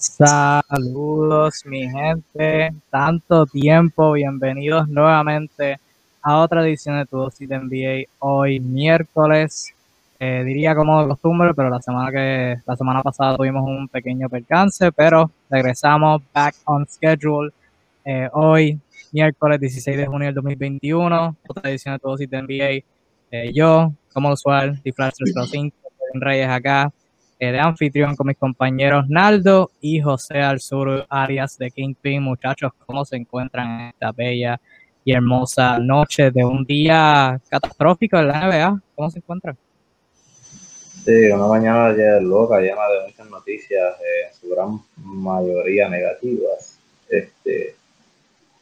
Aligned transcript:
Saludos 0.00 1.66
mi 1.66 1.90
gente, 1.90 2.70
tanto 2.88 3.46
tiempo, 3.46 4.12
bienvenidos 4.12 4.88
nuevamente 4.88 5.80
a 6.22 6.38
otra 6.38 6.62
edición 6.62 6.98
de 6.98 7.06
Tu 7.06 7.16
Dosis 7.16 7.48
de 7.48 7.58
NBA, 7.58 8.08
hoy 8.20 8.60
miércoles, 8.60 9.74
eh, 10.20 10.44
diría 10.46 10.76
como 10.76 11.02
de 11.02 11.08
costumbre, 11.08 11.52
pero 11.52 11.68
la 11.68 11.82
semana 11.82 12.12
que 12.12 12.58
la 12.64 12.76
semana 12.76 13.02
pasada 13.02 13.36
tuvimos 13.36 13.66
un 13.66 13.88
pequeño 13.88 14.28
percance, 14.28 14.92
pero 14.92 15.32
regresamos 15.50 16.22
back 16.32 16.54
on 16.66 16.86
schedule, 16.86 17.50
eh, 18.04 18.28
hoy 18.34 18.78
miércoles 19.10 19.58
16 19.58 19.96
de 19.96 20.06
junio 20.06 20.26
del 20.26 20.34
2021, 20.36 21.36
otra 21.48 21.70
edición 21.70 21.94
de 21.96 21.98
Tu 21.98 22.08
Dosis 22.08 22.30
de 22.30 22.38
NBA, 22.40 22.84
eh, 23.32 23.52
yo, 23.52 23.92
como 24.12 24.30
usual, 24.30 24.80
Flash 24.94 25.14
305, 25.16 25.76
Reyes 26.14 26.48
acá, 26.48 26.92
eh, 27.40 27.52
de 27.52 27.60
anfitrión 27.60 28.16
con 28.16 28.26
mis 28.26 28.36
compañeros 28.36 29.08
Naldo 29.08 29.70
y 29.80 30.00
José 30.00 30.40
Alzuru 30.40 31.04
Arias 31.08 31.56
de 31.56 31.70
Kingpin. 31.70 32.20
Muchachos, 32.20 32.72
¿cómo 32.84 33.04
se 33.04 33.16
encuentran 33.16 33.80
en 33.80 33.86
esta 33.90 34.10
bella 34.10 34.60
y 35.04 35.12
hermosa 35.12 35.78
noche 35.78 36.32
de 36.32 36.44
un 36.44 36.64
día 36.64 37.40
catastrófico 37.48 38.18
en 38.18 38.26
la 38.26 38.48
NBA? 38.48 38.82
¿Cómo 38.96 39.10
se 39.10 39.18
encuentran? 39.20 39.56
Sí, 41.04 41.30
una 41.32 41.46
mañana 41.46 41.86
ayer 41.86 42.20
loca, 42.22 42.58
llena 42.58 42.88
de 42.88 43.06
muchas 43.06 43.30
noticias, 43.30 43.94
en 44.00 44.34
su 44.34 44.50
gran 44.50 44.80
mayoría 44.96 45.88
negativas. 45.88 46.78
Este, 47.08 47.76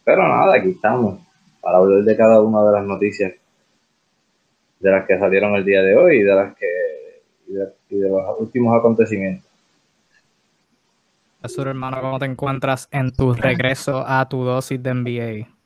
pero 0.04 0.28
nada, 0.28 0.54
aquí 0.54 0.70
estamos 0.70 1.18
para 1.62 1.78
hablar 1.78 2.04
de 2.04 2.16
cada 2.16 2.42
una 2.42 2.62
de 2.62 2.72
las 2.72 2.84
noticias 2.84 3.32
de 4.80 4.90
las 4.90 5.06
que 5.06 5.18
salieron 5.18 5.54
el 5.56 5.64
día 5.64 5.80
de 5.80 5.96
hoy 5.96 6.18
y 6.18 6.22
de 6.22 6.34
las 6.34 6.54
que 6.54 6.66
los 7.90 8.40
últimos 8.40 8.76
acontecimientos. 8.76 9.50
Azur, 11.42 11.68
hermano, 11.68 12.00
¿cómo 12.00 12.18
te 12.18 12.24
encuentras 12.24 12.88
en 12.90 13.12
tu 13.12 13.32
regreso 13.32 14.04
a 14.06 14.28
tu 14.28 14.42
dosis 14.42 14.82
de 14.82 14.94
NBA? 14.94 15.56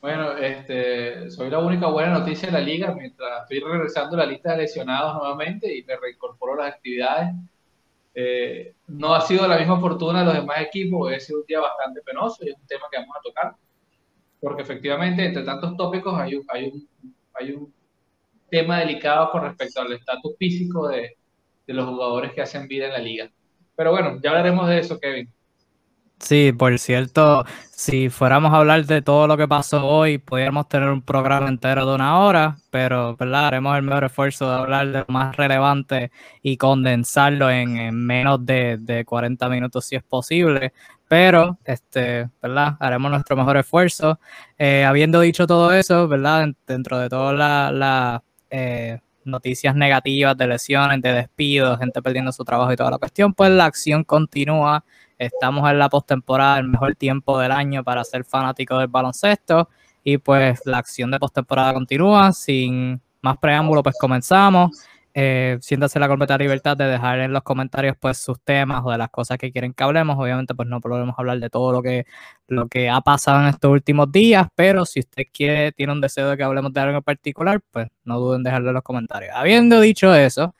Bueno, 0.00 0.36
este, 0.36 1.30
soy 1.30 1.50
la 1.50 1.58
única 1.60 1.86
buena 1.88 2.18
noticia 2.18 2.48
de 2.48 2.52
la 2.52 2.60
liga 2.60 2.94
mientras 2.94 3.42
estoy 3.42 3.60
regresando 3.60 4.16
a 4.16 4.20
la 4.20 4.26
lista 4.26 4.52
de 4.52 4.58
lesionados 4.58 5.16
nuevamente 5.16 5.74
y 5.74 5.82
me 5.82 5.96
reincorporo 5.96 6.54
a 6.54 6.64
las 6.64 6.74
actividades. 6.74 7.34
Eh, 8.14 8.74
no 8.86 9.14
ha 9.14 9.20
sido 9.22 9.48
la 9.48 9.58
misma 9.58 9.80
fortuna 9.80 10.20
de 10.20 10.26
los 10.26 10.34
demás 10.34 10.60
equipos, 10.60 11.12
ha 11.12 11.18
sido 11.18 11.40
un 11.40 11.46
día 11.46 11.60
bastante 11.60 12.00
penoso 12.02 12.44
y 12.44 12.50
es 12.50 12.56
un 12.56 12.66
tema 12.66 12.84
que 12.90 12.98
vamos 12.98 13.16
a 13.16 13.22
tocar, 13.22 13.54
porque 14.40 14.62
efectivamente 14.62 15.24
entre 15.24 15.42
tantos 15.42 15.76
tópicos 15.76 16.14
hay 16.18 16.38
hay 16.48 16.66
un, 16.66 16.88
hay 17.34 17.52
un 17.52 17.72
tema 18.50 18.78
delicado 18.80 19.30
con 19.30 19.42
respecto 19.42 19.80
al 19.80 19.92
estatus 19.92 20.36
físico 20.38 20.88
de, 20.88 21.16
de 21.66 21.74
los 21.74 21.86
jugadores 21.86 22.32
que 22.32 22.42
hacen 22.42 22.68
vida 22.68 22.86
en 22.86 22.92
la 22.92 22.98
liga. 22.98 23.30
Pero 23.76 23.90
bueno, 23.90 24.18
ya 24.22 24.30
hablaremos 24.30 24.68
de 24.68 24.78
eso, 24.78 24.98
Kevin. 24.98 25.28
Sí, 26.20 26.52
por 26.52 26.78
cierto, 26.78 27.44
si 27.70 28.08
fuéramos 28.08 28.52
a 28.52 28.58
hablar 28.58 28.86
de 28.86 29.02
todo 29.02 29.26
lo 29.26 29.36
que 29.36 29.46
pasó 29.46 29.86
hoy, 29.86 30.16
podríamos 30.18 30.68
tener 30.68 30.88
un 30.88 31.02
programa 31.02 31.48
entero 31.48 31.84
de 31.86 31.94
una 31.94 32.20
hora, 32.20 32.56
pero 32.70 33.14
¿verdad? 33.16 33.48
haremos 33.48 33.76
el 33.76 33.82
mejor 33.82 34.04
esfuerzo 34.04 34.48
de 34.48 34.56
hablar 34.56 34.86
de 34.86 34.98
lo 35.00 35.06
más 35.08 35.36
relevante 35.36 36.12
y 36.40 36.56
condensarlo 36.56 37.50
en, 37.50 37.94
menos 37.94 38.46
de, 38.46 38.78
de, 38.78 39.04
40 39.04 39.48
minutos 39.50 39.84
si 39.84 39.96
es 39.96 40.02
posible. 40.02 40.72
Pero, 41.08 41.58
este, 41.64 42.30
¿verdad? 42.40 42.76
Haremos 42.80 43.10
nuestro 43.10 43.36
mejor 43.36 43.58
esfuerzo. 43.58 44.18
Eh, 44.56 44.84
habiendo 44.84 45.20
dicho 45.20 45.46
todo 45.46 45.72
eso, 45.72 46.08
¿verdad? 46.08 46.48
Dentro 46.66 46.98
de 46.98 47.08
toda 47.10 47.32
la, 47.34 47.70
la 47.70 48.22
eh, 48.56 49.00
noticias 49.24 49.74
negativas 49.74 50.36
de 50.36 50.46
lesiones, 50.46 51.02
de 51.02 51.12
despidos, 51.12 51.76
gente 51.80 52.00
perdiendo 52.00 52.30
su 52.30 52.44
trabajo 52.44 52.72
y 52.72 52.76
toda 52.76 52.92
la 52.92 52.98
cuestión, 52.98 53.34
pues 53.34 53.50
la 53.50 53.64
acción 53.64 54.04
continúa. 54.04 54.84
Estamos 55.18 55.68
en 55.68 55.78
la 55.80 55.88
postemporada, 55.88 56.58
el 56.58 56.68
mejor 56.68 56.94
tiempo 56.94 57.36
del 57.40 57.50
año 57.50 57.82
para 57.82 58.04
ser 58.04 58.24
fanático 58.24 58.78
del 58.78 58.86
baloncesto. 58.86 59.68
Y 60.04 60.18
pues 60.18 60.60
la 60.66 60.78
acción 60.78 61.10
de 61.10 61.18
postemporada 61.18 61.72
continúa. 61.72 62.32
Sin 62.32 63.00
más 63.22 63.38
preámbulo, 63.38 63.82
pues 63.82 63.96
comenzamos 63.98 64.70
eh, 65.14 65.58
siéntase 65.60 66.00
la 66.00 66.08
completa 66.08 66.36
libertad 66.36 66.76
de 66.76 66.86
dejar 66.86 67.20
en 67.20 67.32
los 67.32 67.42
comentarios 67.44 67.96
pues 67.98 68.18
sus 68.18 68.40
temas 68.40 68.82
o 68.84 68.90
de 68.90 68.98
las 68.98 69.10
cosas 69.10 69.38
que 69.38 69.52
quieren 69.52 69.72
que 69.72 69.84
hablemos. 69.84 70.16
Obviamente 70.18 70.54
pues 70.54 70.68
no 70.68 70.80
podemos 70.80 71.14
hablar 71.18 71.38
de 71.38 71.50
todo 71.50 71.72
lo 71.72 71.82
que, 71.82 72.04
lo 72.48 72.68
que 72.68 72.90
ha 72.90 73.00
pasado 73.00 73.40
en 73.42 73.46
estos 73.48 73.70
últimos 73.70 74.10
días, 74.10 74.48
pero 74.56 74.84
si 74.84 75.00
usted 75.00 75.24
quiere, 75.32 75.72
tiene 75.72 75.92
un 75.92 76.00
deseo 76.00 76.28
de 76.30 76.36
que 76.36 76.42
hablemos 76.42 76.72
de 76.72 76.80
algo 76.80 76.98
en 76.98 77.02
particular, 77.04 77.60
pues 77.70 77.88
no 78.04 78.18
duden 78.18 78.40
en 78.40 78.42
dejarlo 78.44 78.68
en 78.70 78.74
los 78.74 78.82
comentarios. 78.82 79.32
Habiendo 79.34 79.80
dicho 79.80 80.14
eso, 80.14 80.54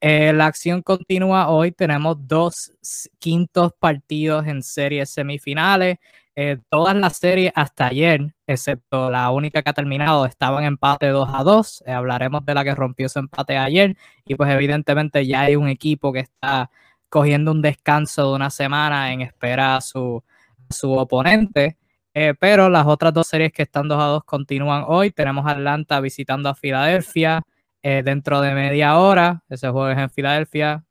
eh, 0.00 0.32
la 0.32 0.46
acción 0.46 0.82
continúa 0.82 1.48
hoy. 1.48 1.72
Tenemos 1.72 2.16
dos 2.28 2.72
quintos 3.18 3.72
partidos 3.78 4.46
en 4.46 4.62
series 4.62 5.10
semifinales. 5.10 5.98
Eh, 6.38 6.58
todas 6.68 6.94
las 6.94 7.16
series 7.16 7.50
hasta 7.54 7.86
ayer, 7.86 8.34
excepto 8.46 9.10
la 9.10 9.30
única 9.30 9.62
que 9.62 9.70
ha 9.70 9.72
terminado, 9.72 10.26
estaban 10.26 10.64
empate 10.64 11.08
2 11.08 11.30
a 11.32 11.42
2. 11.42 11.84
Eh, 11.86 11.92
hablaremos 11.92 12.44
de 12.44 12.54
la 12.54 12.62
que 12.62 12.74
rompió 12.74 13.08
su 13.08 13.18
empate 13.20 13.56
ayer. 13.56 13.96
Y 14.26 14.34
pues 14.34 14.50
evidentemente 14.50 15.26
ya 15.26 15.42
hay 15.42 15.56
un 15.56 15.68
equipo 15.68 16.12
que 16.12 16.20
está 16.20 16.70
cogiendo 17.08 17.52
un 17.52 17.62
descanso 17.62 18.28
de 18.28 18.36
una 18.36 18.50
semana 18.50 19.12
en 19.14 19.22
espera 19.22 19.76
a 19.76 19.80
su, 19.80 20.22
su 20.68 20.92
oponente. 20.92 21.78
Eh, 22.12 22.34
pero 22.38 22.68
las 22.68 22.86
otras 22.86 23.14
dos 23.14 23.26
series 23.28 23.52
que 23.52 23.62
están 23.62 23.88
2 23.88 23.98
a 24.02 24.04
2 24.06 24.24
continúan 24.24 24.84
hoy. 24.86 25.12
Tenemos 25.12 25.46
Atlanta 25.46 26.00
visitando 26.00 26.50
a 26.50 26.54
Filadelfia 26.54 27.42
dentro 27.82 28.40
de 28.40 28.52
media 28.52 28.98
hora. 28.98 29.44
Ese 29.48 29.68
juego 29.68 29.90
en 29.90 30.10
Filadelfia 30.10 30.84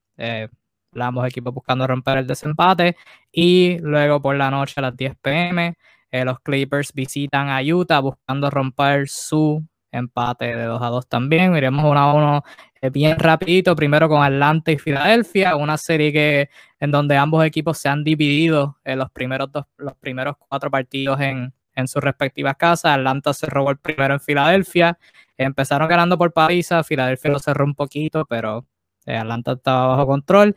ambos 1.01 1.27
equipos 1.27 1.53
buscando 1.53 1.85
romper 1.87 2.19
el 2.19 2.27
desempate. 2.27 2.95
Y 3.31 3.77
luego 3.79 4.21
por 4.21 4.35
la 4.35 4.51
noche 4.51 4.75
a 4.77 4.81
las 4.81 4.95
10 4.95 5.15
pm, 5.21 5.75
eh, 6.11 6.25
los 6.25 6.39
Clippers 6.39 6.93
visitan 6.93 7.49
a 7.49 7.61
Utah 7.61 7.99
buscando 7.99 8.49
romper 8.49 9.07
su 9.09 9.63
empate 9.91 10.55
de 10.55 10.63
2 10.63 10.81
a 10.81 10.87
2 10.87 11.07
también. 11.07 11.55
Iremos 11.55 11.85
uno 11.85 11.99
a 11.99 12.13
uno 12.13 12.43
eh, 12.81 12.89
bien 12.89 13.17
rapidito, 13.17 13.75
primero 13.75 14.07
con 14.09 14.23
Atlanta 14.23 14.71
y 14.71 14.77
Filadelfia, 14.77 15.55
una 15.55 15.77
serie 15.77 16.11
que 16.11 16.49
en 16.79 16.91
donde 16.91 17.17
ambos 17.17 17.43
equipos 17.45 17.77
se 17.77 17.89
han 17.89 18.03
dividido 18.03 18.77
en 18.83 18.99
los 18.99 19.09
primeros 19.11 19.51
dos, 19.51 19.65
los 19.77 19.95
primeros 19.95 20.35
cuatro 20.37 20.69
partidos 20.69 21.19
en, 21.21 21.53
en 21.75 21.87
sus 21.87 22.03
respectivas 22.03 22.55
casas. 22.57 22.97
Atlanta 22.97 23.33
se 23.33 23.45
robó 23.47 23.71
el 23.71 23.77
primero 23.77 24.13
en 24.13 24.19
Filadelfia. 24.19 24.97
Empezaron 25.37 25.87
ganando 25.87 26.17
por 26.17 26.33
paliza, 26.33 26.83
Filadelfia 26.83 27.31
lo 27.31 27.39
cerró 27.39 27.65
un 27.65 27.75
poquito, 27.75 28.25
pero 28.25 28.65
eh, 29.05 29.17
Atlanta 29.17 29.53
estaba 29.53 29.87
bajo 29.87 30.07
control. 30.07 30.55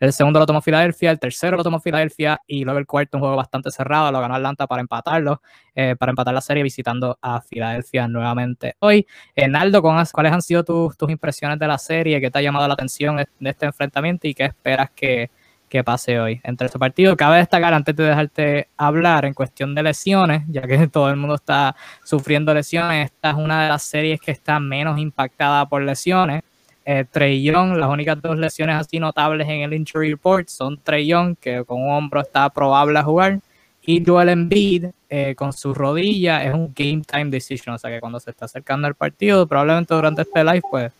El 0.00 0.12
segundo 0.12 0.38
lo 0.38 0.46
tomó 0.46 0.60
Filadelfia, 0.60 1.10
el 1.10 1.18
tercero 1.18 1.56
lo 1.56 1.62
tomó 1.62 1.80
Filadelfia 1.80 2.40
y 2.46 2.64
luego 2.64 2.78
el 2.78 2.86
cuarto, 2.86 3.18
un 3.18 3.22
juego 3.22 3.36
bastante 3.36 3.70
cerrado, 3.70 4.10
lo 4.12 4.20
ganó 4.20 4.34
Atlanta 4.34 4.66
para 4.66 4.80
empatarlo, 4.80 5.42
eh, 5.74 5.96
para 5.98 6.10
empatar 6.10 6.34
la 6.34 6.40
serie 6.40 6.62
visitando 6.62 7.18
a 7.20 7.40
Filadelfia 7.40 8.08
nuevamente 8.08 8.76
hoy. 8.80 9.06
Enaldo, 9.34 9.82
¿cuáles 9.82 10.32
han 10.32 10.42
sido 10.42 10.64
tus, 10.64 10.96
impresiones 11.08 11.58
de 11.58 11.66
la 11.66 11.78
serie? 11.78 12.20
¿Qué 12.20 12.30
te 12.30 12.38
ha 12.38 12.42
llamado 12.42 12.66
la 12.68 12.74
atención 12.74 13.16
de 13.16 13.50
este 13.50 13.66
enfrentamiento 13.66 14.26
y 14.26 14.34
qué 14.34 14.44
esperas 14.44 14.90
que, 14.90 15.30
que 15.68 15.82
pase 15.82 16.20
hoy 16.20 16.40
entre 16.44 16.66
este 16.66 16.78
partido? 16.78 17.16
Cabe 17.16 17.38
destacar, 17.38 17.74
antes 17.74 17.96
de 17.96 18.04
dejarte 18.04 18.68
hablar, 18.76 19.24
en 19.24 19.34
cuestión 19.34 19.74
de 19.74 19.82
lesiones, 19.82 20.42
ya 20.48 20.62
que 20.62 20.86
todo 20.88 21.08
el 21.10 21.16
mundo 21.16 21.36
está 21.36 21.74
sufriendo 22.04 22.52
lesiones, 22.54 23.06
esta 23.06 23.30
es 23.30 23.36
una 23.36 23.62
de 23.62 23.68
las 23.70 23.82
series 23.82 24.20
que 24.20 24.32
está 24.32 24.60
menos 24.60 24.98
impactada 24.98 25.66
por 25.68 25.82
lesiones 25.82 26.42
eh, 26.84 27.04
Trey 27.10 27.42
Young, 27.42 27.76
las 27.76 27.88
únicas 27.88 28.20
dos 28.20 28.36
lesiones 28.36 28.76
así 28.76 28.98
notables 28.98 29.48
en 29.48 29.60
el 29.62 29.72
injury 29.72 30.10
report 30.10 30.48
son 30.48 30.78
Trey 30.82 31.06
Young, 31.06 31.36
que 31.36 31.64
con 31.64 31.82
un 31.82 31.90
hombro 31.90 32.20
está 32.20 32.48
probable 32.50 32.98
a 32.98 33.02
jugar, 33.02 33.38
y 33.84 34.04
Joel 34.04 34.28
Embiid 34.28 34.86
eh, 35.08 35.34
con 35.34 35.52
su 35.52 35.74
rodilla 35.74 36.44
es 36.44 36.54
un 36.54 36.72
game 36.74 37.02
time 37.06 37.26
decision, 37.26 37.74
o 37.74 37.78
sea 37.78 37.90
que 37.90 38.00
cuando 38.00 38.20
se 38.20 38.30
está 38.30 38.44
acercando 38.44 38.86
el 38.86 38.94
partido, 38.94 39.46
probablemente 39.46 39.94
durante 39.94 40.22
este 40.22 40.44
live, 40.44 40.62
pues 40.70 40.92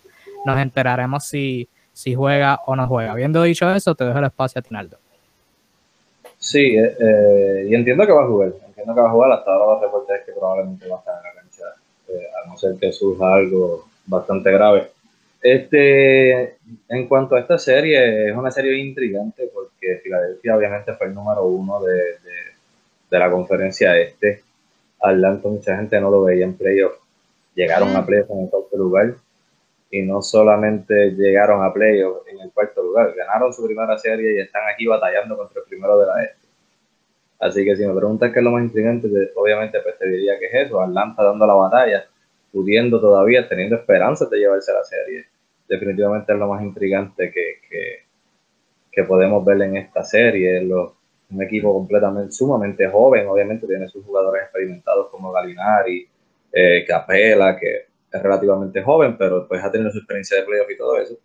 nos 0.45 0.59
enteraremos 0.59 1.25
si, 1.25 1.69
si 1.93 2.15
juega 2.15 2.61
o 2.67 2.75
no 2.75 2.87
juega. 2.89 3.13
Habiendo 3.13 3.43
dicho 3.43 3.73
eso, 3.73 3.95
te 3.95 4.05
dejo 4.05 4.19
el 4.19 4.25
espacio 4.25 4.59
a 4.59 4.63
Tinaldo. 4.63 4.99
Sí, 6.39 6.77
eh, 6.77 6.97
eh, 6.99 7.67
y 7.71 7.75
entiendo 7.75 8.05
que 8.05 8.13
va 8.13 8.25
a 8.25 8.27
jugar, 8.27 8.53
entiendo 8.67 8.95
que 8.95 9.01
va 9.01 9.09
a 9.09 9.13
jugar, 9.13 9.33
hasta 9.33 9.53
ahora 9.53 9.75
los 9.75 9.83
reportes 9.83 10.21
que 10.27 10.33
probablemente 10.33 10.89
va 10.89 10.97
a 10.97 10.99
estar 10.99 11.15
en 11.19 11.23
la 11.23 11.41
cancha, 11.41 11.65
a 12.43 12.49
no 12.49 12.57
ser 12.57 12.75
que 12.81 12.93
surja 12.93 13.35
algo 13.35 13.87
bastante 14.07 14.51
grave. 14.51 14.91
Este, 15.43 16.57
en 16.89 17.09
cuanto 17.09 17.35
a 17.35 17.41
esta 17.41 17.59
serie, 17.59 18.29
es 18.29 18.37
una 18.37 18.53
serie 18.53 18.79
intrigante 18.79 19.51
porque 19.53 19.99
Filadelfia 20.01 20.57
obviamente 20.57 20.95
fue 20.95 21.09
el 21.09 21.15
número 21.15 21.45
uno 21.47 21.83
de, 21.83 21.95
de, 23.11 23.19
la 23.19 23.29
conferencia 23.29 23.99
este. 23.99 24.45
Atlanta 25.01 25.49
mucha 25.49 25.77
gente 25.77 26.01
no 26.01 26.11
lo 26.13 26.23
veía 26.23 26.45
en 26.45 26.55
playoff. 26.57 26.93
Llegaron 27.57 27.95
a 27.97 28.07
playoff 28.07 28.31
en 28.31 28.45
el 28.45 28.51
cuarto 28.51 28.77
lugar 28.77 29.15
y 29.91 30.03
no 30.03 30.23
solamente 30.23 31.11
llegaron 31.11 31.65
a 31.65 31.73
playoff 31.73 32.27
en 32.29 32.41
el 32.41 32.53
cuarto 32.53 32.81
lugar, 32.81 33.13
ganaron 33.15 33.53
su 33.53 33.67
primera 33.67 33.99
serie 33.99 34.37
y 34.37 34.41
están 34.41 34.63
aquí 34.73 34.87
batallando 34.87 35.37
contra 35.37 35.61
el 35.61 35.69
primero 35.69 35.99
de 35.99 36.07
la 36.07 36.23
este. 36.23 36.47
Así 37.41 37.65
que 37.65 37.75
si 37.77 37.85
me 37.85 37.95
preguntas 37.95 38.33
qué 38.33 38.39
es 38.39 38.45
lo 38.45 38.53
más 38.53 38.63
intrigante, 38.63 39.09
obviamente 39.35 39.81
pues 39.81 39.99
te 39.99 40.07
diría 40.09 40.39
que 40.39 40.47
es 40.47 40.67
eso, 40.69 40.81
Atlanta 40.81 41.25
dando 41.25 41.47
la 41.47 41.55
batalla, 41.55 42.07
pudiendo 42.53 43.01
todavía, 43.01 43.49
teniendo 43.49 43.77
esperanzas 43.77 44.31
de 44.31 44.39
llevarse 44.39 44.73
la 44.73 44.85
serie 44.85 45.32
definitivamente 45.73 46.33
es 46.33 46.39
lo 46.39 46.49
más 46.49 46.63
intrigante 46.63 47.33
que, 47.33 47.61
que, 48.91 49.05
podemos 49.05 49.45
ver 49.45 49.63
en 49.63 49.77
esta 49.77 50.05
serie. 50.05 50.61
un 50.61 51.43
equipo 51.43 51.73
completamente, 51.73 52.33
sumamente 52.33 52.87
joven, 52.89 53.27
obviamente 53.27 53.67
tiene 53.67 53.89
sus 53.89 54.05
jugadores 54.05 54.43
experimentados 54.43 55.09
como 55.11 55.33
Galinari, 55.33 56.07
eh, 56.53 56.85
Capela, 56.87 57.57
que 57.59 57.87
es 58.13 58.23
relativamente 58.23 58.83
joven, 58.83 59.17
pero 59.17 59.49
pues 59.49 59.65
ha 59.65 59.73
tenido 59.73 59.91
su 59.91 59.99
experiencia 59.99 60.37
de 60.37 60.45
playoff 60.45 60.71
y 60.71 60.77
todo 60.77 60.99
eso. 60.99 61.17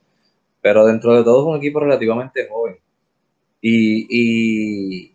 Pero 0.62 0.86
dentro 0.86 1.16
de 1.16 1.24
todo 1.24 1.42
es 1.42 1.56
un 1.56 1.58
equipo 1.58 1.82
relativamente 1.82 2.48
joven. 2.48 2.78
Y, 3.62 5.14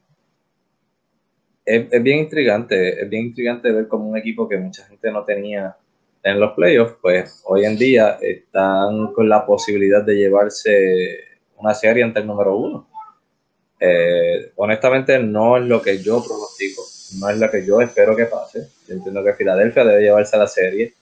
es, 1.64 2.02
bien 2.02 2.18
intrigante, 2.18 3.02
es 3.02 3.08
bien 3.08 3.26
intrigante 3.26 3.72
ver 3.72 3.88
como 3.88 4.08
un 4.08 4.16
equipo 4.18 4.46
que 4.48 4.58
mucha 4.58 4.84
gente 4.84 5.10
no 5.10 5.24
tenía 5.24 5.76
en 6.22 6.40
los 6.40 6.52
playoffs, 6.52 6.96
pues 7.00 7.42
hoy 7.46 7.64
en 7.64 7.76
día 7.76 8.18
están 8.20 9.12
con 9.12 9.28
la 9.28 9.44
posibilidad 9.44 10.04
de 10.04 10.16
llevarse 10.16 11.18
una 11.56 11.74
serie 11.74 12.04
ante 12.04 12.20
el 12.20 12.26
número 12.26 12.56
uno. 12.56 12.88
Eh, 13.80 14.52
honestamente 14.56 15.18
no 15.18 15.56
es 15.56 15.64
lo 15.64 15.82
que 15.82 15.98
yo 15.98 16.22
pronostico, 16.22 16.82
no 17.18 17.28
es 17.30 17.38
lo 17.38 17.50
que 17.50 17.66
yo 17.66 17.80
espero 17.80 18.14
que 18.14 18.26
pase. 18.26 18.68
Yo 18.86 18.94
entiendo 18.94 19.24
que 19.24 19.34
Filadelfia 19.34 19.84
debe 19.84 20.02
llevarse 20.02 20.36
la 20.36 20.46
serie, 20.46 20.94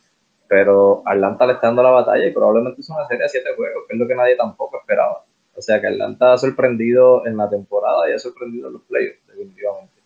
pero 0.48 1.02
Atlanta 1.04 1.46
le 1.46 1.54
está 1.54 1.66
dando 1.66 1.82
la 1.82 1.90
batalla 1.90 2.26
y 2.26 2.32
probablemente 2.32 2.80
es 2.80 2.88
una 2.88 3.06
serie 3.06 3.24
de 3.24 3.28
siete 3.28 3.50
juegos, 3.54 3.84
que 3.86 3.94
es 3.94 4.00
lo 4.00 4.08
que 4.08 4.14
nadie 4.14 4.36
tampoco 4.36 4.78
esperaba. 4.78 5.24
O 5.54 5.60
sea 5.60 5.80
que 5.80 5.88
Atlanta 5.88 6.32
ha 6.32 6.38
sorprendido 6.38 7.26
en 7.26 7.36
la 7.36 7.50
temporada 7.50 8.08
y 8.08 8.14
ha 8.14 8.18
sorprendido 8.18 8.68
en 8.68 8.74
los 8.74 8.82
playoffs, 8.82 9.26
definitivamente. 9.26 10.00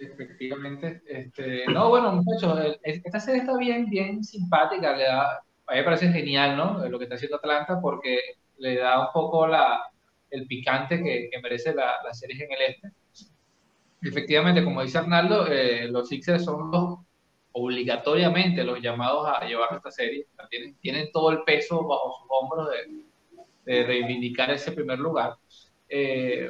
Efectivamente. 0.00 1.02
Este, 1.06 1.64
no, 1.66 1.88
bueno, 1.88 2.12
muchachos, 2.12 2.76
esta 2.82 3.20
serie 3.20 3.40
está 3.40 3.56
bien, 3.56 3.88
bien 3.90 4.22
simpática. 4.22 4.96
Le 4.96 5.04
da, 5.04 5.38
a 5.38 5.72
mí 5.72 5.78
me 5.78 5.84
parece 5.84 6.12
genial, 6.12 6.56
¿no? 6.56 6.88
Lo 6.88 6.98
que 6.98 7.04
está 7.04 7.16
haciendo 7.16 7.36
Atlanta 7.36 7.80
porque 7.80 8.18
le 8.58 8.76
da 8.76 9.06
un 9.06 9.12
poco 9.12 9.46
la, 9.46 9.82
el 10.30 10.46
picante 10.46 11.02
que, 11.02 11.28
que 11.30 11.40
merece 11.40 11.74
la, 11.74 11.94
la, 12.04 12.14
serie 12.14 12.44
en 12.44 12.52
el 12.52 12.62
este. 12.68 12.92
Efectivamente, 14.02 14.62
como 14.62 14.82
dice 14.82 14.98
Arnaldo, 14.98 15.46
eh, 15.48 15.88
los 15.88 16.08
Sixers 16.08 16.44
son 16.44 16.70
los 16.70 16.98
obligatoriamente 17.52 18.62
los 18.62 18.80
llamados 18.80 19.26
a 19.28 19.44
llevar 19.44 19.68
esta 19.74 19.90
serie. 19.90 20.26
Tienen, 20.48 20.76
tienen 20.76 21.10
todo 21.12 21.30
el 21.30 21.42
peso 21.42 21.84
bajo 21.84 22.14
sus 22.20 22.28
hombros 22.30 22.68
de, 22.70 23.72
de 23.72 23.84
reivindicar 23.84 24.50
ese 24.50 24.70
primer 24.72 24.98
lugar. 24.98 25.34
Eh, 25.88 26.48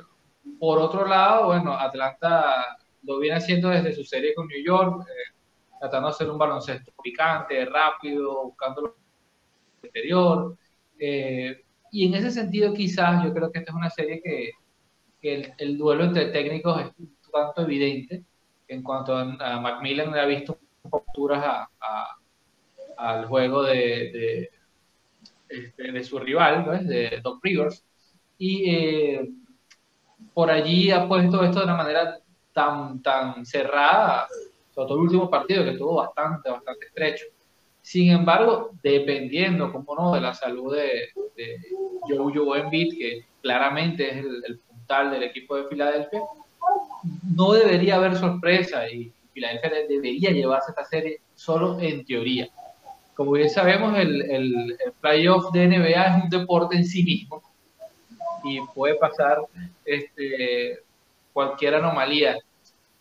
por 0.59 0.79
otro 0.79 1.07
lado, 1.07 1.47
bueno, 1.47 1.73
Atlanta 1.73 2.79
lo 3.03 3.19
viene 3.19 3.37
haciendo 3.37 3.69
desde 3.69 3.93
su 3.93 4.05
serie 4.05 4.35
con 4.35 4.47
New 4.49 4.63
York, 4.65 5.07
eh, 5.09 5.35
tratando 5.81 6.09
de 6.09 6.15
hacer 6.15 6.31
un 6.31 6.39
baloncesto 6.39 6.93
picante, 7.03 7.65
rápido, 7.65 8.45
buscando 8.45 8.83
lo 8.83 8.97
exterior. 9.83 10.57
Eh, 10.99 11.65
y 11.91 12.07
en 12.07 12.15
ese 12.15 12.31
sentido, 12.31 12.75
quizás 12.75 13.25
yo 13.25 13.33
creo 13.33 13.51
que 13.51 13.61
esta 13.61 13.73
es 13.73 13.77
una 13.77 13.91
serie 13.91 14.21
que, 14.23 14.51
que 15.21 15.53
el, 15.57 15.79
duelo 15.79 16.05
entre 16.05 16.27
técnicos 16.27 16.81
es 16.81 16.93
un 16.99 17.17
tanto 17.33 17.63
evidente. 17.63 18.25
En 18.67 18.83
cuanto 18.83 19.17
a, 19.17 19.61
Macmillan, 19.61 20.15
ha 20.15 20.27
visto 20.27 20.59
posturas 20.91 21.43
a, 21.81 22.17
al 22.99 23.27
juego 23.27 23.63
de, 23.63 23.75
de, 23.75 24.51
este, 25.49 25.93
de 25.93 26.05
su 26.05 26.19
rival, 26.19 26.87
de 26.87 27.21
Doc 27.23 27.43
Rivers. 27.43 27.85
Y 28.37 28.71
eh, 28.71 29.31
por 30.35 30.51
allí 30.51 30.91
ha 30.91 31.09
puesto 31.09 31.43
esto 31.43 31.61
de 31.61 31.65
una 31.65 31.77
manera 31.77 32.19
tan, 32.59 33.01
tan 33.03 33.47
cerrada, 33.47 34.27
sobre 34.75 34.89
todo 34.89 34.99
el 34.99 35.05
último 35.05 35.31
partido 35.31 35.63
que 35.63 35.71
estuvo 35.71 35.95
bastante, 35.95 36.51
bastante 36.51 36.87
estrecho. 36.87 37.27
Sin 37.81 38.11
embargo, 38.11 38.71
dependiendo, 38.83 39.71
como 39.71 39.95
no, 39.95 40.13
de 40.13 40.21
la 40.21 40.35
salud 40.35 40.75
de, 40.75 41.11
de 41.37 41.61
Joe 42.09 42.61
Embiid, 42.61 42.99
que 42.99 43.25
claramente 43.41 44.11
es 44.11 44.25
el, 44.25 44.59
puntal 44.69 45.13
del 45.13 45.23
equipo 45.23 45.55
de 45.55 45.69
Filadelfia, 45.69 46.21
no 47.37 47.53
debería 47.53 47.95
haber 47.95 48.17
sorpresa 48.17 48.89
y 48.89 49.13
Filadelfia 49.33 49.71
debería 49.89 50.31
llevarse 50.31 50.73
esta 50.73 50.85
serie 50.85 51.21
solo 51.37 51.79
en 51.79 52.05
teoría. 52.05 52.49
Como 53.15 53.33
bien 53.33 53.51
sabemos, 53.51 53.97
el, 53.97 54.23
el, 54.23 54.77
el 54.85 54.93
playoff 55.01 55.53
de 55.53 55.69
NBA 55.69 56.17
es 56.17 56.25
un 56.25 56.31
deporte 56.31 56.77
en 56.77 56.85
sí 56.85 57.05
mismo 57.05 57.41
y 58.43 58.61
puede 58.75 58.97
pasar 58.97 59.39
este, 59.85 60.81
cualquier 61.33 61.77
anomalía 61.77 62.37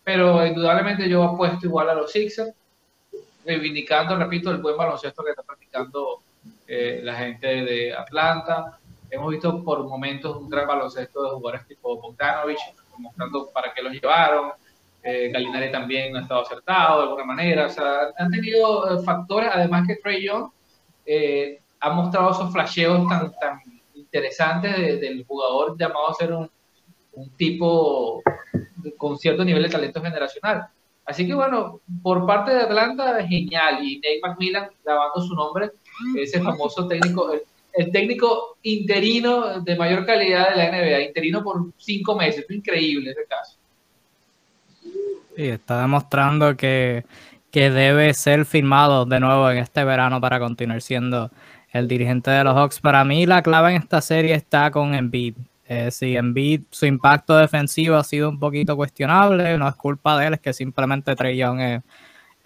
pero 0.08 0.46
indudablemente 0.46 1.06
yo 1.06 1.22
apuesto 1.22 1.66
igual 1.66 1.90
a 1.90 1.94
los 1.94 2.10
Sixers, 2.10 2.54
reivindicando, 3.44 4.16
repito, 4.16 4.50
el 4.50 4.56
buen 4.56 4.74
baloncesto 4.74 5.22
que 5.22 5.32
está 5.32 5.42
practicando 5.42 6.22
eh, 6.66 7.02
la 7.04 7.14
gente 7.14 7.46
de 7.46 7.94
Atlanta. 7.94 8.78
Hemos 9.10 9.32
visto 9.32 9.62
por 9.62 9.86
momentos 9.86 10.34
un 10.38 10.48
gran 10.48 10.66
baloncesto 10.66 11.24
de 11.24 11.28
jugadores 11.32 11.66
tipo 11.66 12.00
Bogdanovich, 12.00 12.58
mostrando 12.96 13.50
para 13.50 13.74
qué 13.74 13.82
los 13.82 13.92
llevaron. 13.92 14.52
Eh, 15.02 15.28
Galinari 15.30 15.70
también 15.70 16.16
ha 16.16 16.22
estado 16.22 16.40
acertado 16.40 17.02
de 17.02 17.02
alguna 17.02 17.24
manera. 17.24 17.66
O 17.66 17.68
sea, 17.68 18.08
han 18.16 18.30
tenido 18.30 18.90
eh, 18.90 19.02
factores, 19.04 19.50
además 19.52 19.86
que 19.86 19.96
Trey 19.96 20.24
Young 20.24 20.48
eh, 21.04 21.60
ha 21.80 21.90
mostrado 21.90 22.30
esos 22.30 22.50
flasheos 22.50 23.06
tan, 23.10 23.30
tan 23.38 23.60
interesantes 23.94 25.02
del 25.02 25.26
jugador 25.26 25.76
llamado 25.76 26.08
a 26.08 26.14
ser 26.14 26.32
un, 26.32 26.50
un 27.12 27.28
tipo 27.36 28.22
con 28.96 29.18
cierto 29.18 29.44
nivel 29.44 29.62
de 29.62 29.68
talento 29.68 30.02
generacional. 30.02 30.68
Así 31.08 31.26
que 31.26 31.34
bueno, 31.34 31.80
por 32.02 32.26
parte 32.26 32.52
de 32.52 32.60
Atlanta, 32.60 33.26
genial. 33.26 33.82
Y 33.82 33.96
Nate 33.96 34.20
McMillan, 34.22 34.68
lavando 34.84 35.22
su 35.22 35.34
nombre, 35.34 35.70
ese 36.16 36.40
famoso 36.40 36.86
técnico, 36.86 37.32
el, 37.72 37.90
técnico 37.90 38.58
interino 38.62 39.60
de 39.60 39.76
mayor 39.76 40.04
calidad 40.04 40.50
de 40.50 40.56
la 40.56 40.70
NBA, 40.70 41.00
interino 41.04 41.42
por 41.42 41.64
cinco 41.78 42.14
meses, 42.14 42.44
es 42.46 42.54
increíble 42.54 43.10
ese 43.10 43.24
caso. 43.26 43.56
Sí, 45.34 45.48
está 45.48 45.80
demostrando 45.80 46.56
que, 46.56 47.04
que 47.50 47.70
debe 47.70 48.12
ser 48.12 48.44
firmado 48.44 49.06
de 49.06 49.20
nuevo 49.20 49.50
en 49.50 49.58
este 49.58 49.84
verano 49.84 50.20
para 50.20 50.38
continuar 50.38 50.82
siendo 50.82 51.30
el 51.72 51.88
dirigente 51.88 52.30
de 52.30 52.44
los 52.44 52.54
Hawks. 52.54 52.80
Para 52.80 53.04
mí 53.04 53.24
la 53.24 53.42
clave 53.42 53.70
en 53.70 53.76
esta 53.82 54.02
serie 54.02 54.34
está 54.34 54.70
con 54.70 54.94
Embiid. 54.94 55.36
Eh, 55.70 55.90
si 55.90 56.16
Embiid, 56.16 56.62
su 56.70 56.86
impacto 56.86 57.36
defensivo 57.36 57.96
ha 57.96 58.04
sido 58.04 58.30
un 58.30 58.38
poquito 58.38 58.74
cuestionable, 58.74 59.58
no 59.58 59.68
es 59.68 59.74
culpa 59.74 60.18
de 60.18 60.28
él, 60.28 60.34
es 60.34 60.40
que 60.40 60.54
simplemente 60.54 61.14
Trey 61.14 61.36
Young 61.36 61.60
es, 61.60 61.82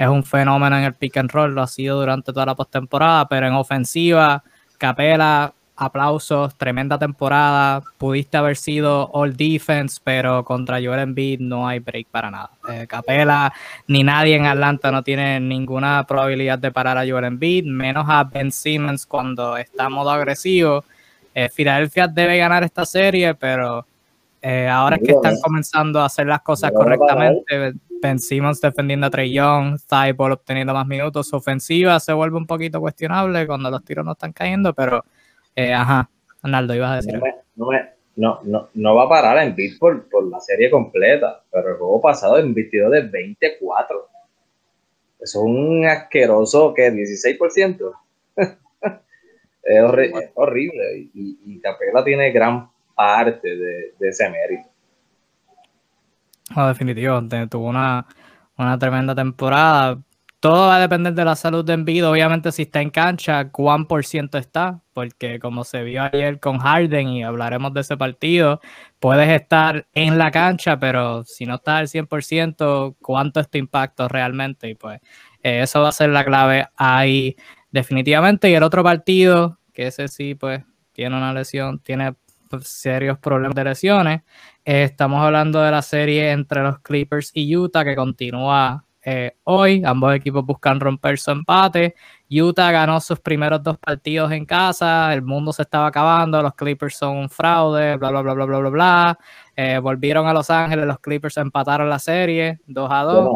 un 0.08 0.24
fenómeno 0.24 0.76
en 0.76 0.82
el 0.82 0.94
pick 0.94 1.18
and 1.18 1.30
roll, 1.30 1.54
lo 1.54 1.62
ha 1.62 1.68
sido 1.68 2.00
durante 2.00 2.32
toda 2.32 2.46
la 2.46 2.56
postemporada, 2.56 3.28
pero 3.28 3.46
en 3.46 3.52
ofensiva, 3.52 4.42
Capela, 4.76 5.54
aplausos, 5.76 6.58
tremenda 6.58 6.98
temporada, 6.98 7.82
pudiste 7.96 8.36
haber 8.36 8.56
sido 8.56 9.08
all 9.12 9.36
defense, 9.36 10.00
pero 10.02 10.44
contra 10.44 10.80
Joel 10.82 10.98
Embiid 10.98 11.38
no 11.38 11.68
hay 11.68 11.78
break 11.78 12.08
para 12.08 12.28
nada. 12.28 12.50
Eh, 12.68 12.88
Capela 12.88 13.52
ni 13.86 14.02
nadie 14.02 14.34
en 14.34 14.46
Atlanta 14.46 14.90
no 14.90 15.04
tiene 15.04 15.38
ninguna 15.38 16.04
probabilidad 16.08 16.58
de 16.58 16.72
parar 16.72 16.98
a 16.98 17.06
Joel 17.06 17.26
Embiid, 17.26 17.66
menos 17.66 18.06
a 18.08 18.24
Ben 18.24 18.50
Simmons 18.50 19.06
cuando 19.06 19.56
está 19.56 19.88
modo 19.88 20.10
agresivo 20.10 20.84
eh, 21.34 21.48
Filadelfia 21.48 22.08
debe 22.08 22.38
ganar 22.38 22.62
esta 22.62 22.84
serie, 22.84 23.34
pero 23.34 23.86
eh, 24.40 24.68
ahora 24.68 24.96
es 24.96 25.02
que 25.02 25.12
están 25.12 25.40
comenzando 25.40 26.00
a 26.00 26.06
hacer 26.06 26.26
las 26.26 26.42
cosas 26.42 26.72
correctamente. 26.72 27.74
Ben 28.02 28.18
Simmons 28.18 28.60
defendiendo 28.60 29.06
a 29.06 29.10
Trey 29.10 29.32
Young, 29.32 29.78
Thibault 29.88 30.34
obteniendo 30.34 30.74
más 30.74 30.86
minutos. 30.86 31.28
Su 31.28 31.36
ofensiva 31.36 32.00
se 32.00 32.12
vuelve 32.12 32.36
un 32.36 32.46
poquito 32.46 32.80
cuestionable 32.80 33.46
cuando 33.46 33.70
los 33.70 33.84
tiros 33.84 34.04
no 34.04 34.12
están 34.12 34.32
cayendo, 34.32 34.74
pero 34.74 35.04
eh, 35.54 35.72
ajá, 35.72 36.10
Arnaldo, 36.42 36.74
ibas 36.74 36.90
a 36.90 36.96
decir. 36.96 37.20
No, 38.14 38.40
no, 38.42 38.68
no, 38.74 38.94
va 38.94 39.04
a 39.04 39.08
parar 39.08 39.38
en 39.38 39.54
beat 39.54 39.78
por, 39.78 40.08
por, 40.10 40.24
la 40.24 40.38
serie 40.40 40.70
completa, 40.70 41.42
pero 41.50 41.70
el 41.70 41.76
juego 41.76 42.00
pasado 42.00 42.38
en 42.38 42.52
de 42.52 43.08
24. 43.10 44.08
Eso 45.20 45.38
es 45.38 45.44
un 45.44 45.86
asqueroso 45.86 46.74
que 46.74 46.92
16%. 46.92 47.92
Es, 49.62 49.82
horrible 50.34 51.10
y, 51.14 51.60
Capela 51.60 52.02
tiene 52.04 52.32
gran 52.32 52.68
parte 52.94 53.56
de, 53.56 53.94
ese 54.00 54.28
mérito. 54.28 54.68
No, 56.54 56.68
definitivo, 56.68 57.22
tuvo 57.48 57.68
una, 57.68 58.06
tremenda 58.78 59.14
temporada. 59.14 60.00
Todo 60.40 60.66
va 60.66 60.76
a 60.76 60.80
depender 60.80 61.14
de 61.14 61.24
la 61.24 61.36
salud 61.36 61.64
de 61.64 61.74
Envid. 61.74 62.04
Obviamente, 62.04 62.50
si 62.50 62.62
está 62.62 62.82
en 62.82 62.90
cancha, 62.90 63.50
cuán 63.50 63.86
por 63.86 64.04
ciento 64.04 64.38
está, 64.38 64.80
porque 64.92 65.38
como 65.38 65.62
se 65.62 65.84
vio 65.84 66.02
ayer 66.02 66.40
con 66.40 66.58
Harden 66.58 67.08
y 67.10 67.22
hablaremos 67.22 67.72
de 67.72 67.82
ese 67.82 67.96
partido, 67.96 68.60
puedes 68.98 69.28
estar 69.28 69.86
en 69.94 70.18
la 70.18 70.32
cancha, 70.32 70.80
pero 70.80 71.22
si 71.22 71.46
no 71.46 71.54
estás 71.54 71.78
al 71.78 71.88
100%, 71.88 72.96
¿cuánto 73.00 73.38
es 73.38 73.48
tu 73.48 73.58
impacto 73.58 74.08
realmente? 74.08 74.68
Y 74.68 74.74
pues 74.74 75.00
eh, 75.44 75.60
eso 75.62 75.80
va 75.80 75.90
a 75.90 75.92
ser 75.92 76.10
la 76.10 76.24
clave 76.24 76.66
ahí 76.76 77.36
definitivamente. 77.72 78.48
Y 78.50 78.54
el 78.54 78.62
otro 78.62 78.84
partido, 78.84 79.58
que 79.72 79.88
ese 79.88 80.06
sí, 80.08 80.34
pues, 80.34 80.62
tiene 80.92 81.16
una 81.16 81.32
lesión, 81.32 81.80
tiene 81.80 82.14
pues, 82.48 82.68
serios 82.68 83.18
problemas 83.18 83.56
de 83.56 83.64
lesiones. 83.64 84.22
Eh, 84.64 84.84
estamos 84.84 85.20
hablando 85.20 85.60
de 85.60 85.70
la 85.70 85.82
serie 85.82 86.30
entre 86.30 86.62
los 86.62 86.78
Clippers 86.80 87.32
y 87.34 87.56
Utah, 87.56 87.84
que 87.84 87.96
continúa 87.96 88.84
eh, 89.04 89.36
hoy. 89.44 89.82
Ambos 89.84 90.14
equipos 90.14 90.44
buscan 90.44 90.78
romper 90.78 91.18
su 91.18 91.30
empate. 91.32 91.94
Utah 92.30 92.70
ganó 92.70 93.00
sus 93.00 93.18
primeros 93.20 93.62
dos 93.62 93.78
partidos 93.78 94.30
en 94.32 94.44
casa. 94.46 95.12
El 95.12 95.22
mundo 95.22 95.52
se 95.52 95.62
estaba 95.62 95.86
acabando. 95.86 96.40
Los 96.42 96.54
Clippers 96.54 96.96
son 96.96 97.16
un 97.16 97.30
fraude. 97.30 97.96
Bla, 97.96 98.10
bla, 98.10 98.22
bla, 98.22 98.34
bla, 98.34 98.44
bla, 98.44 98.58
bla, 98.58 98.68
bla. 98.70 99.18
Eh, 99.56 99.78
volvieron 99.78 100.26
a 100.28 100.32
Los 100.32 100.50
Ángeles. 100.50 100.86
Los 100.86 101.00
Clippers 101.00 101.36
empataron 101.38 101.88
la 101.88 101.98
serie 101.98 102.60
2 102.66 102.88
a 102.92 103.02
2. 103.02 103.28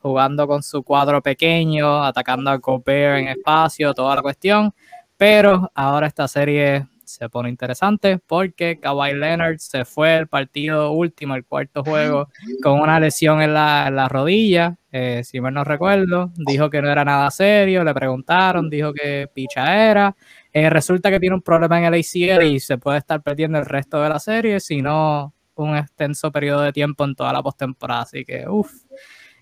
Jugando 0.00 0.46
con 0.46 0.62
su 0.62 0.82
cuadro 0.82 1.22
pequeño, 1.22 2.02
atacando 2.02 2.50
a 2.50 2.56
Gobert 2.56 3.18
en 3.18 3.28
espacio, 3.28 3.94
toda 3.94 4.16
la 4.16 4.22
cuestión. 4.22 4.72
Pero 5.16 5.70
ahora 5.74 6.06
esta 6.06 6.26
serie 6.26 6.86
se 7.10 7.28
pone 7.28 7.48
interesante 7.48 8.18
porque 8.18 8.78
Kawhi 8.78 9.14
Leonard 9.14 9.58
se 9.58 9.84
fue 9.84 10.16
el 10.16 10.28
partido 10.28 10.92
último, 10.92 11.34
el 11.34 11.44
cuarto 11.44 11.82
juego, 11.82 12.28
con 12.62 12.80
una 12.80 13.00
lesión 13.00 13.42
en 13.42 13.52
la, 13.52 14.08
rodilla, 14.08 14.76
eh, 14.92 15.22
si 15.24 15.40
mal 15.40 15.52
no 15.52 15.64
recuerdo, 15.64 16.30
dijo 16.36 16.70
que 16.70 16.80
no 16.80 16.90
era 16.90 17.04
nada 17.04 17.30
serio, 17.30 17.84
le 17.84 17.92
preguntaron, 17.92 18.70
dijo 18.70 18.92
que 18.92 19.28
picha 19.34 19.90
era, 19.90 20.16
eh, 20.52 20.70
resulta 20.70 21.10
que 21.10 21.20
tiene 21.20 21.34
un 21.34 21.42
problema 21.42 21.78
en 21.78 21.92
el 21.92 21.94
ACL 21.94 22.44
y 22.44 22.60
se 22.60 22.78
puede 22.78 22.98
estar 22.98 23.20
perdiendo 23.22 23.58
el 23.58 23.66
resto 23.66 24.00
de 24.00 24.08
la 24.08 24.18
serie, 24.18 24.60
si 24.60 24.80
no 24.80 25.34
un 25.56 25.76
extenso 25.76 26.32
periodo 26.32 26.62
de 26.62 26.72
tiempo 26.72 27.04
en 27.04 27.14
toda 27.14 27.32
la 27.32 27.42
postemporada, 27.42 28.02
así 28.02 28.24
que 28.24 28.48
uff 28.48 28.72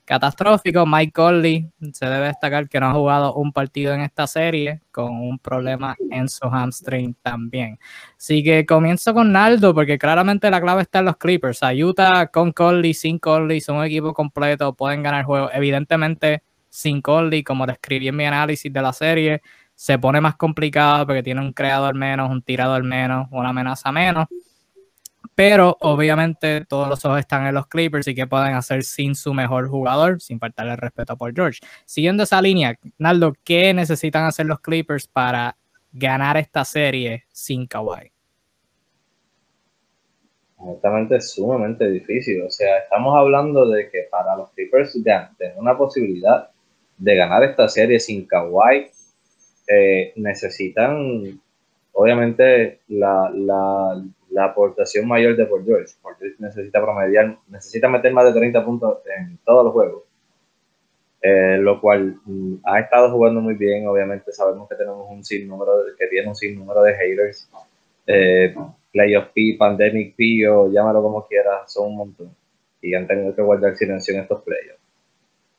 catastrófico. 0.08 0.86
Mike 0.86 1.12
Conley 1.12 1.70
se 1.92 2.06
debe 2.06 2.28
destacar 2.28 2.66
que 2.66 2.80
no 2.80 2.86
ha 2.86 2.92
jugado 2.94 3.34
un 3.34 3.52
partido 3.52 3.92
en 3.92 4.00
esta 4.00 4.26
serie 4.26 4.80
con 4.90 5.10
un 5.10 5.38
problema 5.38 5.96
en 6.10 6.30
su 6.30 6.48
hamstring 6.48 7.14
también. 7.20 7.78
Así 8.16 8.42
que 8.42 8.64
comienzo 8.64 9.12
con 9.12 9.32
Naldo 9.32 9.74
porque 9.74 9.98
claramente 9.98 10.50
la 10.50 10.62
clave 10.62 10.80
está 10.80 11.00
en 11.00 11.04
los 11.04 11.18
Clippers. 11.18 11.60
Utah 11.62 12.28
con 12.28 12.52
Conley, 12.52 12.94
sin 12.94 13.18
Conley, 13.18 13.60
son 13.60 13.76
un 13.76 13.84
equipo 13.84 14.14
completo, 14.14 14.72
pueden 14.72 15.02
ganar 15.02 15.20
el 15.20 15.26
juego. 15.26 15.50
Evidentemente, 15.52 16.42
sin 16.70 17.02
Conley, 17.02 17.44
como 17.44 17.66
describí 17.66 18.08
en 18.08 18.16
mi 18.16 18.24
análisis 18.24 18.72
de 18.72 18.80
la 18.80 18.94
serie, 18.94 19.42
se 19.74 19.98
pone 19.98 20.22
más 20.22 20.36
complicado 20.36 21.04
porque 21.06 21.22
tiene 21.22 21.42
un 21.42 21.52
creador 21.52 21.94
menos, 21.94 22.30
un 22.30 22.40
tirador 22.40 22.82
menos, 22.82 23.28
una 23.30 23.50
amenaza 23.50 23.92
menos 23.92 24.26
pero 25.38 25.76
obviamente 25.82 26.64
todos 26.64 26.88
los 26.88 27.04
ojos 27.04 27.20
están 27.20 27.46
en 27.46 27.54
los 27.54 27.68
Clippers 27.68 28.08
y 28.08 28.14
qué 28.16 28.26
pueden 28.26 28.54
hacer 28.54 28.82
sin 28.82 29.14
su 29.14 29.32
mejor 29.32 29.68
jugador, 29.68 30.20
sin 30.20 30.40
faltarle 30.40 30.74
respeto 30.74 31.12
a 31.12 31.16
Paul 31.16 31.32
George. 31.32 31.60
Siguiendo 31.84 32.24
esa 32.24 32.42
línea, 32.42 32.76
Naldo, 32.98 33.34
¿qué 33.44 33.72
necesitan 33.72 34.24
hacer 34.24 34.46
los 34.46 34.58
Clippers 34.58 35.06
para 35.06 35.56
ganar 35.92 36.38
esta 36.38 36.64
serie 36.64 37.22
sin 37.28 37.68
Kawhi? 37.68 38.10
Honestamente 40.56 41.14
es 41.18 41.30
sumamente 41.30 41.88
difícil. 41.88 42.42
O 42.42 42.50
sea, 42.50 42.78
estamos 42.78 43.16
hablando 43.16 43.70
de 43.70 43.88
que 43.90 44.08
para 44.10 44.34
los 44.34 44.50
Clippers 44.50 44.92
tener 45.04 45.56
una 45.56 45.78
posibilidad 45.78 46.50
de 46.96 47.14
ganar 47.14 47.44
esta 47.44 47.68
serie 47.68 48.00
sin 48.00 48.26
Kawhi, 48.26 48.90
eh, 49.68 50.12
necesitan 50.16 51.40
obviamente 51.92 52.80
la, 52.88 53.30
la 53.32 54.02
aportación 54.36 55.06
mayor 55.06 55.36
de 55.36 55.46
Paul 55.46 55.64
George. 55.64 55.94
Paul 56.02 56.16
George 56.18 56.36
necesita 56.38 56.80
promediar, 56.82 57.38
necesita 57.48 57.88
meter 57.88 58.12
más 58.12 58.26
de 58.26 58.38
30 58.38 58.64
puntos 58.64 58.98
en 59.18 59.38
todos 59.44 59.64
los 59.64 59.72
juegos. 59.72 60.02
Eh, 61.20 61.58
lo 61.58 61.80
cual 61.80 62.16
mm, 62.24 62.56
ha 62.64 62.80
estado 62.80 63.10
jugando 63.10 63.40
muy 63.40 63.54
bien. 63.54 63.86
Obviamente 63.86 64.32
sabemos 64.32 64.68
que 64.68 64.76
tenemos 64.76 65.06
un 65.10 65.24
sinnúmero, 65.24 65.72
que 65.98 66.06
tiene 66.06 66.28
un 66.28 66.36
sinnúmero 66.36 66.82
de 66.82 66.94
haters. 66.94 67.50
Eh, 68.06 68.54
Playoff 68.92 69.28
P, 69.34 69.56
Pandemic 69.58 70.14
P, 70.16 70.48
o 70.48 70.70
llámalo 70.70 71.02
como 71.02 71.26
quieras, 71.26 71.72
son 71.72 71.88
un 71.88 71.96
montón. 71.96 72.36
Y 72.80 72.94
han 72.94 73.06
tenido 73.06 73.34
que 73.34 73.42
guardar 73.42 73.76
silencio 73.76 74.14
en 74.14 74.20
estos 74.20 74.42
playoffs. 74.42 74.80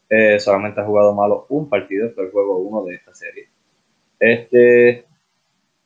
Eh, 0.09 0.39
solamente 0.39 0.81
ha 0.81 0.85
jugado 0.85 1.13
malo 1.13 1.45
un 1.49 1.69
partido, 1.69 2.09
fue 2.11 2.25
el 2.25 2.31
juego 2.31 2.57
uno 2.57 2.83
de 2.85 2.95
esta 2.95 3.13
serie. 3.13 3.47
Este, 4.19 5.05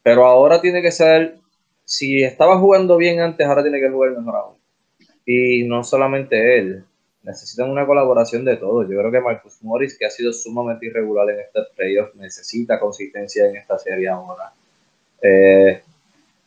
pero 0.01 0.25
ahora 0.25 0.61
tiene 0.61 0.81
que 0.81 0.91
ser 0.91 1.35
si 1.85 2.23
estaba 2.23 2.57
jugando 2.59 2.97
bien 2.97 3.19
antes, 3.19 3.45
ahora 3.45 3.63
tiene 3.63 3.79
que 3.79 3.89
jugar 3.89 4.11
mejor 4.11 4.35
aún. 4.35 4.57
Y 5.25 5.63
no 5.63 5.83
solamente 5.83 6.57
él, 6.57 6.85
necesitan 7.23 7.69
una 7.69 7.85
colaboración 7.85 8.43
de 8.45 8.57
todos. 8.57 8.87
Yo 8.89 8.97
creo 8.97 9.11
que 9.11 9.21
Marcus 9.21 9.63
Morris, 9.63 9.97
que 9.97 10.05
ha 10.05 10.09
sido 10.09 10.33
sumamente 10.33 10.87
irregular 10.87 11.29
en 11.29 11.39
este 11.39 11.61
playoff, 11.75 12.13
necesita 12.15 12.79
consistencia 12.79 13.47
en 13.47 13.55
esta 13.55 13.77
serie 13.77 14.09
ahora. 14.09 14.53
Eh, 15.21 15.81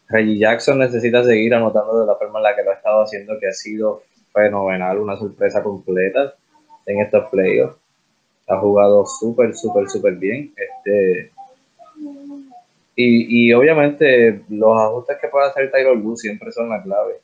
Reggie 0.09 0.39
Jackson 0.39 0.79
necesita 0.79 1.25
seguir 1.25 1.55
anotando 1.55 2.01
de 2.01 2.07
la 2.07 2.15
forma 2.17 2.39
en 2.39 2.45
la 2.45 2.55
que 2.55 2.63
lo 2.63 2.71
ha 2.71 2.75
estado 2.75 3.03
haciendo, 3.03 3.39
que 3.41 3.49
ha 3.49 3.53
sido 3.53 4.03
fenomenal, 4.33 4.99
una 4.99 5.17
sorpresa 5.17 5.63
completa 5.63 6.35
en 6.85 7.01
estos 7.01 7.29
playoffs. 7.31 7.77
Ha 8.49 8.59
jugado 8.59 9.05
súper, 9.07 9.57
súper, 9.57 9.89
súper 9.89 10.15
bien. 10.17 10.55
Este, 10.57 11.33
y, 12.97 13.49
y, 13.49 13.53
obviamente 13.53 14.43
los 14.49 14.77
ajustes 14.77 15.19
que 15.21 15.29
puede 15.29 15.49
hacer 15.49 15.71
Tyron 15.71 16.03
Lue 16.03 16.17
siempre 16.17 16.51
son 16.51 16.71
la 16.71 16.83
clave. 16.83 17.21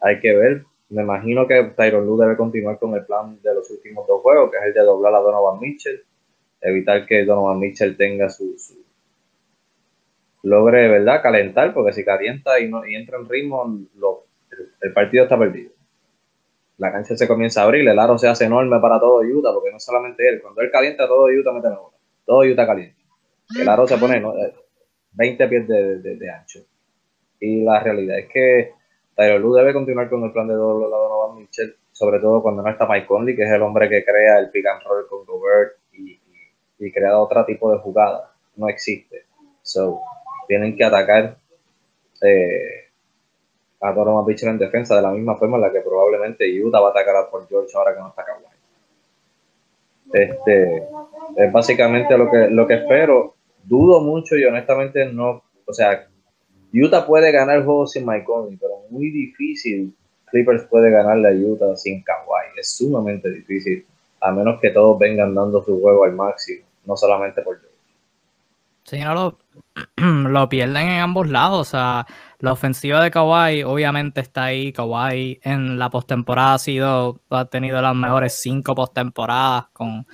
Hay 0.00 0.20
que 0.20 0.34
ver. 0.34 0.64
Me 0.90 1.02
imagino 1.02 1.46
que 1.46 1.62
Tyron 1.76 2.04
Lue 2.04 2.24
debe 2.24 2.36
continuar 2.36 2.78
con 2.78 2.94
el 2.94 3.06
plan 3.06 3.40
de 3.40 3.54
los 3.54 3.70
últimos 3.70 4.06
dos 4.08 4.20
juegos, 4.22 4.50
que 4.50 4.58
es 4.58 4.64
el 4.64 4.74
de 4.74 4.80
doblar 4.82 5.14
a 5.14 5.20
Donovan 5.20 5.60
Mitchell, 5.60 6.02
evitar 6.60 7.06
que 7.06 7.24
Donovan 7.24 7.60
Mitchell 7.60 7.96
tenga 7.96 8.28
su, 8.28 8.56
logre, 10.44 10.88
¿verdad?, 10.88 11.22
calentar, 11.22 11.72
porque 11.72 11.92
si 11.92 12.04
calienta 12.04 12.60
y, 12.60 12.68
no, 12.68 12.86
y 12.86 12.94
entra 12.94 13.18
en 13.18 13.28
ritmo, 13.28 13.80
lo, 13.96 14.26
el, 14.82 14.92
partido 14.92 15.24
está 15.24 15.38
perdido. 15.38 15.72
La 16.76 16.92
cancha 16.92 17.16
se 17.16 17.26
comienza 17.26 17.62
a 17.62 17.64
abrir, 17.64 17.88
el 17.88 17.98
aro 17.98 18.18
se 18.18 18.28
hace 18.28 18.44
enorme 18.44 18.78
para 18.78 19.00
todo 19.00 19.20
Utah, 19.20 19.52
porque 19.54 19.72
no 19.72 19.80
solamente 19.80 20.28
él, 20.28 20.42
cuando 20.42 20.60
él 20.60 20.70
calienta, 20.70 21.08
todo 21.08 21.26
Utah 21.26 21.52
mete 21.52 21.68
la 21.68 21.78
bola. 21.78 21.96
Todo 22.26 22.40
Utah 22.40 22.66
calienta. 22.66 23.00
El 23.58 23.68
aro 23.68 23.86
se 23.86 23.96
pone, 23.96 24.22
20 25.14 25.48
pies 25.48 25.68
de, 25.68 26.30
ancho. 26.30 26.60
Y 27.40 27.64
la 27.64 27.80
realidad 27.80 28.18
es 28.18 28.28
que 28.28 28.72
Tyler 29.14 29.40
Lue 29.40 29.58
debe 29.58 29.72
continuar 29.72 30.08
con 30.08 30.24
el 30.24 30.32
plan 30.32 30.48
de 30.48 30.54
doble 30.54 30.88
lado 30.88 31.08
Donovan 31.08 31.38
Mitchell, 31.38 31.76
sobre 31.92 32.18
todo 32.18 32.42
cuando 32.42 32.62
no 32.62 32.70
está 32.70 32.86
Mike 32.86 33.06
Conley, 33.06 33.36
que 33.36 33.44
es 33.44 33.50
el 33.50 33.62
hombre 33.62 33.88
que 33.88 34.04
crea 34.04 34.38
el 34.38 34.50
pick 34.50 34.66
and 34.66 34.82
roll 34.82 35.06
con 35.08 35.24
Gobert 35.24 35.76
y, 35.92 36.20
crea 36.92 37.18
otro 37.18 37.44
tipo 37.46 37.72
de 37.72 37.78
jugada. 37.78 38.32
No 38.56 38.68
existe. 38.68 39.24
So, 39.62 40.00
tienen 40.46 40.76
que 40.76 40.84
atacar 40.84 41.38
eh, 42.20 42.90
a 43.80 43.92
Donovan 43.92 44.26
Mitchell 44.26 44.50
en 44.50 44.58
defensa 44.58 44.96
de 44.96 45.02
la 45.02 45.10
misma 45.10 45.36
forma 45.36 45.56
en 45.56 45.62
la 45.62 45.72
que 45.72 45.80
probablemente 45.80 46.44
Utah 46.62 46.80
va 46.80 46.88
a 46.88 46.90
atacar 46.90 47.16
a 47.16 47.30
Paul 47.30 47.46
George 47.48 47.70
ahora 47.74 47.94
que 47.94 48.00
no 48.00 48.08
está 48.08 48.24
Kawhi. 48.24 48.44
Este, 50.12 50.88
es 51.36 51.52
básicamente 51.52 52.16
lo 52.16 52.30
que, 52.30 52.48
lo 52.48 52.66
que 52.66 52.74
espero 52.74 53.34
dudo 53.64 54.00
mucho 54.00 54.36
y 54.36 54.44
honestamente 54.44 55.12
no, 55.12 55.42
o 55.66 55.72
sea, 55.72 56.08
Utah 56.72 57.06
puede 57.06 57.30
ganar 57.32 57.58
el 57.58 57.64
juego 57.64 57.86
sin 57.86 58.06
Mike 58.06 58.24
Conley, 58.24 58.56
pero 58.56 58.82
muy 58.90 59.10
difícil 59.10 59.94
Clippers 60.26 60.64
puede 60.64 60.90
ganarle 60.90 61.28
a 61.28 61.32
Utah 61.32 61.76
sin 61.76 62.02
Kawhi, 62.02 62.58
es 62.58 62.76
sumamente 62.76 63.30
difícil, 63.30 63.86
a 64.20 64.32
menos 64.32 64.60
que 64.60 64.70
todos 64.70 64.98
vengan 64.98 65.34
dando 65.34 65.62
su 65.62 65.80
juego 65.80 66.04
al 66.04 66.12
máximo, 66.14 66.66
no 66.84 66.96
solamente 66.96 67.40
por. 67.42 67.60
Sí, 68.82 68.98
no 68.98 69.14
lo, 69.14 69.38
lo 70.28 70.48
pierden 70.48 70.88
en 70.88 71.00
ambos 71.00 71.28
lados, 71.28 71.60
o 71.60 71.70
sea, 71.70 72.06
la 72.40 72.52
ofensiva 72.52 73.02
de 73.02 73.10
Kawhi 73.10 73.62
obviamente 73.62 74.20
está 74.20 74.44
ahí. 74.44 74.72
Kawhi 74.72 75.40
en 75.42 75.78
la 75.78 75.88
postemporada 75.88 76.54
ha 76.54 76.58
sido, 76.58 77.20
ha 77.30 77.46
tenido 77.46 77.80
las 77.80 77.94
mejores 77.94 78.34
cinco 78.34 78.74
postemporadas 78.74 79.68
con 79.72 80.06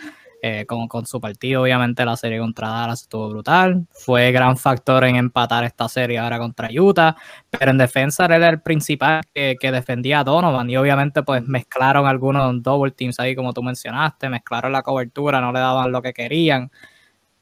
eh, 0.43 0.65
con, 0.67 1.07
su 1.07 1.21
partido. 1.21 1.63
Obviamente 1.63 2.05
la 2.05 2.17
serie 2.17 2.39
contra 2.39 2.69
Dallas 2.69 3.03
estuvo 3.03 3.29
brutal. 3.29 3.87
Fue 3.91 4.33
gran 4.33 4.57
factor 4.57 5.05
en 5.05 5.17
empatar 5.17 5.65
esta 5.65 5.89
serie 5.89 6.19
ahora 6.19 6.39
contra 6.39 6.69
Utah. 6.73 7.17
Pero 7.51 7.71
en 7.71 7.79
defensa 7.79 8.25
era 8.25 8.49
el 8.49 8.61
principal 8.61 9.23
que, 9.35 9.57
defendía 9.61 10.21
a 10.21 10.25
Donovan. 10.25 10.71
Y 10.71 10.77
obviamente 10.77 11.23
pues 11.23 11.47
mezclaron 11.47 12.07
algunos 12.07 12.63
double 12.63 12.93
teams 12.93 13.21
ahí 13.21 13.35
como 13.35 13.53
tú 13.53 13.63
mencionaste. 13.63 14.29
Mezclaron 14.29 14.73
la 14.73 14.83
cobertura, 14.83 15.41
no 15.41 15.53
le 15.53 15.61
daban 15.61 15.93
lo 15.93 16.01
que 16.01 16.13
querían. 16.13 16.71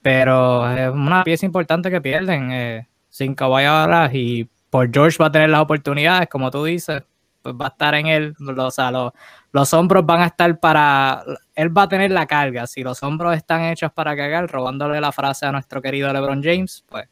Pero 0.02 0.71
es 0.71 0.90
una 0.90 1.25
pieza 1.25 1.47
importante 1.47 1.90
que 1.90 2.00
pierden 2.00 2.50
eh, 2.52 2.88
sin 3.11 3.35
Kawhi 3.35 3.64
ahora. 3.64 4.11
Y 4.12 4.49
por 4.71 4.93
George 4.93 5.19
va 5.21 5.26
a 5.26 5.33
tener 5.33 5.50
las 5.50 5.61
oportunidades, 5.61 6.28
como 6.28 6.50
tú 6.50 6.64
dices. 6.64 7.02
Pues 7.49 7.57
va 7.59 7.67
a 7.67 7.69
estar 7.69 7.95
en 7.95 8.07
él. 8.09 8.37
O 8.38 8.71
sea, 8.71 8.90
los 9.52 9.75
hombros 9.75 10.05
van 10.05 10.21
a 10.21 10.26
estar 10.26 10.61
para. 10.61 11.25
Él 11.55 11.76
va 11.76 11.83
a 11.83 11.88
tener 11.88 12.11
la 12.11 12.26
carga. 12.26 12.67
Si 12.67 12.83
los 12.83 13.02
hombros 13.02 13.35
están 13.35 13.62
hechos 13.62 13.90
para 13.90 14.14
cagar, 14.14 14.50
robándole 14.50 15.00
la 15.00 15.12
frase 15.12 15.47
a 15.47 15.52
nuestro 15.52 15.81
querido 15.81 16.12
LeBron 16.12 16.43
James, 16.43 16.85
pues 16.87 17.09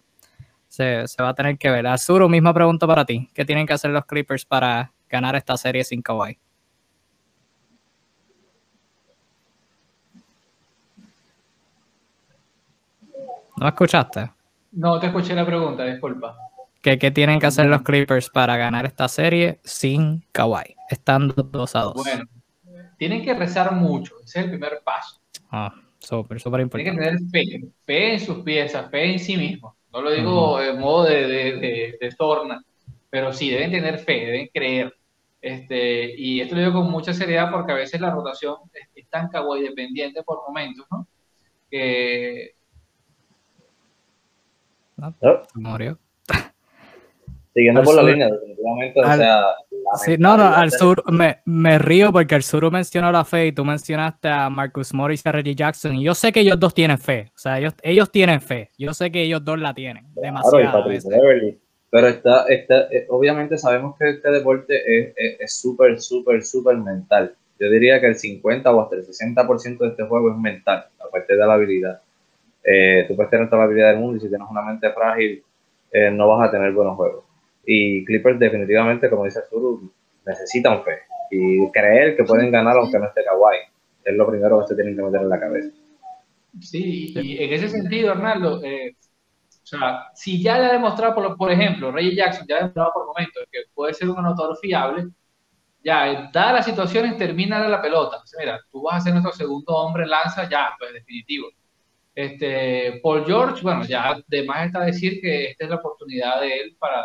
se, 0.68 1.06
va 1.22 1.30
a 1.30 1.34
tener 1.34 1.56
que 1.56 1.70
ver. 1.70 1.86
Azuro, 1.86 2.28
misma 2.28 2.52
pregunta 2.52 2.86
para 2.86 3.06
ti. 3.06 3.30
¿Qué 3.32 3.46
tienen 3.46 3.66
que 3.66 3.72
hacer 3.72 3.90
los 3.92 4.04
Clippers 4.04 4.44
para 4.44 4.92
ganar 5.08 5.36
esta 5.36 5.56
serie 5.56 5.84
sin 5.84 6.02
Kawhi? 6.02 6.38
¿No 13.56 13.68
escuchaste? 13.68 14.30
No, 14.72 15.00
te 15.00 15.06
escuché 15.06 15.34
la 15.34 15.46
pregunta, 15.46 15.84
disculpa. 15.84 16.36
¿Qué, 16.86 17.00
¿Qué, 17.00 17.10
tienen 17.10 17.40
que 17.40 17.46
hacer 17.46 17.66
los 17.66 17.82
Clippers 17.82 18.30
para 18.30 18.56
ganar 18.56 18.86
esta 18.86 19.08
serie 19.08 19.58
sin 19.64 20.24
Kawhi? 20.30 20.76
estando 20.88 21.34
2 21.34 21.74
a 21.74 21.80
2. 21.80 21.94
Bueno, 21.94 22.24
tienen 22.96 23.24
que 23.24 23.34
rezar 23.34 23.72
mucho, 23.72 24.14
ese 24.22 24.38
es 24.38 24.44
el 24.44 24.50
primer 24.52 24.82
paso. 24.84 25.20
Ah, 25.50 25.74
súper, 25.98 26.38
súper 26.38 26.60
importante. 26.60 26.92
Tienen 26.92 27.28
que 27.32 27.40
tener 27.40 27.64
fe, 27.64 27.72
fe 27.84 28.12
en 28.12 28.20
sus 28.20 28.44
piezas, 28.44 28.88
fe 28.88 29.14
en 29.14 29.18
sí 29.18 29.36
mismos. 29.36 29.74
No 29.92 30.00
lo 30.00 30.12
digo 30.12 30.62
en 30.62 30.78
modo 30.78 31.06
de, 31.06 31.26
de, 31.26 31.98
de, 32.00 32.10
torna, 32.16 32.62
pero 33.10 33.32
sí, 33.32 33.50
deben 33.50 33.72
tener 33.72 33.98
fe, 33.98 34.26
deben 34.26 34.48
creer. 34.54 34.94
Este, 35.40 36.14
y 36.16 36.40
esto 36.40 36.54
lo 36.54 36.60
digo 36.60 36.72
con 36.74 36.92
mucha 36.92 37.12
seriedad 37.12 37.50
porque 37.50 37.72
a 37.72 37.76
veces 37.76 38.00
la 38.00 38.12
rotación 38.12 38.58
es, 38.94 39.08
tan 39.10 39.28
kawaii 39.28 39.64
dependiente 39.64 40.22
por 40.22 40.38
momentos, 40.46 40.86
¿no? 40.92 41.08
Que... 41.68 42.54
No, 44.96 45.12
murió. 45.56 45.98
Siguiendo 47.56 47.82
por 47.82 47.94
la 47.94 48.02
línea, 48.02 48.28
definitivamente, 48.28 49.00
o 49.00 49.16
sea... 49.16 49.44
Sí, 50.04 50.16
no, 50.18 50.36
no, 50.36 50.44
al 50.44 50.70
sur, 50.72 51.02
me, 51.10 51.38
me, 51.46 51.78
río 51.78 52.12
porque 52.12 52.34
al 52.34 52.42
sur 52.42 52.70
mencionó 52.70 53.10
la 53.10 53.24
fe 53.24 53.46
y 53.46 53.52
tú 53.52 53.64
mencionaste 53.64 54.28
a 54.28 54.50
Marcus 54.50 54.92
Morris 54.92 55.22
y 55.24 55.28
a 55.30 55.32
Reggie 55.32 55.54
Jackson. 55.54 55.94
Y 55.94 56.04
yo 56.04 56.14
sé 56.14 56.32
que 56.32 56.40
ellos 56.40 56.60
dos 56.60 56.74
tienen 56.74 56.98
fe, 56.98 57.30
o 57.34 57.38
sea, 57.38 57.58
ellos, 57.58 57.72
ellos 57.82 58.10
tienen 58.10 58.42
fe. 58.42 58.68
Yo 58.76 58.92
sé 58.92 59.10
que 59.10 59.22
ellos 59.22 59.42
dos 59.42 59.58
la 59.58 59.72
tienen. 59.72 60.04
demasiado. 60.14 60.84
Pero 61.88 62.08
está, 62.08 62.44
está, 62.48 62.88
eh, 62.90 63.06
obviamente 63.08 63.56
sabemos 63.56 63.96
que 63.96 64.10
este 64.10 64.30
deporte 64.30 65.14
es 65.42 65.58
súper, 65.58 65.98
súper, 65.98 66.44
súper 66.44 66.76
mental. 66.76 67.34
Yo 67.58 67.70
diría 67.70 67.98
que 67.98 68.08
el 68.08 68.16
50 68.16 68.70
o 68.70 68.82
hasta 68.82 68.96
el 68.96 69.06
60% 69.06 69.78
de 69.78 69.88
este 69.88 70.02
juego 70.02 70.30
es 70.30 70.36
mental, 70.36 70.88
aparte 70.98 71.34
de 71.34 71.46
la 71.46 71.54
habilidad. 71.54 72.02
Eh, 72.62 73.06
tú 73.08 73.16
puedes 73.16 73.30
tener 73.30 73.48
toda 73.48 73.60
la 73.60 73.64
habilidad 73.64 73.92
del 73.92 74.00
mundo 74.00 74.18
y 74.18 74.20
si 74.20 74.28
tienes 74.28 74.46
una 74.50 74.60
mente 74.60 74.90
frágil, 74.92 75.42
eh, 75.90 76.10
no 76.10 76.28
vas 76.28 76.48
a 76.48 76.50
tener 76.50 76.72
buenos 76.72 76.96
juegos. 76.96 77.25
Y 77.66 78.04
Clippers 78.04 78.38
definitivamente, 78.38 79.10
como 79.10 79.24
dice 79.24 79.40
Zuru, 79.50 79.92
necesitan 80.24 80.82
fe 80.84 81.00
y 81.30 81.70
creer 81.72 82.16
que 82.16 82.24
pueden 82.24 82.50
ganar 82.50 82.76
aunque 82.76 82.98
no 82.98 83.06
esté 83.06 83.24
Kawhi. 83.24 83.56
Es 84.04 84.14
lo 84.14 84.26
primero 84.28 84.60
que 84.60 84.68
se 84.68 84.74
tienen 84.76 84.96
que 84.96 85.02
meter 85.02 85.22
en 85.22 85.28
la 85.28 85.40
cabeza. 85.40 85.70
Sí, 86.60 87.12
y 87.14 87.42
en 87.42 87.52
ese 87.52 87.68
sentido, 87.68 88.12
Arnaldo, 88.12 88.62
eh, 88.64 88.94
o 89.66 89.66
sea, 89.66 90.06
si 90.14 90.40
ya 90.40 90.58
le 90.58 90.66
ha 90.66 90.72
demostrado, 90.74 91.14
por, 91.14 91.36
por 91.36 91.50
ejemplo, 91.50 91.90
Ray 91.90 92.14
Jackson 92.14 92.46
ya 92.48 92.54
ha 92.54 92.58
demostrado 92.58 92.92
por 92.94 93.06
momentos 93.06 93.44
que 93.50 93.62
puede 93.74 93.92
ser 93.94 94.08
un 94.08 94.18
anotador 94.18 94.56
fiable, 94.58 95.08
ya, 95.82 96.30
dadas 96.32 96.52
las 96.54 96.66
situaciones, 96.66 97.16
termina 97.16 97.66
la 97.68 97.82
pelota. 97.82 98.20
Sea, 98.24 98.40
mira, 98.40 98.60
tú 98.70 98.82
vas 98.82 98.96
a 98.96 99.00
ser 99.00 99.12
nuestro 99.12 99.32
segundo 99.32 99.74
hombre 99.74 100.06
lanza, 100.06 100.48
ya, 100.48 100.70
pues 100.78 100.92
definitivo. 100.92 101.48
Este, 102.14 103.00
Paul 103.02 103.24
George, 103.26 103.62
bueno, 103.62 103.84
ya 103.84 104.10
además 104.10 104.66
está 104.66 104.80
decir 104.80 105.20
que 105.20 105.50
esta 105.50 105.64
es 105.64 105.70
la 105.70 105.76
oportunidad 105.76 106.40
de 106.40 106.60
él 106.60 106.76
para 106.78 107.04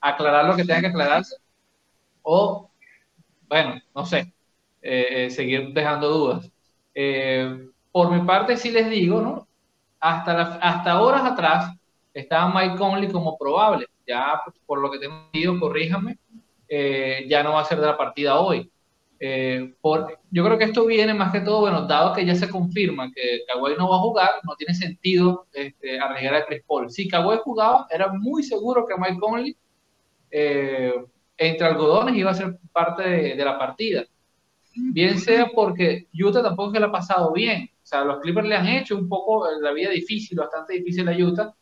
aclarar 0.00 0.46
lo 0.46 0.56
que 0.56 0.64
tenga 0.64 0.80
que 0.80 0.86
aclararse 0.88 1.36
o, 2.28 2.68
bueno, 3.48 3.80
no 3.94 4.04
sé, 4.04 4.32
eh, 4.82 5.26
eh, 5.26 5.30
seguir 5.30 5.72
dejando 5.72 6.08
dudas. 6.08 6.50
Eh, 6.92 7.68
por 7.92 8.10
mi 8.10 8.26
parte, 8.26 8.56
sí 8.56 8.72
les 8.72 8.90
digo, 8.90 9.20
¿no? 9.20 9.46
Hasta, 10.00 10.56
hasta 10.56 11.00
horas 11.00 11.24
atrás 11.24 11.72
estaba 12.12 12.52
Mike 12.52 12.76
Conley 12.76 13.10
como 13.10 13.38
probable. 13.38 13.86
Ya, 14.06 14.40
por 14.66 14.80
lo 14.80 14.90
que 14.90 14.98
tengo 14.98 15.14
entendido, 15.26 15.58
corríjame, 15.60 16.18
ya 17.28 17.42
no 17.42 17.52
va 17.52 17.60
a 17.60 17.64
ser 17.64 17.80
de 17.80 17.86
la 17.86 17.96
partida 17.96 18.40
hoy. 18.40 18.70
por, 19.80 20.18
yo 20.30 20.44
creo 20.44 20.58
que 20.58 20.64
esto 20.64 20.84
viene 20.84 21.14
más 21.14 21.32
que 21.32 21.40
todo, 21.40 21.60
bueno, 21.60 21.86
dado 21.86 22.12
que 22.12 22.24
ya 22.24 22.34
se 22.34 22.50
confirma 22.50 23.10
que 23.12 23.40
Kawhi 23.48 23.76
no 23.76 23.88
va 23.88 23.96
a 23.96 24.00
jugar, 24.00 24.30
no 24.44 24.54
tiene 24.56 24.74
sentido 24.74 25.46
este, 25.52 25.98
arriesgar 25.98 26.34
a 26.34 26.46
Chris 26.46 26.62
Paul. 26.66 26.90
Si 26.90 27.08
Kawhi 27.08 27.38
jugaba, 27.42 27.86
era 27.90 28.12
muy 28.12 28.42
seguro 28.42 28.86
que 28.86 28.96
Mike 28.96 29.18
Conley 29.18 29.56
eh, 30.38 30.92
entre 31.38 31.66
algodones 31.66 32.14
iba 32.14 32.30
a 32.30 32.34
ser 32.34 32.58
parte 32.70 33.02
de, 33.02 33.44
la 33.44 33.58
partida. 33.58 34.04
Bien 34.74 35.18
sea 35.18 35.50
porque 35.54 36.08
Utah 36.12 36.42
tampoco 36.42 36.72
se 36.72 36.80
le 36.80 36.84
ha 36.84 36.92
pasado 36.92 37.32
bien. 37.32 37.70
O 37.82 37.86
sea, 37.86 38.04
los 38.04 38.20
Clippers 38.20 38.46
le 38.46 38.54
han 38.54 38.66
hecho 38.66 38.96
un 38.96 39.08
poco 39.08 39.48
la 39.62 39.72
vida 39.72 39.88
difícil, 39.88 40.38
bastante 40.38 40.74
difícil 40.74 41.08
a 41.08 41.16
Utah. 41.16 41.54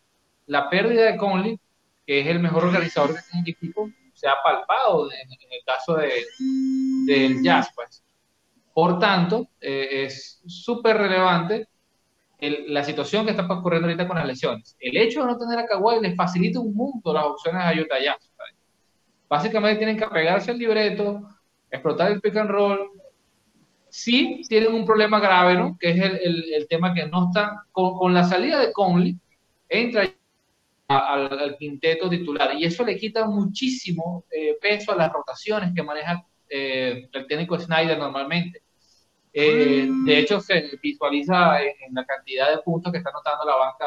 La 0.46 0.68
pérdida 0.68 1.04
de 1.12 1.16
Conley, 1.16 1.60
que 2.04 2.20
es 2.20 2.26
el 2.26 2.40
mejor 2.40 2.64
organizador 2.64 3.14
que 3.14 3.22
tiene 3.30 3.44
el 3.46 3.52
equipo, 3.52 3.90
se 4.12 4.26
ha 4.26 4.34
palpado 4.42 5.08
en, 5.12 5.30
el 5.30 5.64
caso 5.64 5.94
de, 5.96 6.24
del 7.06 7.44
Jazz, 7.44 7.70
pues. 7.76 8.02
Por 8.72 8.98
tanto, 8.98 9.50
eh, 9.60 10.04
es 10.04 10.42
súper 10.46 10.96
relevante 10.96 11.68
la 12.40 12.84
situación 12.84 13.24
que 13.24 13.30
está 13.30 13.44
ocurriendo 13.44 13.86
ahorita 13.86 14.06
con 14.06 14.16
las 14.16 14.26
lesiones. 14.26 14.76
El 14.80 14.96
hecho 14.96 15.20
de 15.20 15.26
no 15.26 15.38
tener 15.38 15.58
a 15.58 15.66
Kawhi 15.66 16.00
les 16.00 16.16
facilita 16.16 16.60
un 16.60 16.74
mundo 16.74 17.12
las 17.12 17.24
opciones 17.24 17.62
a 17.62 17.72
Utah 17.72 18.00
Jazz. 18.02 18.30
Básicamente 19.28 19.78
tienen 19.78 19.96
que 19.96 20.04
apegarse 20.04 20.50
al 20.50 20.58
libreto, 20.58 21.28
explotar 21.70 22.12
el 22.12 22.20
pick 22.20 22.36
and 22.36 22.50
roll. 22.50 22.90
Sí 23.88 24.42
tienen 24.48 24.74
un 24.74 24.84
problema 24.84 25.20
grave, 25.20 25.54
¿no? 25.54 25.76
Que 25.78 25.90
es 25.90 26.00
el, 26.00 26.66
tema 26.68 26.92
que 26.94 27.06
no 27.06 27.28
está, 27.28 27.64
con, 27.72 28.12
la 28.12 28.24
salida 28.24 28.58
de 28.58 28.72
Conley, 28.72 29.16
entra 29.68 30.08
al, 30.88 31.56
quinteto 31.58 32.10
titular 32.10 32.54
y 32.54 32.64
eso 32.64 32.84
le 32.84 32.96
quita 32.96 33.26
muchísimo 33.26 34.24
eh, 34.30 34.56
peso 34.60 34.92
a 34.92 34.96
las 34.96 35.12
rotaciones 35.12 35.72
que 35.74 35.82
maneja 35.82 36.26
eh, 36.48 37.08
el 37.12 37.26
técnico 37.26 37.58
Snyder 37.58 37.98
normalmente. 37.98 38.62
Eh, 39.36 39.88
de 40.06 40.18
hecho, 40.18 40.38
se 40.40 40.70
visualiza 40.80 41.60
en, 41.60 41.92
la 41.92 42.04
cantidad 42.04 42.50
de 42.50 42.62
puntos 42.62 42.92
que 42.92 42.98
está 42.98 43.10
anotando 43.10 43.44
la 43.44 43.56
banca 43.56 43.86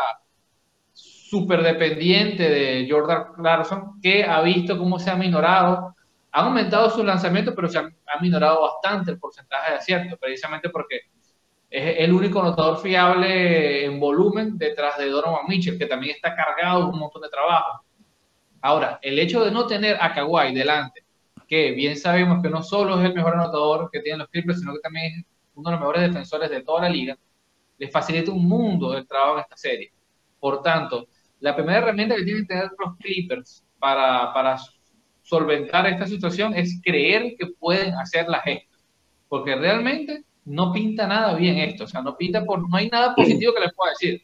súper 1.29 1.61
dependiente 1.61 2.49
de 2.49 2.87
Jordan 2.89 3.33
Clarkson, 3.35 3.99
que 4.01 4.23
ha 4.23 4.41
visto 4.41 4.77
cómo 4.77 4.99
se 4.99 5.09
ha 5.09 5.15
minorado. 5.15 5.95
Ha 6.31 6.41
aumentado 6.41 6.89
su 6.89 7.03
lanzamiento, 7.03 7.53
pero 7.55 7.67
se 7.67 7.79
ha, 7.79 7.89
minorado 8.21 8.61
bastante 8.61 9.11
el 9.11 9.19
porcentaje 9.19 9.71
de 9.71 9.77
acierto, 9.77 10.17
precisamente 10.17 10.69
porque 10.69 11.01
es 11.69 11.95
el 11.99 12.13
único 12.13 12.39
anotador 12.39 12.79
fiable 12.79 13.85
en 13.85 13.99
volumen 13.99 14.57
detrás 14.57 14.97
de 14.97 15.09
Donovan 15.09 15.45
Mitchell, 15.47 15.77
que 15.77 15.85
también 15.85 16.15
está 16.15 16.35
cargado 16.35 16.83
de 16.83 16.89
un 16.91 16.99
montón 16.99 17.21
de 17.21 17.29
trabajo. 17.29 17.83
Ahora, 18.61 18.99
el 19.01 19.19
hecho 19.19 19.43
de 19.43 19.51
no 19.51 19.67
tener 19.67 19.97
a 19.99 20.13
Kawhi 20.13 20.53
delante, 20.53 21.03
que 21.47 21.71
bien 21.71 21.97
sabemos 21.97 22.41
que 22.41 22.49
no 22.49 22.63
solo 22.63 22.99
es 22.99 23.05
el 23.05 23.13
mejor 23.13 23.33
anotador 23.33 23.89
que 23.91 24.01
tienen 24.01 24.19
los 24.19 24.29
Clippers, 24.29 24.59
sino 24.59 24.73
que 24.73 24.79
también 24.79 25.19
es 25.19 25.25
uno 25.55 25.69
de 25.69 25.71
los 25.71 25.79
mejores 25.79 26.01
defensores 26.03 26.49
de 26.49 26.61
toda 26.61 26.83
la 26.83 26.89
liga, 26.89 27.17
les 27.77 27.91
facilita 27.91 28.31
un 28.31 28.47
mundo 28.47 28.95
el 28.97 29.07
trabajo 29.07 29.35
en 29.35 29.41
esta 29.41 29.57
serie. 29.57 29.91
Por 30.39 30.61
tanto, 30.61 31.07
la 31.39 31.56
primera 31.56 31.80
herramienta 31.80 32.15
que 32.15 32.23
tienen 32.23 32.43
que 32.43 32.54
tener 32.54 32.71
los 32.78 32.97
Clippers 32.97 33.63
para, 33.80 34.58
solventar 35.21 35.86
esta 35.88 36.08
situación 36.08 36.54
es 36.56 36.80
creer 36.82 37.36
que 37.38 37.47
pueden 37.60 37.93
hacer 37.95 38.28
la 38.30 38.39
gesta. 38.41 38.78
Porque 39.28 39.56
realmente 39.56 40.23
no 40.45 40.71
pinta 40.71 41.06
nada 41.06 41.36
bien 41.36 41.58
esto. 41.58 41.84
O 41.84 41.88
sea, 41.88 42.02
no 42.02 42.15
pinta 42.15 42.45
por. 42.45 42.67
No 42.67 42.78
hay 42.78 42.89
nada 42.89 43.13
positivo 43.13 43.54
que 43.54 43.60
les 43.60 43.73
pueda 43.73 43.91
decir. 43.91 44.21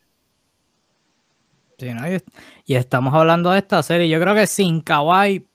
Sí, 1.78 1.94
¿no? 1.94 2.08
y, 2.66 2.76
estamos 2.76 3.14
hablando 3.14 3.52
de 3.52 3.60
esta 3.60 3.84
serie. 3.84 4.08
Yo 4.08 4.20
creo 4.22 4.34
que 4.34 4.48
sin 4.48 4.80
Kawhi, 4.80 5.46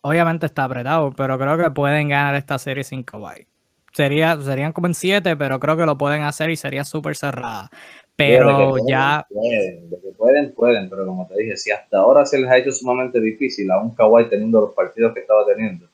obviamente 0.00 0.46
está 0.46 0.64
apretado, 0.64 1.12
pero 1.12 1.38
creo 1.38 1.56
que 1.56 1.70
pueden 1.70 2.08
ganar 2.08 2.34
esta 2.34 2.58
serie 2.58 2.82
sin 2.82 3.04
Kawhi. 3.04 3.46
Sería, 3.92 4.40
serían 4.40 4.72
como 4.72 4.86
en 4.86 4.94
siete, 4.94 5.36
pero 5.36 5.60
creo 5.60 5.76
que 5.76 5.86
lo 5.86 5.98
pueden 5.98 6.22
hacer 6.22 6.50
y 6.50 6.56
sería 6.56 6.84
súper 6.84 7.16
cerrada. 7.16 7.70
Pero 8.16 8.76
ya. 8.86 9.26
Pueden, 9.28 9.90
de 9.90 10.00
que 10.00 10.12
pueden, 10.16 10.52
pueden, 10.52 10.90
pero 10.90 11.06
como 11.06 11.26
te 11.26 11.40
dije, 11.40 11.56
si 11.56 11.70
hasta 11.70 11.98
ahora 11.98 12.26
se 12.26 12.38
les 12.38 12.50
ha 12.50 12.58
hecho 12.58 12.72
sumamente 12.72 13.20
difícil 13.20 13.70
a 13.70 13.80
un 13.80 13.94
Kawhi 13.94 14.28
teniendo 14.28 14.60
los 14.60 14.74
partidos 14.74 15.14
que 15.14 15.20
estaba 15.20 15.46
teniendo, 15.46 15.86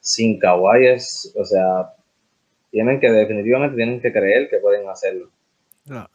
sin 0.00 0.38
Kawhi 0.38 0.86
es, 0.86 1.34
o 1.36 1.44
sea, 1.44 1.92
tienen 2.70 2.98
que 2.98 3.10
definitivamente 3.10 3.76
tienen 3.76 4.00
que 4.00 4.12
creer 4.12 4.48
que 4.48 4.58
pueden 4.58 4.88
hacerlo. 4.88 5.28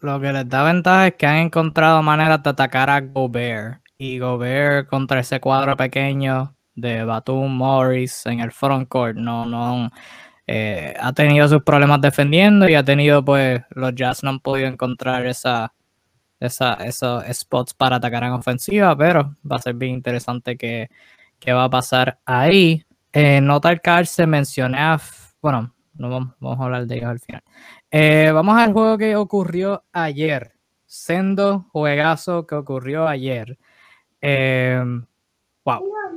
Lo, 0.01 0.19
que 0.19 0.33
les 0.33 0.49
da 0.49 0.63
ventaja 0.63 1.07
es 1.07 1.13
que 1.13 1.27
han 1.27 1.37
encontrado 1.37 2.01
maneras 2.01 2.41
de 2.41 2.49
atacar 2.49 2.89
a 2.89 3.01
Gobert. 3.01 3.81
Y 3.99 4.17
Gobert 4.17 4.87
contra 4.89 5.19
ese 5.19 5.39
cuadro 5.39 5.77
pequeño 5.77 6.55
de 6.75 7.03
Batum 7.03 7.51
Morris 7.55 8.25
en 8.25 8.39
el 8.39 8.51
frontcourt 8.51 9.15
no, 9.15 9.45
no, 9.45 9.91
eh, 10.51 10.95
ha 10.99 11.13
tenido 11.13 11.47
sus 11.47 11.61
problemas 11.61 12.01
defendiendo 12.01 12.67
y 12.67 12.73
ha 12.73 12.83
tenido, 12.83 13.23
pues, 13.23 13.61
los 13.69 13.93
Jazz 13.93 14.23
no 14.23 14.31
han 14.31 14.39
podido 14.39 14.67
encontrar 14.67 15.27
esa, 15.27 15.75
esa, 16.39 16.73
esos 16.73 17.23
spots 17.31 17.75
para 17.75 17.97
atacar 17.97 18.23
en 18.23 18.31
ofensiva, 18.31 18.97
pero 18.97 19.35
va 19.49 19.57
a 19.57 19.61
ser 19.61 19.75
bien 19.75 19.93
interesante 19.93 20.57
qué, 20.57 20.89
va 21.53 21.65
a 21.65 21.69
pasar 21.69 22.19
ahí. 22.25 22.83
Eh, 23.13 23.41
nota 23.41 23.71
el 23.71 24.07
se 24.07 24.25
mencioné 24.25 24.79
a, 24.79 24.99
bueno, 25.39 25.71
no 25.93 26.09
vamos, 26.09 26.59
a 26.59 26.63
hablar 26.63 26.87
de 26.87 26.95
ellos 26.95 27.09
al 27.09 27.19
final. 27.19 27.43
Eh, 27.91 28.31
vamos 28.33 28.57
al 28.57 28.73
juego 28.73 28.97
que 28.97 29.15
ocurrió 29.15 29.83
ayer. 29.93 30.53
Sendo 30.87 31.67
juegazo 31.71 32.47
que 32.47 32.55
ocurrió 32.55 33.07
ayer. 33.07 33.59
wow 35.63 36.08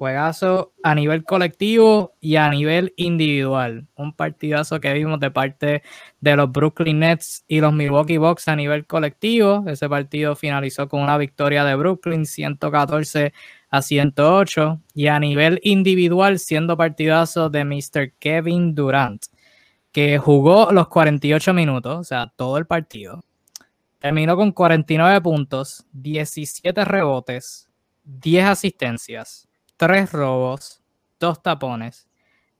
Juegazo 0.00 0.72
a 0.82 0.94
nivel 0.94 1.24
colectivo 1.24 2.14
y 2.22 2.36
a 2.36 2.48
nivel 2.48 2.94
individual. 2.96 3.86
Un 3.96 4.14
partidazo 4.14 4.80
que 4.80 4.94
vimos 4.94 5.20
de 5.20 5.30
parte 5.30 5.82
de 6.22 6.36
los 6.36 6.50
Brooklyn 6.50 7.00
Nets 7.00 7.44
y 7.46 7.60
los 7.60 7.74
Milwaukee 7.74 8.16
Bucks 8.16 8.48
a 8.48 8.56
nivel 8.56 8.86
colectivo. 8.86 9.62
Ese 9.66 9.90
partido 9.90 10.36
finalizó 10.36 10.88
con 10.88 11.02
una 11.02 11.18
victoria 11.18 11.66
de 11.66 11.74
Brooklyn 11.74 12.24
114 12.24 13.34
a 13.68 13.82
108 13.82 14.80
y 14.94 15.08
a 15.08 15.20
nivel 15.20 15.60
individual 15.64 16.38
siendo 16.38 16.78
partidazo 16.78 17.50
de 17.50 17.66
Mr. 17.66 18.14
Kevin 18.18 18.74
Durant. 18.74 19.26
que 19.92 20.16
jugó 20.16 20.72
los 20.72 20.88
48 20.88 21.52
minutos, 21.52 21.98
o 21.98 22.04
sea, 22.04 22.32
todo 22.36 22.56
el 22.56 22.66
partido. 22.66 23.22
Terminó 23.98 24.34
con 24.34 24.52
49 24.52 25.20
puntos, 25.20 25.84
17 25.92 26.86
rebotes, 26.86 27.68
10 28.04 28.46
asistencias, 28.46 29.49
3 29.80 30.12
robos, 30.12 30.82
2 31.20 31.42
tapones, 31.42 32.06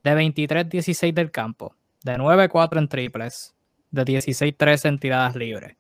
de 0.03 0.15
23-16 0.15 1.13
del 1.13 1.31
campo, 1.31 1.77
de 2.03 2.17
9-4 2.17 2.79
en 2.79 2.89
triples, 2.89 3.55
de 3.91 4.07
16-3 4.07 4.89
en 4.89 4.99
tiradas 4.99 5.37
libres. 5.37 5.77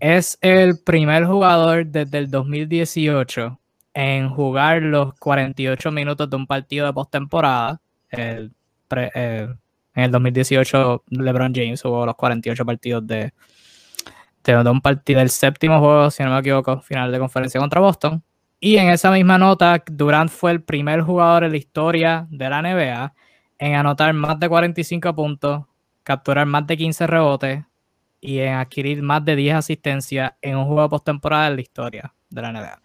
Es 0.00 0.36
el 0.40 0.80
primer 0.80 1.26
jugador 1.26 1.86
desde 1.86 2.18
el 2.18 2.28
2018 2.28 3.56
en 3.94 4.30
jugar 4.30 4.82
los 4.82 5.14
48 5.20 5.92
minutos 5.92 6.28
de 6.28 6.34
un 6.36 6.48
partido 6.48 6.86
de 6.86 6.92
postemporada. 6.92 7.80
El, 8.10 8.52
eh, 8.96 9.48
en 9.94 10.02
el 10.02 10.10
2018 10.10 11.04
LeBron 11.06 11.54
James 11.54 11.82
jugó 11.82 12.04
los 12.04 12.16
48 12.16 12.66
partidos 12.66 13.06
de, 13.06 13.32
de 14.42 14.70
un 14.70 14.80
partido 14.80 15.20
del 15.20 15.30
séptimo 15.30 15.78
juego, 15.78 16.10
si 16.10 16.24
no 16.24 16.30
me 16.32 16.40
equivoco, 16.40 16.80
final 16.80 17.12
de 17.12 17.20
conferencia 17.20 17.60
contra 17.60 17.80
Boston. 17.80 18.24
Y 18.60 18.76
en 18.76 18.88
esa 18.88 19.10
misma 19.12 19.38
nota, 19.38 19.82
Durant 19.86 20.30
fue 20.30 20.50
el 20.50 20.62
primer 20.62 21.02
jugador 21.02 21.44
en 21.44 21.52
la 21.52 21.56
historia 21.58 22.26
de 22.30 22.50
la 22.50 22.60
NBA 22.60 23.14
en 23.58 23.74
anotar 23.74 24.12
más 24.14 24.38
de 24.40 24.48
45 24.48 25.14
puntos, 25.14 25.64
capturar 26.02 26.46
más 26.46 26.66
de 26.66 26.76
15 26.76 27.06
rebotes 27.06 27.64
y 28.20 28.38
en 28.38 28.54
adquirir 28.54 29.02
más 29.02 29.24
de 29.24 29.36
10 29.36 29.54
asistencias 29.56 30.32
en 30.42 30.56
un 30.56 30.66
juego 30.66 30.88
postemporada 30.88 31.48
en 31.48 31.56
la 31.56 31.60
historia 31.60 32.14
de 32.30 32.42
la 32.42 32.52
NBA. 32.52 32.82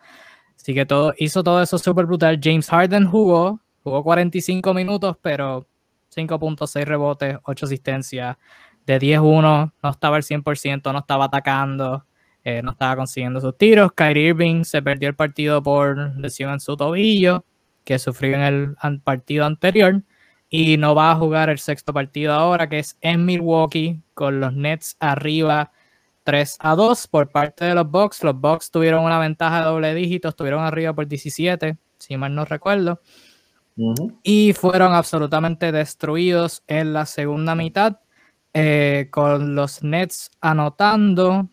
Así 0.56 0.74
que 0.74 0.86
todo, 0.86 1.14
hizo 1.18 1.44
todo 1.44 1.62
eso 1.62 1.78
súper 1.80 2.06
brutal. 2.06 2.40
James 2.42 2.70
Harden 2.70 3.08
jugó, 3.08 3.60
jugó 3.84 4.04
45 4.04 4.74
minutos, 4.74 5.18
pero 5.22 5.68
5.6 6.16 6.86
rebotes, 6.86 7.38
8 7.44 7.66
asistencias. 7.66 8.38
De 8.86 9.00
10-1 9.00 9.74
no 9.82 9.90
estaba 9.90 10.18
al 10.18 10.24
100%, 10.24 10.92
no 10.92 11.00
estaba 11.00 11.26
atacando, 11.26 12.06
eh, 12.44 12.62
no 12.62 12.72
estaba 12.72 12.96
consiguiendo 12.98 13.40
sus 13.40 13.58
tiros. 13.58 13.94
Kyrie 13.94 14.30
Irving 14.30 14.64
se 14.64 14.82
perdió 14.82 15.10
el 15.10 15.16
partido 15.16 15.64
por 15.64 16.16
lesión 16.18 16.52
en 16.52 16.60
su 16.60 16.76
tobillo, 16.76 17.46
que 17.84 18.00
sufrió 18.00 18.36
en 18.36 18.76
el 18.82 19.02
partido 19.02 19.46
anterior. 19.46 20.04
Y 20.50 20.78
no 20.78 20.94
va 20.94 21.12
a 21.12 21.16
jugar 21.16 21.50
el 21.50 21.58
sexto 21.58 21.94
partido 21.94 22.34
ahora, 22.34 22.70
que 22.70 22.80
es 22.80 22.98
en 23.02 23.26
Milwaukee, 23.26 24.02
con 24.14 24.40
los 24.40 24.54
Nets 24.54 24.98
arriba 25.00 25.72
3 26.24 26.58
a 26.60 26.76
2 26.76 27.08
por 27.08 27.32
parte 27.32 27.66
de 27.66 27.76
los 27.76 27.90
Bucks. 27.90 28.24
Los 28.24 28.40
Bucks 28.40 28.72
tuvieron 28.72 29.04
una 29.04 29.20
ventaja 29.20 29.60
de 29.60 29.66
doble 29.66 29.94
dígito, 29.96 30.30
estuvieron 30.30 30.64
arriba 30.64 30.94
por 30.94 31.08
17, 31.08 31.78
si 31.98 32.18
mal 32.18 32.36
no 32.36 32.46
recuerdo. 32.46 33.02
Y 34.22 34.54
fueron 34.54 34.94
absolutamente 34.94 35.72
destruidos 35.72 36.64
en 36.68 36.94
la 36.94 37.08
segunda 37.08 37.56
mitad, 37.56 38.00
eh, 38.54 39.08
con 39.10 39.56
los 39.56 39.84
Nets 39.84 40.30
anotando 40.40 41.50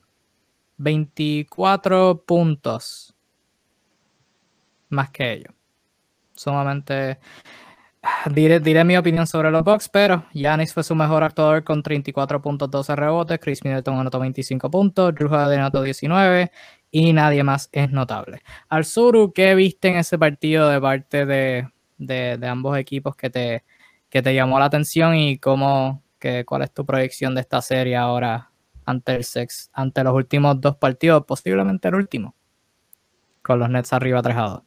24 0.80 2.24
puntos 2.26 3.14
más 4.88 5.10
que 5.10 5.32
ellos. 5.32 5.54
Sumamente 6.34 7.18
Diré, 8.32 8.60
diré, 8.60 8.84
mi 8.84 8.96
opinión 8.96 9.26
sobre 9.26 9.50
los 9.50 9.62
Bucks, 9.62 9.88
pero 9.88 10.24
Yanis 10.32 10.72
fue 10.72 10.82
su 10.82 10.94
mejor 10.94 11.22
actuador 11.22 11.64
con 11.64 11.82
34 11.82 12.40
puntos, 12.40 12.70
12 12.70 12.96
rebotes. 12.96 13.38
Chris 13.38 13.64
Middleton 13.64 13.98
anotó 13.98 14.18
25 14.20 14.70
puntos, 14.70 15.14
Drew 15.14 15.28
Holiday 15.28 15.58
anotó 15.58 15.82
19 15.82 16.50
y 16.90 17.12
nadie 17.12 17.42
más 17.44 17.68
es 17.72 17.90
notable. 17.90 18.42
Arzuru, 18.68 19.32
¿qué 19.32 19.54
viste 19.54 19.88
en 19.88 19.98
ese 19.98 20.18
partido 20.18 20.68
de 20.68 20.80
parte 20.80 21.26
de, 21.26 21.68
de, 21.98 22.46
ambos 22.46 22.78
equipos 22.78 23.14
que 23.16 23.30
te, 23.30 23.64
que 24.08 24.22
te 24.22 24.34
llamó 24.34 24.58
la 24.58 24.66
atención 24.66 25.14
y 25.14 25.38
cómo, 25.38 26.02
que, 26.18 26.44
cuál 26.44 26.62
es 26.62 26.72
tu 26.72 26.86
proyección 26.86 27.34
de 27.34 27.42
esta 27.42 27.60
serie 27.60 27.96
ahora 27.96 28.49
ante 28.90 29.14
el 29.16 29.24
Sex, 29.24 29.70
ante 29.72 30.04
los 30.04 30.14
últimos 30.14 30.60
dos 30.60 30.76
partidos, 30.76 31.24
posiblemente 31.24 31.88
el 31.88 31.94
último, 31.94 32.34
con 33.42 33.58
los 33.58 33.70
Nets 33.70 33.92
arriba 33.92 34.22
3 34.22 34.36
a 34.36 34.42
2? 34.42 34.62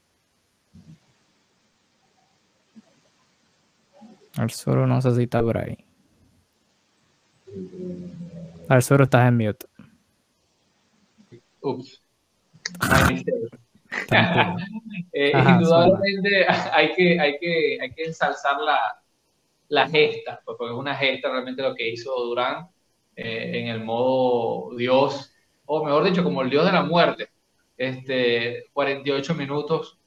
Arzuru 4.35 4.87
no 4.87 4.99
sé 5.01 5.13
si 5.15 5.23
está 5.23 5.41
por 5.41 5.57
ahí. 5.57 5.77
Arzuru 8.67 9.03
estás 9.03 9.27
en 9.27 9.37
mute. 9.37 9.67
Ups. 11.61 12.01
eh, 15.13 15.31
indudablemente 15.35 16.47
hay 16.47 16.93
que, 16.95 17.19
hay, 17.19 17.37
que, 17.37 17.77
hay 17.79 17.93
que 17.93 18.03
ensalzar 18.05 18.59
la, 18.59 19.03
la 19.69 19.87
gesta, 19.87 20.41
pues, 20.43 20.57
porque 20.57 20.73
es 20.73 20.79
una 20.79 20.95
gesta 20.95 21.29
realmente 21.29 21.61
lo 21.61 21.75
que 21.75 21.91
hizo 21.91 22.11
Durán 22.11 22.67
eh, 23.15 23.59
en 23.59 23.67
el 23.67 23.83
modo 23.83 24.75
Dios, 24.75 25.31
o 25.65 25.83
mejor 25.83 26.03
dicho, 26.03 26.23
como 26.23 26.41
el 26.41 26.49
Dios 26.49 26.65
de 26.65 26.71
la 26.71 26.83
muerte. 26.83 27.29
Este, 27.75 28.65
48 28.73 29.33
minutos 29.33 29.99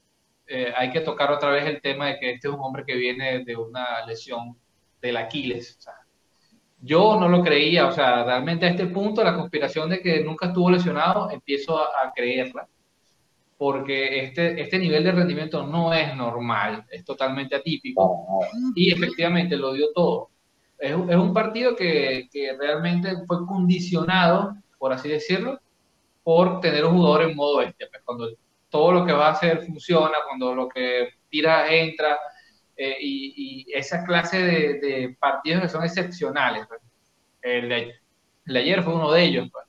eh, 0.47 0.71
hay 0.75 0.91
que 0.91 1.01
tocar 1.01 1.31
otra 1.31 1.49
vez 1.49 1.65
el 1.65 1.81
tema 1.81 2.07
de 2.07 2.19
que 2.19 2.31
este 2.31 2.47
es 2.47 2.53
un 2.53 2.61
hombre 2.61 2.85
que 2.85 2.95
viene 2.95 3.43
de 3.43 3.55
una 3.57 4.05
lesión 4.05 4.57
del 5.01 5.17
Aquiles. 5.17 5.77
yo 6.79 7.19
no 7.19 7.27
lo 7.27 7.43
creía, 7.43 7.87
o 7.87 7.91
sea, 7.91 8.23
realmente 8.23 8.65
a 8.65 8.69
este 8.69 8.85
punto 8.87 9.23
la 9.23 9.35
conspiración 9.35 9.89
de 9.89 9.99
que 9.99 10.23
nunca 10.23 10.47
estuvo 10.47 10.69
lesionado, 10.71 11.29
empiezo 11.31 11.77
a, 11.77 12.11
creerla, 12.15 12.67
porque 13.57 14.23
este, 14.23 14.61
este 14.61 14.79
nivel 14.79 15.03
de 15.03 15.11
rendimiento 15.11 15.65
no 15.65 15.93
es 15.93 16.15
normal, 16.15 16.85
es 16.89 17.03
totalmente 17.03 17.55
atípico, 17.55 18.39
y 18.75 18.91
efectivamente 18.91 19.57
lo 19.57 19.73
dio 19.73 19.91
todo. 19.93 20.29
Es, 20.79 20.91
es 20.91 21.15
un 21.15 21.33
partido 21.33 21.75
que, 21.75 22.29
que 22.31 22.55
realmente 22.57 23.15
fue 23.25 23.45
condicionado, 23.45 24.55
por 24.77 24.93
así 24.93 25.09
decirlo, 25.09 25.59
por 26.23 26.59
tener 26.59 26.85
un 26.85 26.97
jugador 26.97 27.23
en 27.23 27.35
modo 27.35 27.57
bestia. 27.59 27.87
Pues 27.89 28.03
cuando 28.03 28.29
todo 28.69 28.91
lo 28.91 29.05
que 29.05 29.13
va 29.13 29.27
a 29.27 29.31
hacer 29.31 29.65
funciona, 29.65 30.17
cuando 30.27 30.53
lo 30.53 30.67
que 30.69 31.09
tira 31.29 31.73
entra, 31.73 32.17
eh, 32.77 32.95
y, 33.01 33.65
esa 33.73 34.03
clase 34.03 34.37
de, 34.37 35.15
partidos 35.19 35.63
que 35.63 35.69
son 35.69 35.83
excepcionales. 35.83 36.65
Pues. 36.67 36.79
El, 37.41 37.69
de, 37.69 38.59
ayer 38.59 38.83
fue 38.83 38.93
uno 38.93 39.11
de 39.11 39.23
ellos. 39.23 39.49
Pues. 39.51 39.65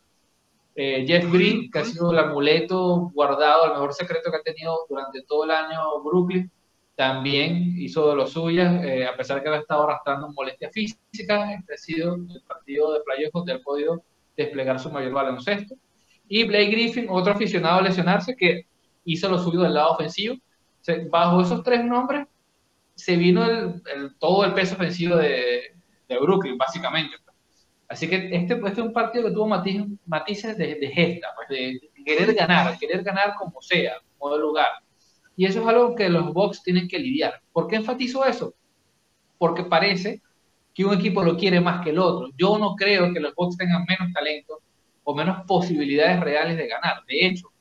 Eh, 0.76 1.04
Jeff 1.06 1.32
Green, 1.32 1.70
que 1.70 1.78
ha 1.78 1.84
sido 1.84 2.12
el 2.12 2.18
amuleto 2.18 3.10
guardado, 3.14 3.66
el 3.66 3.72
mejor 3.72 3.94
secreto 3.94 4.30
que 4.30 4.36
ha 4.36 4.42
tenido 4.42 4.86
durante 4.88 5.22
todo 5.22 5.44
el 5.44 5.50
año 5.50 6.00
Brooklyn, 6.04 6.50
también 6.98 7.76
hizo 7.76 8.10
de 8.10 8.16
lo 8.16 8.26
suyo, 8.26 8.64
eh, 8.64 9.06
a 9.06 9.16
pesar 9.16 9.36
de 9.36 9.44
que 9.44 9.48
había 9.48 9.60
estado 9.60 9.84
arrastrando 9.84 10.32
molestias 10.32 10.72
físicas, 10.72 11.52
este 11.52 11.74
ha 11.74 11.76
sido 11.76 12.16
el 12.16 12.42
partido 12.44 12.92
de 12.92 13.00
playoffs 13.02 13.32
donde 13.34 13.52
ha 13.52 13.60
podido 13.60 14.02
desplegar 14.36 14.80
su 14.80 14.90
mayor 14.90 15.12
baloncesto. 15.12 15.76
Y 16.26 16.42
Blake 16.42 16.72
Griffin, 16.72 17.06
otro 17.08 17.34
aficionado 17.34 17.78
a 17.78 17.82
lesionarse, 17.82 18.34
que 18.34 18.66
hizo 19.04 19.28
lo 19.28 19.38
suyo 19.38 19.60
del 19.60 19.74
lado 19.74 19.92
ofensivo. 19.92 20.38
bajo 21.08 21.40
esos 21.40 21.62
tres 21.62 21.84
nombres 21.84 22.26
se 22.96 23.14
vino 23.16 23.44
el, 23.44 23.80
todo 24.18 24.44
el 24.44 24.52
peso 24.52 24.74
ofensivo 24.74 25.14
de, 25.14 25.76
de, 26.08 26.18
Brooklyn, 26.18 26.58
básicamente. 26.58 27.14
Así 27.88 28.08
que 28.08 28.16
este, 28.16 28.54
este 28.54 28.68
es 28.72 28.78
un 28.78 28.92
partido 28.92 29.28
que 29.28 29.34
tuvo 29.34 29.46
matices 29.46 30.58
de, 30.58 30.90
gesta, 30.92 31.28
pues 31.36 31.48
de, 31.48 31.80
querer 32.04 32.34
ganar, 32.34 32.76
querer 32.76 33.04
ganar 33.04 33.36
como 33.38 33.62
sea, 33.62 33.98
como 34.18 34.34
de 34.34 34.40
lugar. 34.40 34.66
Y 35.38 35.46
eso 35.46 35.60
es 35.60 35.68
algo 35.68 35.94
que 35.94 36.08
los 36.08 36.34
Bucks 36.34 36.64
tienen 36.64 36.88
que 36.88 36.98
lidiar. 36.98 37.40
¿Por 37.52 37.68
qué 37.68 37.76
enfatizo 37.76 38.24
eso? 38.24 38.54
Porque 39.38 39.62
parece 39.62 40.20
que 40.74 40.84
un 40.84 40.92
equipo 40.92 41.22
lo 41.22 41.36
quiere 41.36 41.60
más 41.60 41.84
que 41.84 41.90
el 41.90 42.00
otro. 42.00 42.30
Yo 42.36 42.58
no 42.58 42.74
creo 42.74 43.12
que 43.12 43.20
los 43.20 43.36
Bucks 43.36 43.56
tengan 43.56 43.84
menos 43.88 44.12
talento 44.12 44.58
o 45.04 45.14
menos 45.14 45.44
posibilidades 45.46 46.18
reales 46.18 46.56
de 46.56 46.66
ganar. 46.66 47.04
De 47.06 47.24
hecho, 47.24 47.52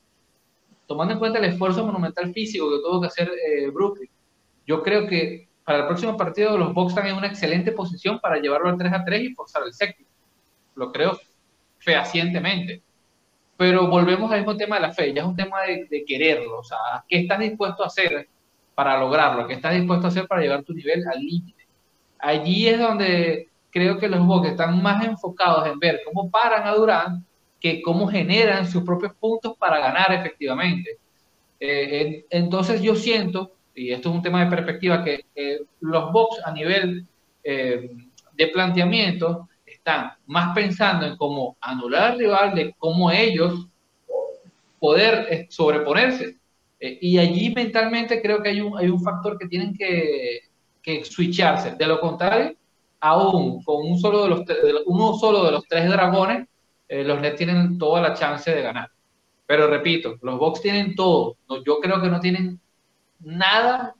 tomando 0.88 1.14
en 1.14 1.20
cuenta 1.20 1.38
el 1.38 1.46
esfuerzo 1.46 1.86
monumental 1.86 2.34
físico 2.34 2.68
que 2.68 2.78
tuvo 2.78 3.00
que 3.00 3.08
hacer 3.08 3.30
eh, 3.30 3.70
Brooklyn, 3.70 4.10
yo 4.66 4.82
creo 4.82 5.06
que 5.06 5.48
para 5.64 5.82
el 5.82 5.86
próximo 5.86 6.18
partido 6.18 6.58
los 6.58 6.74
Bucks 6.74 6.94
están 6.94 7.06
en 7.06 7.16
una 7.16 7.28
excelente 7.28 7.74
posición 7.74 8.20
para 8.20 8.40
llevarlo 8.40 8.70
al 8.70 8.78
3 8.80 8.92
a 8.92 9.06
3 9.06 9.22
y 9.22 9.34
forzar 9.36 9.62
el 9.68 9.74
séptimo. 9.74 10.10
Lo 10.74 10.92
creo 10.92 11.20
fehacientemente. 11.78 12.82
Pero 13.58 13.88
volvemos 13.88 14.32
al 14.32 14.40
mismo 14.40 14.56
tema 14.56 14.76
de 14.76 14.84
la 14.84 14.94
fe, 14.94 15.14
ya 15.14 15.22
es 15.24 15.28
un 15.28 15.36
tema 15.36 15.58
de, 15.64 16.06
quererlo, 16.06 16.60
o 16.60 16.64
sea, 16.64 16.78
¿qué 17.08 17.20
estás 17.20 17.40
dispuesto 17.40 17.84
a 17.84 17.88
hacer 17.88 18.30
para 18.76 19.00
lograrlo? 19.00 19.48
¿Qué 19.48 19.56
estás 19.56 19.74
dispuesto 19.74 20.06
a 20.06 20.10
hacer 20.10 20.28
para 20.28 20.42
llevar 20.42 20.64
tu 20.64 20.74
nivel 20.74 21.04
al 21.08 21.20
límite? 21.20 21.66
Allí 22.20 22.68
es 22.68 22.80
donde 22.80 23.50
creo 23.72 23.98
que 23.98 24.08
los 24.08 24.26
Bucks 24.26 24.50
están 24.50 24.82
más 24.82 25.04
enfocados 25.04 25.68
en 25.68 25.80
ver 25.80 26.02
cómo 26.06 26.30
paran 26.30 26.68
a 26.68 26.74
Durant 26.74 27.26
que 27.60 27.82
cómo 27.82 28.08
generan 28.08 28.68
sus 28.68 28.84
propios 28.84 29.14
puntos 29.16 29.58
para 29.58 29.80
ganar 29.80 30.14
efectivamente. 30.14 30.98
Eh, 31.60 32.26
entonces 32.30 32.82
yo 32.82 32.96
siento, 32.96 33.54
y 33.74 33.92
esto 33.92 34.10
es 34.10 34.16
un 34.16 34.22
tema 34.22 34.44
de 34.44 34.52
perspectiva, 34.52 35.04
que 35.04 35.26
los 35.80 36.12
Bucks 36.12 36.42
a 36.46 36.52
nivel 36.52 37.08
eh, 37.44 37.90
de 38.34 38.48
planteamiento 38.48 39.50
están 39.88 40.12
más 40.26 40.54
pensando 40.54 41.06
en 41.06 41.16
cómo 41.16 41.56
anular 41.62 42.12
al 42.12 42.20
rival, 42.20 42.56
de 42.56 42.76
cómo 42.78 43.10
ellos 43.10 43.68
poder 44.80 45.28
eh, 45.30 45.48
sobreponerse. 45.50 46.36
y 46.80 47.18
allí 47.18 47.54
mentalmente 47.56 48.22
creo 48.22 48.44
que 48.44 48.50
hay 48.50 48.62
un, 48.62 48.78
hay 48.78 48.90
un 48.90 49.02
factor 49.02 49.38
que 49.38 49.48
tienen 49.48 49.74
que, 49.74 50.42
que 50.82 51.04
switcharse. 51.06 51.76
De 51.76 51.88
lo 51.88 52.00
contrario, 52.00 52.56
aún 53.00 53.64
con 53.64 53.86
un 53.86 53.98
solo 54.00 54.24
de 54.24 54.30
los, 54.30 54.42
uno 54.86 55.18
solo 55.18 55.46
de 55.46 55.52
los 55.52 55.64
tres 55.68 55.90
dragones, 55.90 56.48
eh, 56.88 57.04
los 57.04 57.20
Nets 57.20 57.38
tienen 57.38 57.78
toda 57.78 58.02
la 58.02 58.14
chance 58.14 58.54
de 58.54 58.62
ganar. 58.62 58.90
Pero 59.46 59.68
repito, 59.68 60.18
los 60.22 60.38
Bucks 60.38 60.62
tienen 60.62 60.96
todo. 60.96 61.38
yo 61.66 61.80
creo 61.80 62.02
que 62.02 62.10
no 62.10 62.20
tienen 62.20 62.60
nada 63.20 63.96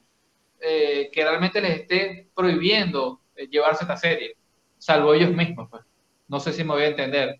eh, 0.60 1.10
que 1.12 1.24
realmente 1.24 1.62
les 1.62 1.82
esté 1.82 2.28
prohibiendo 2.36 3.22
eh, 3.36 3.48
llevarse 3.48 3.84
esta 3.84 3.98
serie, 3.98 4.37
salvo 4.78 5.14
ellos 5.14 5.34
mismos. 5.34 5.68
Pues. 5.70 5.84
No 6.28 6.40
sé 6.40 6.54
si 6.54 6.64
me 6.64 6.74
voy 6.74 6.84
a 6.84 6.88
entender. 6.88 7.40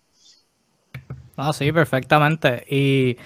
Ah, 1.36 1.52
sí, 1.52 1.70
perfectamente. 1.72 2.64
Y 2.68 3.16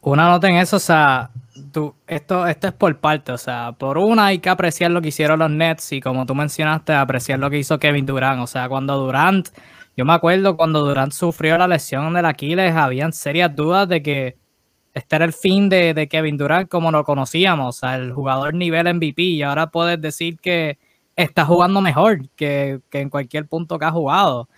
una 0.00 0.28
nota 0.28 0.48
en 0.48 0.56
eso, 0.56 0.76
o 0.76 0.80
sea, 0.80 1.30
tú, 1.72 1.94
esto, 2.06 2.46
esto 2.46 2.66
es 2.68 2.72
por 2.74 2.98
parte, 2.98 3.32
o 3.32 3.38
sea, 3.38 3.72
por 3.72 3.96
una 3.98 4.26
hay 4.26 4.38
que 4.38 4.50
apreciar 4.50 4.90
lo 4.90 5.00
que 5.00 5.08
hicieron 5.08 5.38
los 5.38 5.50
Nets 5.50 5.92
y 5.92 6.00
como 6.00 6.26
tú 6.26 6.34
mencionaste, 6.34 6.92
apreciar 6.92 7.38
lo 7.38 7.48
que 7.50 7.58
hizo 7.58 7.78
Kevin 7.78 8.06
Durant. 8.06 8.42
O 8.42 8.46
sea, 8.46 8.68
cuando 8.68 8.98
Durant, 8.98 9.48
yo 9.96 10.04
me 10.04 10.12
acuerdo 10.12 10.56
cuando 10.56 10.80
Durant 10.84 11.12
sufrió 11.12 11.56
la 11.56 11.68
lesión 11.68 12.12
del 12.12 12.26
Aquiles, 12.26 12.74
habían 12.74 13.12
serias 13.12 13.54
dudas 13.54 13.88
de 13.88 14.02
que 14.02 14.36
este 14.92 15.16
era 15.16 15.24
el 15.24 15.32
fin 15.32 15.68
de, 15.68 16.08
Kevin 16.10 16.36
Durant 16.36 16.68
como 16.68 16.90
lo 16.90 17.04
conocíamos, 17.04 17.76
o 17.76 17.78
sea, 17.80 17.96
el 17.96 18.12
jugador 18.12 18.54
nivel 18.54 18.92
MVP 18.94 19.22
y 19.22 19.42
ahora 19.42 19.68
puedes 19.68 20.00
decir 20.00 20.38
que 20.38 20.78
está 21.16 21.44
jugando 21.44 21.80
mejor 21.80 22.28
que, 22.30 22.80
en 22.92 23.10
cualquier 23.10 23.46
punto 23.46 23.78
que 23.78 23.84
ha 23.84 23.90
jugado. 23.90 24.48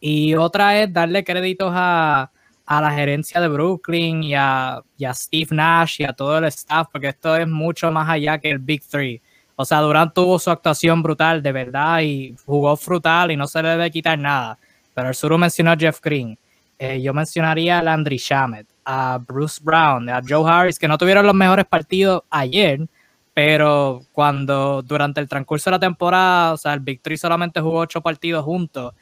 Y 0.00 0.34
otra 0.34 0.80
es 0.80 0.92
darle 0.92 1.24
créditos 1.24 1.72
a, 1.74 2.30
la 2.66 2.90
gerencia 2.92 3.40
de 3.40 3.48
Brooklyn 3.48 4.22
y 4.22 4.34
a, 4.34 4.82
Steve 5.12 5.48
Nash 5.50 6.00
y 6.00 6.04
a 6.04 6.12
todo 6.12 6.38
el 6.38 6.44
staff, 6.44 6.88
porque 6.92 7.08
esto 7.08 7.36
es 7.36 7.48
mucho 7.48 7.90
más 7.90 8.08
allá 8.08 8.38
que 8.38 8.50
el 8.50 8.58
Big 8.58 8.82
Three. 8.86 9.20
O 9.56 9.64
sea, 9.64 9.80
Durant 9.80 10.12
tuvo 10.12 10.38
su 10.38 10.50
actuación 10.50 11.02
brutal, 11.02 11.42
de 11.42 11.52
verdad, 11.52 12.00
y 12.00 12.34
jugó 12.44 12.76
frutal 12.76 13.30
y 13.30 13.36
no 13.36 13.46
se 13.46 13.62
le 13.62 13.68
debe 13.70 13.90
quitar 13.90 14.18
nada. 14.18 14.58
Pero 14.94 15.08
el 15.08 15.14
sur 15.14 15.36
mencionó 15.38 15.72
a 15.72 15.76
Jeff 15.76 16.00
Green. 16.00 16.38
Eh, 16.78 17.00
yo 17.00 17.14
mencionaría 17.14 17.78
a 17.78 17.82
Landry 17.82 18.16
Shamet 18.16 18.66
a 18.84 19.18
Bruce 19.18 19.60
Brown, 19.62 20.08
a 20.08 20.20
Joe 20.26 20.48
Harris, 20.48 20.78
que 20.78 20.88
no 20.88 20.98
tuvieron 20.98 21.26
los 21.26 21.34
mejores 21.34 21.64
partidos 21.64 22.22
ayer, 22.30 22.86
pero 23.34 24.02
cuando 24.12 24.82
durante 24.82 25.20
el 25.20 25.28
transcurso 25.28 25.70
de 25.70 25.72
la 25.76 25.80
temporada, 25.80 26.52
o 26.54 26.56
sea, 26.56 26.74
el 26.74 26.80
Victory 26.80 27.16
solamente 27.16 27.60
jugó 27.60 27.80
ocho 27.80 28.00
partidos 28.00 28.44
juntos, 28.44 28.94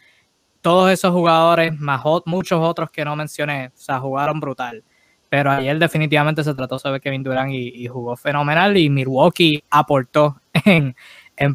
todos 0.62 0.90
esos 0.90 1.12
jugadores, 1.12 1.78
más 1.78 2.02
muchos 2.26 2.60
otros 2.62 2.90
que 2.90 3.04
no 3.04 3.14
mencioné, 3.16 3.68
o 3.68 3.78
sea, 3.78 4.00
jugaron 4.00 4.40
brutal. 4.40 4.82
Pero 5.28 5.50
ayer 5.50 5.78
definitivamente 5.78 6.44
se 6.44 6.54
trató 6.54 6.78
sobre 6.78 7.00
Kevin 7.00 7.22
Durant 7.22 7.52
y, 7.52 7.86
jugó 7.88 8.16
fenomenal 8.16 8.76
y 8.76 8.90
Milwaukee 8.90 9.62
aportó 9.70 10.36
en, 10.64 10.94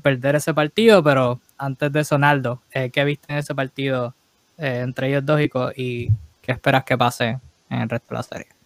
perder 0.01 0.35
ese 0.35 0.53
partido, 0.53 1.03
pero 1.03 1.39
antes 1.57 1.91
de 1.91 2.01
eso, 2.01 2.17
Naldo, 2.17 2.61
eh, 2.71 2.89
¿qué 2.91 3.03
viste 3.05 3.31
en 3.31 3.39
ese 3.39 3.55
partido 3.55 4.15
eh, 4.57 4.81
entre 4.83 5.09
ellos 5.09 5.25
dos 5.25 5.39
y, 5.39 5.49
y 5.75 6.09
qué 6.41 6.51
esperas 6.51 6.83
que 6.83 6.97
pase 6.97 7.39
en 7.69 7.81
el 7.81 7.89
resto 7.89 8.07
de 8.09 8.15
la 8.15 8.23
serie. 8.23 8.56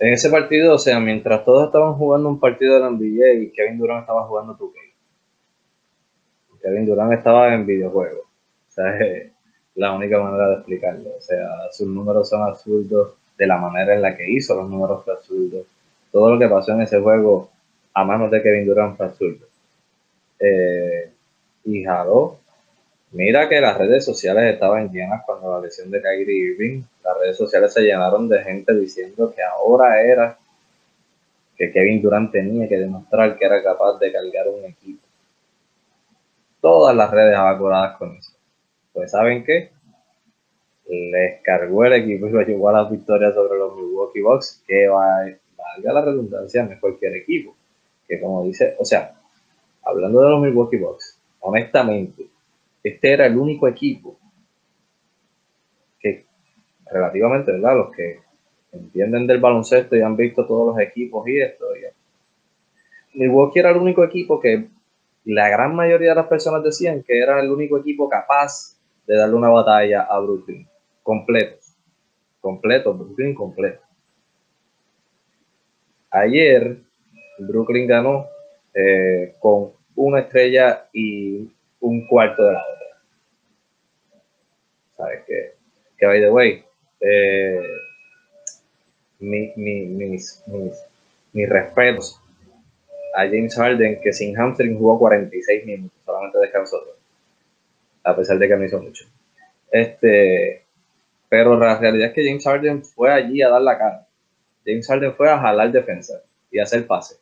En 0.00 0.12
ese 0.12 0.30
partido, 0.30 0.74
o 0.74 0.78
sea, 0.78 1.00
mientras 1.00 1.44
todos 1.44 1.66
estaban 1.66 1.94
jugando 1.94 2.28
un 2.28 2.38
partido 2.38 2.74
de 2.74 2.80
la 2.80 2.90
NBA 2.90 3.32
y 3.42 3.50
Kevin 3.50 3.78
Durant 3.78 4.02
estaba 4.02 4.24
jugando 4.24 4.56
2K. 4.56 4.74
Kevin 6.62 6.86
Durant 6.86 7.12
estaba 7.12 7.52
en 7.54 7.66
videojuegos. 7.66 8.20
O 8.20 8.70
sea, 8.70 8.96
es 8.98 9.32
la 9.74 9.94
única 9.94 10.20
manera 10.20 10.48
de 10.48 10.54
explicarlo. 10.54 11.10
O 11.16 11.20
sea, 11.20 11.48
sus 11.72 11.88
números 11.88 12.28
son 12.28 12.42
absurdos 12.42 13.14
de 13.36 13.46
la 13.46 13.58
manera 13.58 13.94
en 13.94 14.02
la 14.02 14.16
que 14.16 14.30
hizo 14.30 14.54
los 14.54 14.68
números 14.68 15.04
fue 15.04 15.14
absurdo. 15.14 15.64
Todo 16.12 16.34
lo 16.34 16.38
que 16.38 16.48
pasó 16.48 16.72
en 16.72 16.82
ese 16.82 17.00
juego 17.00 17.50
a 17.94 18.04
manos 18.04 18.30
de 18.30 18.42
Kevin 18.42 18.66
Durant 18.66 18.96
fue 18.96 19.06
absurdo. 19.06 19.46
Eh, 20.38 21.10
y 21.64 21.84
jaló 21.84 22.38
Mira 23.10 23.48
que 23.48 23.60
las 23.60 23.78
redes 23.78 24.04
sociales 24.04 24.52
estaban 24.52 24.90
llenas 24.90 25.22
cuando 25.24 25.50
la 25.50 25.60
lesión 25.60 25.90
de 25.90 26.02
Kyrie 26.02 26.52
Irving. 26.52 26.82
Las 27.08 27.18
redes 27.18 27.38
sociales 27.38 27.72
se 27.72 27.80
llenaron 27.80 28.28
de 28.28 28.42
gente 28.42 28.74
diciendo 28.74 29.32
que 29.34 29.42
ahora 29.42 30.02
era 30.02 30.36
que 31.56 31.72
Kevin 31.72 32.02
Durant 32.02 32.30
tenía 32.30 32.68
que 32.68 32.76
demostrar 32.76 33.38
que 33.38 33.46
era 33.46 33.62
capaz 33.62 33.98
de 33.98 34.12
cargar 34.12 34.46
un 34.48 34.62
equipo. 34.66 35.00
Todas 36.60 36.94
las 36.94 37.10
redes 37.10 37.34
evacuadas 37.34 37.96
con 37.96 38.14
eso. 38.14 38.32
Pues 38.92 39.10
¿saben 39.10 39.42
qué? 39.42 39.70
Les 40.86 41.40
cargó 41.42 41.86
el 41.86 41.94
equipo 41.94 42.26
y 42.26 42.30
lo 42.30 42.42
llevó 42.42 42.68
a 42.68 42.72
la 42.72 42.90
victoria 42.90 43.32
sobre 43.32 43.58
los 43.58 43.74
Milwaukee 43.74 44.20
Bucks, 44.20 44.62
que 44.66 44.86
va, 44.88 45.24
valga 45.56 45.92
la 45.94 46.02
redundancia, 46.02 46.62
mejor 46.64 46.98
que 46.98 47.06
el 47.06 47.16
equipo. 47.16 47.56
Que 48.06 48.20
como 48.20 48.44
dice, 48.44 48.76
o 48.78 48.84
sea, 48.84 49.14
hablando 49.82 50.20
de 50.20 50.28
los 50.28 50.42
Milwaukee 50.42 50.76
Bucks, 50.76 51.18
honestamente, 51.40 52.26
este 52.82 53.12
era 53.12 53.24
el 53.24 53.38
único 53.38 53.66
equipo 53.66 54.18
relativamente, 56.90 57.52
¿verdad? 57.52 57.76
Los 57.76 57.90
que 57.94 58.20
entienden 58.72 59.26
del 59.26 59.40
baloncesto 59.40 59.96
y 59.96 60.00
han 60.00 60.16
visto 60.16 60.46
todos 60.46 60.74
los 60.74 60.80
equipos 60.80 61.26
y 61.28 61.40
esto. 61.40 61.64
Ya. 61.80 61.90
Milwaukee 63.14 63.60
era 63.60 63.70
el 63.70 63.78
único 63.78 64.04
equipo 64.04 64.38
que 64.40 64.68
la 65.24 65.48
gran 65.48 65.74
mayoría 65.74 66.10
de 66.10 66.14
las 66.16 66.26
personas 66.26 66.62
decían 66.62 67.02
que 67.02 67.18
era 67.18 67.40
el 67.40 67.50
único 67.50 67.78
equipo 67.78 68.08
capaz 68.08 68.78
de 69.06 69.16
darle 69.16 69.34
una 69.34 69.48
batalla 69.48 70.02
a 70.02 70.18
Brooklyn. 70.20 70.66
Completo. 71.02 71.56
Completo, 72.40 72.94
Brooklyn 72.94 73.34
completo. 73.34 73.82
Ayer 76.10 76.78
Brooklyn 77.38 77.86
ganó 77.86 78.26
eh, 78.74 79.34
con 79.40 79.72
una 79.96 80.20
estrella 80.20 80.88
y 80.92 81.50
un 81.80 82.06
cuarto 82.06 82.44
de 82.44 82.52
la 82.52 82.62
otra. 82.62 82.86
¿Sabes 84.96 85.24
qué? 85.26 85.54
Que, 85.98 86.06
by 86.06 86.20
the 86.20 86.30
way, 86.30 86.64
eh, 87.00 87.60
mis, 89.20 89.56
mis, 89.56 90.42
mis, 91.32 91.48
respetos 91.48 92.20
a 93.14 93.22
James 93.22 93.54
Harden, 93.54 94.00
que 94.00 94.12
sin 94.12 94.34
hamstring 94.36 94.78
jugó 94.78 94.98
46 94.98 95.66
minutos, 95.66 95.98
solamente 96.04 96.38
descansó, 96.38 96.82
a 98.04 98.16
pesar 98.16 98.38
de 98.38 98.48
que 98.48 98.56
me 98.56 98.66
hizo 98.66 98.80
mucho. 98.80 99.06
Este, 99.70 100.62
pero 101.28 101.58
la 101.58 101.78
realidad 101.78 102.08
es 102.08 102.14
que 102.14 102.26
James 102.26 102.44
Harden 102.44 102.84
fue 102.84 103.12
allí 103.12 103.42
a 103.42 103.50
dar 103.50 103.62
la 103.62 103.78
cara. 103.78 104.06
James 104.64 104.86
Harden 104.86 105.14
fue 105.14 105.30
a 105.30 105.38
jalar 105.38 105.72
defensa 105.72 106.22
y 106.50 106.58
a 106.58 106.64
hacer 106.64 106.86
pase 106.86 107.16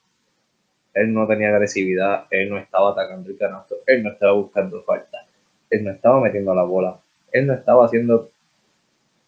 él 0.97 1.13
no 1.13 1.27
tenía 1.27 1.51
agresividad, 1.51 2.25
él 2.31 2.49
no 2.49 2.57
estaba 2.57 2.93
atacando 2.93 3.29
el 3.29 3.37
canasto, 3.37 3.77
él 3.87 4.03
no 4.03 4.13
estaba 4.13 4.33
buscando 4.33 4.83
falta, 4.83 5.27
él 5.69 5.85
no 5.85 5.91
estaba 5.91 6.21
metiendo 6.21 6.55
la 6.55 6.63
bola, 6.63 6.99
él 7.33 7.47
no 7.47 7.53
estaba 7.53 7.85
haciendo 7.85 8.31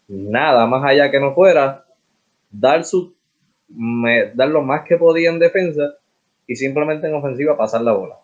nada 0.09 0.65
más 0.65 0.83
allá 0.83 1.09
que 1.09 1.19
no 1.19 1.33
fuera 1.33 1.85
dar 2.51 2.83
su 2.83 3.15
dar 4.33 4.49
lo 4.49 4.63
más 4.63 4.81
que 4.87 4.97
podía 4.97 5.29
en 5.29 5.37
defensa 5.37 5.93
y 6.47 6.55
simplemente 6.55 7.07
en 7.07 7.13
ofensiva 7.13 7.55
pasar 7.55 7.81
la 7.81 7.93
bola. 7.93 8.15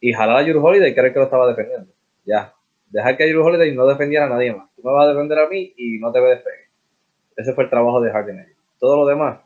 Y 0.00 0.12
jalar 0.12 0.36
a 0.36 0.42
Drew 0.42 0.64
Holiday 0.64 0.92
y 0.92 0.94
creer 0.94 1.12
que 1.12 1.18
lo 1.18 1.24
estaba 1.24 1.48
defendiendo. 1.48 1.90
Ya. 2.24 2.52
Dejar 2.90 3.16
que 3.16 3.26
Drew 3.26 3.44
Holiday 3.44 3.74
no 3.74 3.86
defendiera 3.86 4.26
a 4.26 4.28
nadie 4.28 4.54
más. 4.54 4.68
Tú 4.76 4.82
me 4.84 4.92
vas 4.92 5.06
a 5.06 5.08
defender 5.08 5.38
a 5.38 5.48
mí 5.48 5.72
y 5.76 5.98
no 5.98 6.12
te 6.12 6.20
me 6.20 6.28
despegue. 6.28 6.68
Ese 7.36 7.54
fue 7.54 7.64
el 7.64 7.70
trabajo 7.70 8.00
de 8.00 8.10
Harden. 8.10 8.46
Todo 8.78 8.96
lo 8.96 9.06
demás 9.06 9.40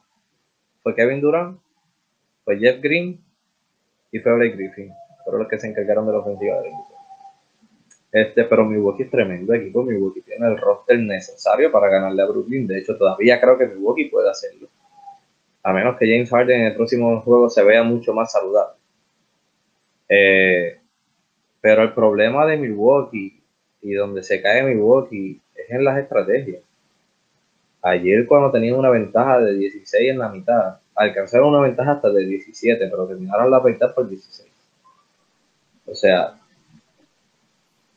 fue 0.82 0.94
Kevin 0.94 1.20
Durant 1.20 1.58
fue 2.44 2.58
Jeff 2.58 2.80
Green 2.82 3.20
y 4.10 4.18
fue 4.18 4.34
Blake 4.34 4.56
Griffin. 4.56 4.92
Fueron 5.24 5.42
los 5.42 5.48
que 5.48 5.58
se 5.58 5.68
encargaron 5.68 6.06
de 6.06 6.12
la 6.12 6.18
ofensiva 6.18 6.56
del 6.56 6.66
equipo. 6.66 6.91
Este, 8.12 8.44
pero 8.44 8.66
Milwaukee 8.66 9.04
es 9.04 9.10
tremendo 9.10 9.54
equipo. 9.54 9.82
Milwaukee 9.82 10.20
tiene 10.20 10.46
el 10.46 10.58
roster 10.58 10.98
necesario 10.98 11.72
para 11.72 11.88
ganarle 11.88 12.22
a 12.22 12.26
Brooklyn. 12.26 12.66
De 12.66 12.78
hecho, 12.78 12.96
todavía 12.96 13.40
creo 13.40 13.56
que 13.56 13.66
Milwaukee 13.66 14.10
puede 14.10 14.28
hacerlo. 14.28 14.68
A 15.62 15.72
menos 15.72 15.96
que 15.96 16.06
James 16.06 16.28
Harden 16.28 16.60
en 16.60 16.66
el 16.66 16.74
próximo 16.74 17.22
juego 17.22 17.48
se 17.48 17.64
vea 17.64 17.82
mucho 17.82 18.12
más 18.12 18.30
saludable. 18.30 18.76
Eh, 20.08 20.78
pero 21.62 21.82
el 21.84 21.94
problema 21.94 22.44
de 22.44 22.58
Milwaukee 22.58 23.40
y 23.80 23.92
donde 23.94 24.22
se 24.22 24.42
cae 24.42 24.62
Milwaukee 24.62 25.40
es 25.54 25.70
en 25.70 25.84
las 25.84 25.98
estrategias. 25.98 26.62
Ayer 27.80 28.26
cuando 28.26 28.50
tenían 28.50 28.78
una 28.78 28.90
ventaja 28.90 29.40
de 29.40 29.54
16 29.54 30.10
en 30.10 30.18
la 30.18 30.28
mitad, 30.28 30.76
alcanzaron 30.94 31.48
una 31.48 31.62
ventaja 31.62 31.92
hasta 31.92 32.10
de 32.10 32.26
17, 32.26 32.88
pero 32.88 33.06
terminaron 33.06 33.50
la 33.50 33.60
mitad 33.60 33.94
por 33.94 34.08
16. 34.08 34.50
O 35.86 35.94
sea, 35.94 36.34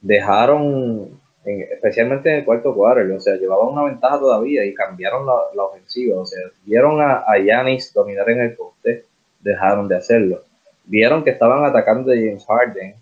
dejaron, 0.05 1.19
especialmente 1.43 2.29
en 2.29 2.35
el 2.37 2.45
cuarto 2.45 2.75
cuadro, 2.75 3.15
o 3.15 3.19
sea, 3.19 3.35
llevaban 3.35 3.69
una 3.69 3.85
ventaja 3.85 4.19
todavía 4.19 4.63
y 4.63 4.73
cambiaron 4.73 5.25
la, 5.25 5.63
ofensiva. 5.63 6.19
O 6.19 6.25
sea, 6.25 6.39
vieron 6.63 7.01
a, 7.01 7.25
Yanis 7.43 7.91
dominar 7.91 8.29
en 8.29 8.41
el 8.41 8.55
poste, 8.55 9.05
dejaron 9.41 9.87
de 9.87 9.97
hacerlo. 9.97 10.43
Vieron 10.85 11.23
que 11.23 11.31
estaban 11.31 11.65
atacando 11.65 12.11
a 12.11 12.15
James 12.15 12.45
Harden 12.45 12.95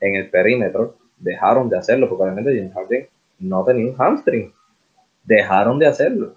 en 0.00 0.14
el 0.14 0.30
perímetro, 0.30 0.94
dejaron 1.18 1.68
de 1.68 1.78
hacerlo, 1.78 2.08
porque 2.08 2.22
obviamente 2.22 2.56
James 2.56 2.72
Harden 2.72 3.08
no 3.40 3.64
tenía 3.64 3.90
un 3.90 3.96
hamstring. 3.96 4.52
Dejaron 5.24 5.78
de 5.78 5.86
hacerlo. 5.86 6.36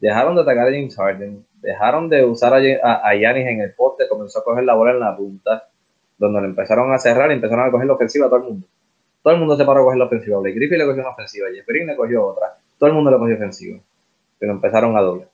Dejaron 0.00 0.34
de 0.34 0.42
atacar 0.42 0.66
a 0.66 0.70
James 0.72 0.96
Harden 0.96 1.44
dejaron 1.60 2.08
de 2.08 2.24
usar 2.24 2.54
a, 2.54 3.14
Yanis 3.14 3.46
en 3.46 3.60
el 3.60 3.72
poste, 3.74 4.08
comenzó 4.08 4.40
a 4.40 4.44
coger 4.44 4.64
la 4.64 4.74
bola 4.74 4.92
en 4.92 5.00
la 5.00 5.16
punta. 5.16 5.68
donde 6.16 6.40
le 6.40 6.46
empezaron 6.48 6.92
a 6.92 6.98
cerrar 6.98 7.30
y 7.30 7.34
empezaron 7.34 7.68
a 7.68 7.70
coger 7.70 7.86
la 7.86 7.94
ofensiva 7.94 8.26
a 8.26 8.28
todo 8.28 8.40
el 8.40 8.44
mundo. 8.44 8.66
Todo 9.28 9.34
el 9.34 9.40
mundo 9.40 9.58
se 9.58 9.64
paró 9.66 9.80
a 9.80 9.84
coger 9.84 9.98
la 9.98 10.06
ofensiva. 10.06 10.38
Blake 10.38 10.56
Griffin 10.56 10.78
le 10.78 10.86
cogió 10.86 11.02
una 11.02 11.10
ofensiva, 11.10 11.48
Jeff 11.52 11.66
Green 11.66 11.86
le 11.86 11.96
cogió 11.96 12.28
otra. 12.28 12.56
Todo 12.78 12.88
el 12.88 12.94
mundo 12.94 13.10
le 13.10 13.18
cogió 13.18 13.34
ofensiva. 13.34 13.78
Pero 14.38 14.52
empezaron 14.52 14.96
a 14.96 15.02
doble. 15.02 15.28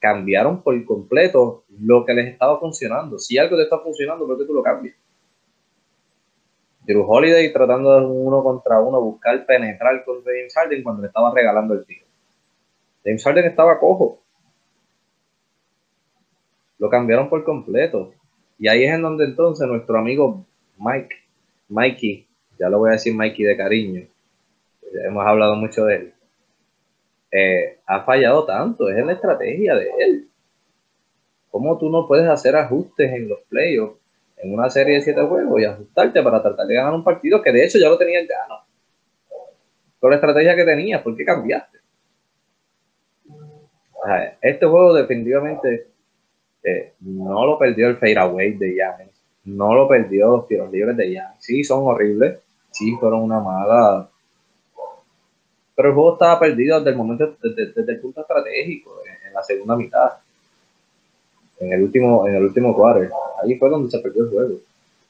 Cambiaron 0.00 0.62
por 0.62 0.82
completo 0.86 1.64
lo 1.78 2.06
que 2.06 2.14
les 2.14 2.32
estaba 2.32 2.58
funcionando. 2.58 3.18
Si 3.18 3.36
algo 3.36 3.58
te 3.58 3.64
está 3.64 3.80
funcionando, 3.80 4.26
¿por 4.26 4.38
qué 4.38 4.46
tú 4.46 4.54
lo 4.54 4.62
cambias? 4.62 4.96
Drew 6.86 7.04
Holiday 7.06 7.52
tratando 7.52 8.00
de 8.00 8.06
uno 8.06 8.42
contra 8.42 8.80
uno 8.80 8.98
buscar 8.98 9.44
penetrar 9.44 10.02
con 10.06 10.24
James 10.24 10.54
Harden 10.54 10.82
cuando 10.82 11.02
le 11.02 11.08
estaba 11.08 11.34
regalando 11.34 11.74
el 11.74 11.84
tiro. 11.84 12.06
James 13.04 13.22
Harden 13.22 13.44
estaba 13.44 13.78
cojo. 13.78 14.20
Lo 16.78 16.88
cambiaron 16.88 17.28
por 17.28 17.44
completo. 17.44 18.14
Y 18.58 18.68
ahí 18.68 18.84
es 18.84 18.94
en 18.94 19.02
donde 19.02 19.26
entonces 19.26 19.68
nuestro 19.68 19.98
amigo 19.98 20.46
Mike, 20.78 21.14
Mikey, 21.68 22.31
ya 22.62 22.68
lo 22.68 22.78
voy 22.78 22.90
a 22.90 22.92
decir 22.92 23.12
Mikey 23.14 23.44
de 23.44 23.56
cariño, 23.56 24.06
hemos 25.04 25.26
hablado 25.26 25.56
mucho 25.56 25.84
de 25.86 25.96
él, 25.96 26.14
eh, 27.32 27.78
ha 27.86 28.04
fallado 28.04 28.46
tanto, 28.46 28.88
es 28.88 28.96
en 28.96 29.06
la 29.06 29.14
estrategia 29.14 29.74
de 29.74 29.90
él. 29.98 30.28
¿Cómo 31.50 31.76
tú 31.76 31.90
no 31.90 32.06
puedes 32.06 32.28
hacer 32.28 32.54
ajustes 32.56 33.12
en 33.12 33.28
los 33.28 33.40
playoffs 33.48 33.98
en 34.42 34.52
una 34.52 34.68
serie 34.68 34.96
de 34.96 35.02
siete 35.02 35.22
juegos 35.22 35.60
y 35.60 35.64
ajustarte 35.64 36.22
para 36.22 36.42
tratar 36.42 36.66
de 36.66 36.74
ganar 36.74 36.94
un 36.94 37.04
partido 37.04 37.40
que 37.40 37.52
de 37.52 37.64
hecho 37.64 37.78
ya 37.78 37.88
lo 37.88 37.96
tenías 37.96 38.26
gano. 38.26 38.60
Con 40.00 40.10
la 40.10 40.16
estrategia 40.16 40.56
que 40.56 40.64
tenías, 40.64 41.02
¿por 41.02 41.16
qué 41.16 41.24
cambiaste? 41.24 41.78
este 44.40 44.66
juego 44.66 44.94
definitivamente 44.94 45.86
eh, 46.64 46.94
no 47.00 47.46
lo 47.46 47.56
perdió 47.56 47.86
el 47.86 47.98
fadeaway 47.98 48.54
de 48.54 48.74
Giannis, 48.74 49.22
no 49.44 49.74
lo 49.74 49.86
perdió 49.86 50.28
los 50.28 50.48
tiros 50.48 50.72
libres 50.72 50.96
de 50.96 51.10
Giannis. 51.10 51.36
Sí, 51.38 51.62
son 51.62 51.84
horribles, 51.84 52.40
sí, 52.72 52.96
fueron 52.98 53.22
una 53.22 53.40
mala... 53.40 54.08
Pero 55.74 55.88
el 55.88 55.94
juego 55.94 56.12
estaba 56.12 56.38
perdido 56.38 56.78
desde 56.78 56.90
el 56.90 56.96
momento, 56.96 57.34
desde, 57.42 57.92
el 57.92 58.00
punto 58.00 58.20
estratégico, 58.20 59.00
en 59.26 59.32
la 59.32 59.42
segunda 59.42 59.74
mitad 59.74 60.12
en 61.62 61.72
el 61.72 61.82
último, 61.82 62.26
en 62.26 62.34
el 62.34 62.42
último 62.42 62.74
quarter. 62.74 63.10
Ahí 63.42 63.56
fue 63.56 63.70
donde 63.70 63.90
se 63.90 64.00
perdió 64.00 64.24
el 64.24 64.30
juego. 64.30 64.54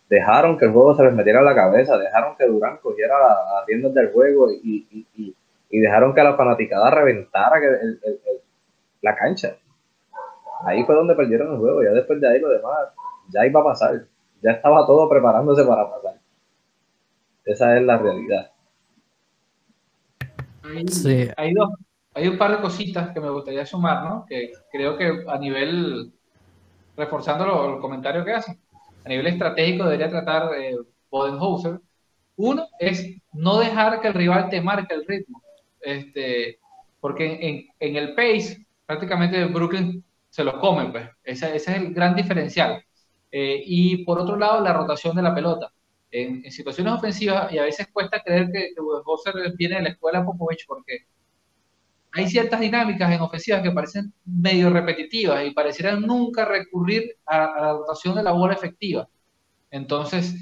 Dejaron 0.08 0.58
que 0.58 0.66
el 0.66 0.72
juego 0.72 0.94
se 0.94 1.04
les 1.04 1.14
metiera 1.14 1.38
en 1.38 1.46
la 1.46 1.54
cabeza, 1.54 1.96
dejaron 1.96 2.36
que 2.36 2.46
Durán 2.46 2.76
cogiera 2.82 3.18
las 3.18 3.66
riendas 3.66 3.94
del 3.94 4.12
juego 4.12 4.50
y, 4.50 4.86
y, 4.90 5.34
y, 5.70 5.80
dejaron 5.80 6.14
que 6.14 6.22
la 6.22 6.36
fanaticada 6.36 6.90
reventara 6.90 7.58
la 9.00 9.16
cancha. 9.16 9.56
Ahí 10.66 10.84
fue 10.84 10.94
donde 10.94 11.14
perdieron 11.14 11.54
el 11.54 11.58
juego. 11.58 11.82
Ya 11.82 11.90
después 11.90 12.20
de 12.20 12.28
ahí 12.28 12.38
lo 12.38 12.50
demás, 12.50 12.88
ya 13.30 13.46
iba 13.46 13.60
a 13.60 13.64
pasar. 13.64 14.04
Ya 14.42 14.50
estaba 14.52 14.86
todo 14.86 15.08
preparándose 15.08 15.64
para 15.64 15.88
pasar. 15.88 16.16
Esa 17.44 17.76
es 17.76 17.82
la 17.82 17.98
realidad. 17.98 18.50
Sí. 20.88 21.28
Hay, 21.36 21.52
dos, 21.52 21.70
hay 22.14 22.28
un 22.28 22.38
par 22.38 22.52
de 22.52 22.62
cositas 22.62 23.10
que 23.10 23.20
me 23.20 23.30
gustaría 23.30 23.66
sumar, 23.66 24.04
¿no? 24.04 24.24
Que 24.26 24.52
creo 24.70 24.96
que 24.96 25.24
a 25.26 25.38
nivel 25.38 26.12
reforzando 26.96 27.46
los 27.46 27.80
comentarios 27.80 28.24
que 28.24 28.32
hacen. 28.32 28.60
A 29.04 29.08
nivel 29.08 29.26
estratégico 29.26 29.84
debería 29.84 30.08
tratar 30.08 30.50
eh, 30.56 30.76
Bodenhauser. 31.10 31.80
Uno 32.36 32.66
es 32.78 33.06
no 33.32 33.58
dejar 33.58 34.00
que 34.00 34.08
el 34.08 34.14
rival 34.14 34.48
te 34.48 34.60
marque 34.60 34.94
el 34.94 35.06
ritmo. 35.06 35.42
Este, 35.80 36.58
porque 37.00 37.38
en, 37.40 37.66
en 37.80 37.96
el 37.96 38.14
pace, 38.14 38.64
prácticamente 38.86 39.44
Brooklyn 39.46 40.04
se 40.30 40.44
lo 40.44 40.58
come, 40.60 40.86
pues. 40.86 41.08
Ese, 41.24 41.56
ese 41.56 41.72
es 41.72 41.76
el 41.78 41.92
gran 41.92 42.14
diferencial. 42.14 42.82
Eh, 43.30 43.62
y 43.64 44.04
por 44.04 44.20
otro 44.20 44.36
lado, 44.36 44.62
la 44.62 44.72
rotación 44.72 45.16
de 45.16 45.22
la 45.22 45.34
pelota. 45.34 45.72
En, 46.12 46.44
en, 46.44 46.52
situaciones 46.52 46.92
ofensivas, 46.92 47.50
y 47.52 47.58
a 47.58 47.64
veces 47.64 47.88
cuesta 47.92 48.22
creer 48.22 48.50
que, 48.52 48.74
que 48.74 49.56
viene 49.56 49.76
de 49.76 49.82
la 49.82 49.88
escuela 49.88 50.24
Popovich, 50.24 50.66
porque 50.66 51.06
hay 52.12 52.28
ciertas 52.28 52.60
dinámicas 52.60 53.10
en 53.10 53.20
ofensivas 53.20 53.62
que 53.62 53.70
parecen 53.70 54.12
medio 54.24 54.70
repetitivas 54.70 55.44
y 55.46 55.52
parecieran 55.52 56.02
nunca 56.02 56.44
recurrir 56.44 57.16
a, 57.24 57.38
la 57.38 57.72
rotación 57.72 58.14
de 58.14 58.22
la 58.22 58.32
bola 58.32 58.52
efectiva. 58.54 59.08
Entonces, 59.70 60.34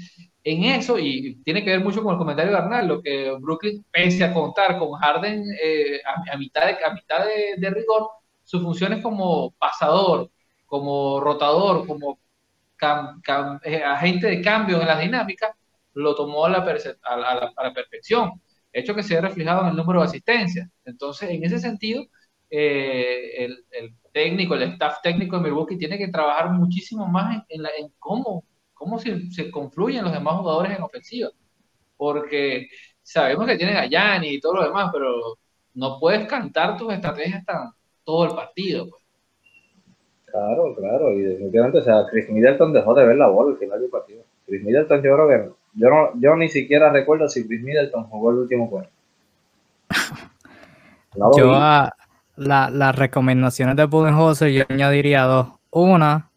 en 0.43 0.65
eso, 0.65 0.99
y 0.99 1.35
tiene 1.45 1.63
que 1.63 1.69
ver 1.71 1.79
mucho 1.81 2.03
con 2.03 2.13
el 2.13 2.17
comentario 2.17 2.51
de 2.51 2.57
Arnaldo, 2.57 3.01
que 3.01 3.31
Brooklyn, 3.39 3.85
pese 3.89 4.23
a 4.25 4.33
contar 4.33 4.77
con 4.77 4.91
Harden 4.93 5.45
eh, 5.63 6.01
a, 6.31 6.37
mitad, 6.37 6.65
de, 6.65 6.83
a 6.83 6.93
mitad 6.93 7.25
de, 7.57 7.69
rigor, 7.69 8.09
su 8.43 8.59
función 8.59 8.93
es 8.93 9.01
como 9.01 9.51
pasador, 9.51 10.29
como 10.65 11.21
rotador, 11.21 11.87
como 11.87 12.19
eh, 13.63 13.83
agente 13.83 14.27
de 14.27 14.41
cambio 14.41 14.81
en 14.81 14.87
las 14.87 14.99
dinámicas, 14.99 15.51
lo 15.93 16.15
tomó 16.15 16.45
a 16.45 16.49
la, 16.49 16.57
a 16.59 17.63
la 17.63 17.73
perfección 17.73 18.31
hecho 18.73 18.95
que 18.95 19.03
se 19.03 19.15
ve 19.15 19.21
reflejado 19.21 19.63
en 19.63 19.69
el 19.69 19.75
número 19.75 19.99
de 19.99 20.05
asistencias. 20.05 20.69
Entonces, 20.85 21.29
en 21.29 21.43
ese 21.43 21.59
sentido, 21.59 22.03
eh, 22.49 23.45
el, 23.71 23.95
técnico, 24.11 24.55
el 24.55 24.63
staff 24.63 25.01
técnico 25.01 25.37
de 25.37 25.43
Milwaukee 25.43 25.77
tiene 25.77 25.97
que 25.97 26.09
trabajar 26.09 26.51
muchísimo 26.51 27.07
más 27.07 27.43
en, 27.47 27.63
cómo, 27.97 28.43
cómo 28.73 28.99
se, 28.99 29.51
confluyen 29.51 30.03
los 30.03 30.13
demás 30.13 30.35
jugadores 30.37 30.77
en 30.77 30.83
ofensiva. 30.83 31.29
Porque 31.97 32.67
sabemos 33.01 33.45
que 33.47 33.57
tienen 33.57 33.77
a 33.77 33.85
Yanni 33.85 34.29
y 34.29 34.39
todo 34.39 34.55
lo 34.55 34.63
demás, 34.63 34.89
pero 34.91 35.37
no 35.75 35.97
puedes 35.99 36.27
cantar 36.27 36.77
tus 36.77 36.91
estrategias 36.91 37.45
tan, 37.45 37.71
todo 38.03 38.25
el 38.25 38.35
partido. 38.35 38.89
Pues. 38.89 39.01
Claro, 40.25 40.75
claro, 40.75 41.11
y 41.11 41.21
definitivamente, 41.21 41.79
o 41.79 41.83
sea, 41.83 42.05
Chris 42.09 42.29
Middleton 42.29 42.71
dejó 42.73 42.93
de 42.93 43.05
ver 43.05 43.17
la 43.17 43.27
bola 43.27 43.51
al 43.51 43.57
final 43.57 43.81
del 43.81 43.89
partido. 43.89 44.23
Chris 44.45 44.63
Middleton 44.63 45.01
yo 45.01 45.13
creo 45.15 45.27
que 45.27 45.60
yo, 45.73 45.89
no, 45.89 46.09
yo 46.19 46.35
ni 46.35 46.49
siquiera 46.49 46.91
recuerdo 46.91 47.29
si 47.29 47.47
Chris 47.47 47.61
Middleton 47.61 48.03
jugó 48.05 48.31
el 48.31 48.37
último 48.37 48.67
juego. 48.67 48.87
yo 51.37 51.53
a 51.53 51.93
las 52.37 52.95
recomendaciones 52.95 53.75
de 53.75 53.85
Budenholzer 53.85 54.51
yo 54.51 54.63
añadiría 54.69 55.23
dos. 55.23 55.47
Una, 55.69 56.31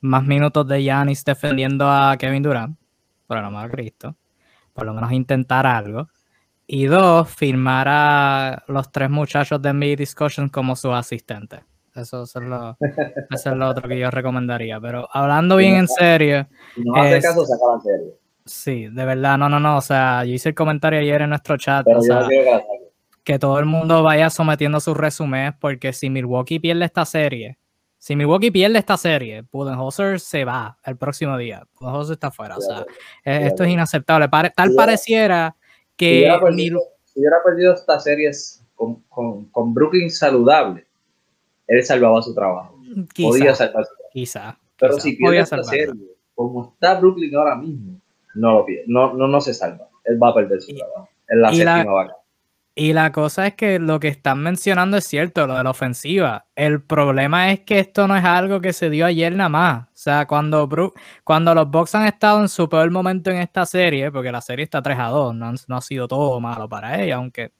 más 0.00 0.24
minutos 0.24 0.66
de 0.66 0.82
Yanis 0.82 1.24
defendiendo 1.24 1.88
a 1.88 2.16
Kevin 2.18 2.42
Durant, 2.42 2.76
por 3.26 3.38
el 3.38 3.44
amor 3.44 3.64
de 3.64 3.70
Cristo. 3.70 4.16
Por 4.72 4.86
lo 4.86 4.94
menos 4.94 5.12
intentar 5.12 5.66
algo. 5.66 6.08
Y 6.66 6.86
dos, 6.86 7.28
firmar 7.28 7.86
a 7.88 8.64
los 8.68 8.90
tres 8.92 9.10
muchachos 9.10 9.60
de 9.60 9.72
Mi 9.72 9.96
Discussion 9.96 10.48
como 10.48 10.76
sus 10.76 10.92
asistentes. 10.92 11.60
Eso, 11.94 12.22
es 12.22 12.34
lo, 12.36 12.76
eso 13.30 13.50
es 13.50 13.56
lo 13.56 13.68
otro 13.68 13.88
que 13.88 13.98
yo 13.98 14.10
recomendaría. 14.10 14.80
Pero 14.80 15.08
hablando 15.12 15.56
bien 15.56 15.76
en 15.76 15.88
serio. 15.88 16.46
Si 16.74 16.82
no 16.82 16.94
hace 16.94 17.20
caso, 17.20 17.44
saca 17.44 17.74
en 17.74 17.80
serio. 17.80 18.19
Sí, 18.44 18.88
de 18.88 19.04
verdad, 19.04 19.38
no, 19.38 19.48
no, 19.48 19.60
no. 19.60 19.76
O 19.76 19.80
sea, 19.80 20.24
yo 20.24 20.32
hice 20.34 20.50
el 20.50 20.54
comentario 20.54 21.00
ayer 21.00 21.22
en 21.22 21.30
nuestro 21.30 21.56
chat. 21.56 21.86
que, 23.24 23.38
todo 23.38 23.58
el 23.58 23.66
mundo 23.66 24.02
vaya 24.02 24.30
sometiendo 24.30 24.80
sus 24.80 24.96
resúmenes, 24.96 25.54
porque 25.60 25.92
si 25.92 26.10
Milwaukee 26.10 26.58
pierde 26.58 26.84
esta 26.84 27.04
serie, 27.04 27.58
si 27.98 28.16
Milwaukee 28.16 28.50
pierde 28.50 28.78
esta 28.78 28.96
serie, 28.96 29.44
Budenholzer 29.52 30.20
se 30.20 30.44
va 30.44 30.78
el 30.84 30.96
próximo 30.96 31.36
día. 31.36 31.66
Budenholzer 31.78 32.14
está 32.14 32.30
fuera. 32.30 32.56
O 32.56 32.60
sea, 32.60 32.86
esto 33.24 33.64
es 33.64 33.70
inaceptable. 33.70 34.28
tal 34.56 34.74
pareciera 34.74 35.54
que. 35.96 36.20
Si 37.04 37.20
hubiera, 37.20 37.42
perdido, 37.42 37.74
esta 37.74 38.00
serie 38.00 38.30
con, 38.74 39.02
con, 39.08 39.46
con, 39.46 39.74
Brooklyn 39.74 40.10
saludable, 40.10 40.86
él 41.66 41.84
salvaba 41.84 42.22
su 42.22 42.34
trabajo. 42.34 42.80
Quizá, 43.12 43.28
Podía 43.28 43.54
salvar 43.54 43.84
su 43.84 43.94
trabajo. 43.94 44.10
Quizá. 44.12 44.58
Pero 44.78 44.98
si 44.98 45.16
pierde 45.16 45.40
esta 45.40 45.62
serie, 45.62 45.92
como 46.34 46.72
está 46.72 46.98
Brooklyn 46.98 47.36
ahora 47.36 47.54
mismo, 47.54 48.00
no 48.34 48.52
lo 48.52 48.64
pierde, 48.64 48.84
no, 48.86 49.14
no, 49.14 49.28
no 49.28 49.40
se 49.40 49.54
salva. 49.54 49.88
Él 50.04 50.22
va 50.22 50.28
a 50.28 50.34
perder 50.34 50.60
su 50.60 50.74
trabajo. 50.74 51.08
En 51.28 51.42
la 51.42 51.52
séptima 51.52 51.92
vaca. 51.92 52.16
Y 52.74 52.92
la 52.92 53.12
cosa 53.12 53.48
es 53.48 53.54
que 53.56 53.78
lo 53.78 54.00
que 54.00 54.08
están 54.08 54.42
mencionando 54.42 54.96
es 54.96 55.04
cierto, 55.04 55.46
lo 55.46 55.54
de 55.54 55.64
la 55.64 55.70
ofensiva. 55.70 56.46
El 56.54 56.82
problema 56.82 57.50
es 57.52 57.60
que 57.60 57.80
esto 57.80 58.06
no 58.06 58.16
es 58.16 58.24
algo 58.24 58.60
que 58.60 58.72
se 58.72 58.88
dio 58.88 59.04
ayer 59.04 59.34
nada 59.34 59.48
más. 59.48 59.88
O 59.88 59.90
sea, 59.92 60.26
cuando, 60.26 60.68
cuando 61.24 61.54
los 61.54 61.68
Bucks 61.68 61.94
han 61.96 62.06
estado 62.06 62.40
en 62.40 62.48
su 62.48 62.68
peor 62.68 62.90
momento 62.90 63.30
en 63.30 63.38
esta 63.38 63.66
serie, 63.66 64.10
porque 64.10 64.32
la 64.32 64.40
serie 64.40 64.64
está 64.64 64.80
3 64.80 64.98
a 64.98 65.08
2, 65.08 65.34
no, 65.34 65.52
no 65.66 65.76
ha 65.76 65.80
sido 65.82 66.08
todo 66.08 66.40
malo 66.40 66.68
para 66.68 67.02
ella, 67.02 67.16
aunque 67.16 67.52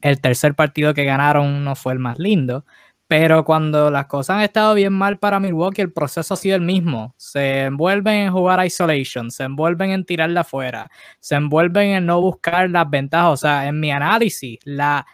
el 0.00 0.20
tercer 0.20 0.54
partido 0.54 0.94
que 0.94 1.04
ganaron 1.04 1.62
no 1.62 1.76
fue 1.76 1.92
el 1.92 1.98
más 1.98 2.18
lindo. 2.18 2.64
Pero 3.08 3.44
cuando 3.44 3.88
las 3.88 4.06
cosas 4.06 4.36
han 4.36 4.42
estado 4.42 4.74
bien 4.74 4.92
mal 4.92 5.18
para 5.18 5.38
Milwaukee, 5.38 5.80
el 5.80 5.92
proceso 5.92 6.34
ha 6.34 6.36
sido 6.36 6.56
el 6.56 6.62
mismo. 6.62 7.14
Se 7.16 7.62
envuelven 7.64 8.14
en 8.14 8.32
jugar 8.32 8.66
isolation, 8.66 9.30
se 9.30 9.44
envuelven 9.44 9.90
en 9.90 10.04
tirarla 10.04 10.40
afuera, 10.40 10.90
se 11.20 11.36
envuelven 11.36 11.90
en 11.90 12.06
no 12.06 12.20
buscar 12.20 12.68
las 12.68 12.90
ventajas. 12.90 13.32
O 13.32 13.36
sea, 13.36 13.68
en 13.68 13.78
mi 13.78 13.92
análisis, 13.92 14.58
la 14.64 15.06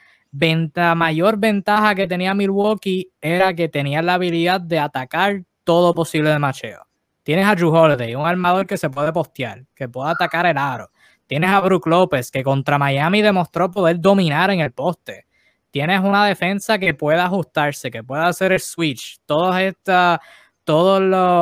mayor 0.97 1.37
ventaja 1.37 1.95
que 1.95 2.07
tenía 2.07 2.33
Milwaukee 2.33 3.13
era 3.21 3.53
que 3.53 3.69
tenía 3.69 4.01
la 4.01 4.15
habilidad 4.15 4.63
de 4.63 4.79
atacar 4.79 5.43
todo 5.63 5.93
posible 5.93 6.31
de 6.31 6.39
macheo. 6.39 6.87
Tienes 7.23 7.47
a 7.47 7.55
Drew 7.55 7.75
Holiday, 7.75 8.15
un 8.15 8.27
armador 8.27 8.67
que 8.67 8.79
se 8.79 8.89
puede 8.89 9.13
postear, 9.13 9.67
que 9.75 9.89
puede 9.89 10.11
atacar 10.11 10.47
el 10.47 10.57
aro. 10.57 10.91
Tienes 11.27 11.51
a 11.51 11.61
Brook 11.61 11.87
López, 11.87 12.31
que 12.31 12.43
contra 12.43 12.79
Miami 12.79 13.21
demostró 13.21 13.71
poder 13.71 14.01
dominar 14.01 14.51
en 14.51 14.61
el 14.61 14.73
poste 14.73 15.27
tienes 15.73 16.01
una 16.01 16.25
defensa 16.27 16.79
que 16.79 16.95
pueda 16.95 17.25
ajustarse, 17.25 17.91
que 17.91 18.05
pueda 18.05 18.29
hacer 18.29 18.53
el 18.53 18.61
switch, 18.61 19.19
todas 19.27 19.61
estas 19.63 20.21
toda 20.65 21.01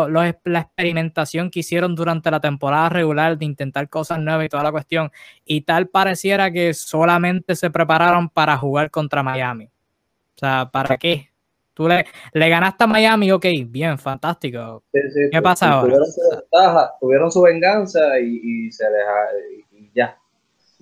la 0.09 0.29
experimentación 0.29 1.51
que 1.51 1.61
hicieron 1.61 1.95
durante 1.95 2.31
la 2.31 2.41
temporada 2.41 2.89
regular 2.89 3.37
de 3.37 3.45
intentar 3.45 3.89
cosas 3.91 4.19
nuevas 4.19 4.47
y 4.47 4.49
toda 4.49 4.63
la 4.63 4.73
cuestión, 4.73 5.11
y 5.45 5.61
tal 5.63 5.89
pareciera 5.89 6.51
que 6.51 6.73
solamente 6.73 7.55
se 7.55 7.71
prepararon 7.71 8.31
para 8.31 8.57
jugar 8.57 8.91
contra 8.91 9.23
Miami. 9.23 9.67
O 9.67 10.39
sea, 10.39 10.71
¿para 10.73 10.97
qué? 10.97 11.29
Tú 11.75 11.87
le, 11.87 12.07
le 12.33 12.49
ganaste 12.49 12.85
a 12.85 12.87
Miami, 12.87 13.31
ok, 13.31 13.47
bien, 13.67 13.99
fantástico. 13.99 14.85
¿Qué 15.31 15.43
pasa 15.43 15.71
ahora? 15.71 15.95
Tuvieron 15.95 16.13
su, 16.13 16.21
ventaja, 16.31 16.93
tuvieron 17.01 17.31
su 17.31 17.43
venganza 17.43 18.19
y, 18.19 18.73
se 18.73 18.85
les, 18.85 19.03
y 19.53 19.61
ya. 19.61 19.70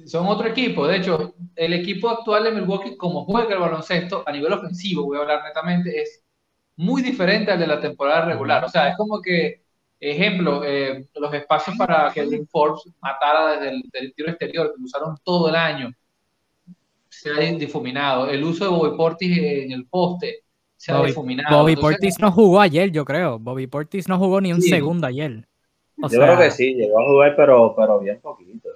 Son 0.07 0.26
otro 0.26 0.49
equipo. 0.49 0.86
De 0.86 0.96
hecho, 0.96 1.34
el 1.57 1.72
equipo 1.74 2.09
actual 2.09 2.44
de 2.44 2.53
Milwaukee, 2.53 2.96
como 2.96 3.24
juega 3.24 3.55
el 3.55 3.61
baloncesto, 3.61 4.22
a 4.26 4.32
nivel 4.32 4.53
ofensivo, 4.53 5.05
voy 5.05 5.18
a 5.18 5.22
hablar 5.22 5.42
netamente, 5.44 6.01
es 6.01 6.22
muy 6.76 7.03
diferente 7.03 7.51
al 7.51 7.59
de 7.59 7.66
la 7.66 7.80
temporada 7.80 8.24
regular. 8.24 8.64
O 8.64 8.68
sea, 8.68 8.88
es 8.88 8.96
como 8.96 9.20
que, 9.20 9.62
ejemplo, 9.99 10.62
eh, 10.64 11.07
los 11.14 11.34
espacios 11.34 11.76
para 11.76 12.12
que 12.12 12.20
el 12.20 12.46
Forbes 12.49 12.88
matara 13.01 13.59
desde 13.59 13.82
el 13.92 14.14
tiro 14.14 14.30
exterior, 14.30 14.72
que 14.72 14.78
lo 14.78 14.84
usaron 14.84 15.16
todo 15.24 15.49
el 15.49 15.57
año, 15.57 15.92
se 17.09 17.30
ha 17.30 17.38
difuminado. 17.38 18.30
El 18.30 18.44
uso 18.44 18.64
de 18.64 18.70
Bobby 18.70 18.96
Portis 18.96 19.38
en 19.38 19.72
el 19.72 19.86
poste 19.86 20.44
se 20.76 20.92
ha 20.92 21.03
difuminado. 21.03 21.59
Bobby 21.59 21.74
Portis 21.74 22.18
no 22.20 22.30
jugó 22.30 22.61
ayer, 22.61 22.90
yo 22.90 23.05
creo. 23.05 23.38
Bobby 23.38 23.66
Portis 23.66 24.09
no 24.09 24.18
jugó 24.18 24.40
ni 24.40 24.53
un 24.53 24.62
segundo 24.62 25.07
ayer. 25.07 25.44
yo 25.96 26.09
creo 26.09 26.38
que 26.38 26.51
sí, 26.53 26.74
llegó 26.74 27.01
a 27.01 27.07
jugar, 27.07 27.34
pero, 27.36 27.74
pero 27.76 27.99
bien 27.99 28.20
poquito. 28.20 28.67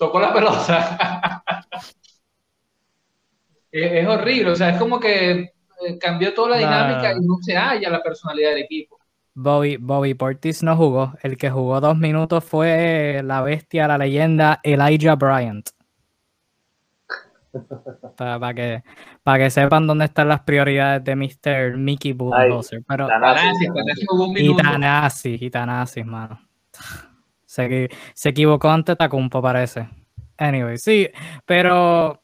Tocó 0.00 0.18
la 0.18 0.32
pelota. 0.32 1.44
es 3.70 4.06
horrible, 4.08 4.52
o 4.52 4.56
sea, 4.56 4.70
es 4.70 4.78
como 4.78 4.98
que 4.98 5.30
eh, 5.40 5.98
cambió 6.00 6.32
toda 6.32 6.52
la 6.52 6.56
dinámica 6.56 7.12
y 7.12 7.20
no 7.20 7.36
se 7.42 7.54
halla 7.54 7.90
la 7.90 8.02
personalidad 8.02 8.52
del 8.52 8.62
equipo. 8.62 8.98
Bobby, 9.34 9.76
Bobby 9.76 10.14
Portis 10.14 10.62
no 10.62 10.74
jugó. 10.74 11.12
El 11.22 11.36
que 11.36 11.50
jugó 11.50 11.82
dos 11.82 11.98
minutos 11.98 12.42
fue 12.42 13.20
la 13.22 13.42
bestia, 13.42 13.86
la 13.88 13.98
leyenda 13.98 14.60
Elijah 14.62 15.16
Bryant. 15.16 15.68
para, 18.16 18.54
que, 18.54 18.82
para 19.22 19.44
que 19.44 19.50
sepan 19.50 19.86
dónde 19.86 20.06
están 20.06 20.28
las 20.28 20.40
prioridades 20.40 21.04
de 21.04 21.14
Mr. 21.14 21.76
Mickey 21.76 22.14
Bulldozer. 22.14 22.82
Pero, 22.88 23.06
y 24.34 24.56
Tanasi, 24.56 25.36
y 25.38 25.50
Tanasi, 25.50 26.04
mano. 26.04 26.40
Se, 27.50 27.90
se 28.14 28.28
equivocó 28.28 28.70
ante 28.70 28.94
Tacumpo, 28.94 29.42
parece. 29.42 29.88
Anyway, 30.38 30.78
sí, 30.78 31.08
pero 31.44 32.22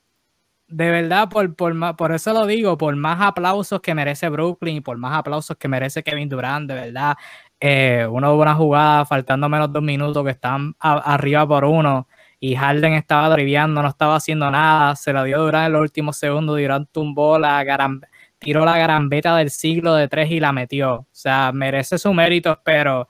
de 0.69 0.89
verdad, 0.89 1.29
por, 1.29 1.57
por, 1.57 1.97
por 1.97 2.13
eso 2.13 2.33
lo 2.33 2.47
digo, 2.47 2.79
por 2.79 2.95
más 2.95 3.21
aplausos 3.21 3.81
que 3.81 3.93
merece 3.93 4.29
Brooklyn 4.29 4.77
y 4.77 4.81
por 4.83 4.99
más 4.99 5.19
aplausos 5.19 5.57
que 5.57 5.67
merece 5.67 6.05
Kevin 6.05 6.29
Durant, 6.29 6.69
de 6.71 6.75
verdad, 6.77 7.17
eh, 7.59 8.07
una 8.09 8.29
buena 8.31 8.55
jugada, 8.55 9.05
faltando 9.05 9.49
menos 9.49 9.73
de 9.73 9.81
un 9.81 9.85
minuto, 9.85 10.23
que 10.23 10.31
están 10.31 10.77
arriba 10.79 11.45
por 11.45 11.65
uno 11.65 12.07
y 12.39 12.55
Harden 12.55 12.93
estaba 12.93 13.29
driviando, 13.29 13.83
no 13.83 13.89
estaba 13.89 14.15
haciendo 14.15 14.49
nada, 14.49 14.95
se 14.95 15.13
la 15.13 15.25
dio 15.25 15.41
Durant 15.41 15.67
en 15.67 15.73
los 15.73 15.83
últimos 15.83 16.17
segundos, 16.19 16.57
Durant 16.57 16.89
tumbó 16.93 17.37
la 17.37 17.65
tiró 18.39 18.65
la 18.65 18.79
garambeta 18.79 19.37
del 19.37 19.51
siglo 19.51 19.97
de 19.97 20.07
tres 20.07 20.31
y 20.31 20.39
la 20.39 20.53
metió. 20.53 20.95
O 20.95 21.07
sea, 21.11 21.51
merece 21.53 21.99
su 21.99 22.15
mérito, 22.15 22.61
pero 22.65 23.09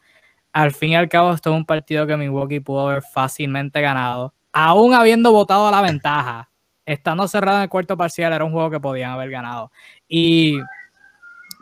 al 0.56 0.72
fin 0.72 0.92
y 0.92 0.96
al 0.96 1.10
cabo 1.10 1.34
esto 1.34 1.50
es 1.50 1.56
un 1.56 1.66
partido 1.66 2.06
que 2.06 2.16
Milwaukee 2.16 2.60
pudo 2.60 2.88
haber 2.88 3.02
fácilmente 3.02 3.82
ganado, 3.82 4.32
aún 4.54 4.94
habiendo 4.94 5.30
votado 5.30 5.68
a 5.68 5.70
la 5.70 5.82
ventaja 5.82 6.48
estando 6.86 7.28
cerrado 7.28 7.58
en 7.58 7.64
el 7.64 7.68
cuarto 7.68 7.94
parcial, 7.94 8.32
era 8.32 8.42
un 8.42 8.52
juego 8.52 8.70
que 8.70 8.80
podían 8.80 9.10
haber 9.10 9.28
ganado. 9.28 9.70
Y 10.08 10.58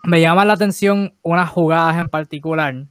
me 0.04 0.20
llama 0.20 0.44
la 0.44 0.52
atención 0.52 1.12
unas 1.22 1.50
jugadas 1.50 1.96
en 1.98 2.08
particular, 2.08 2.86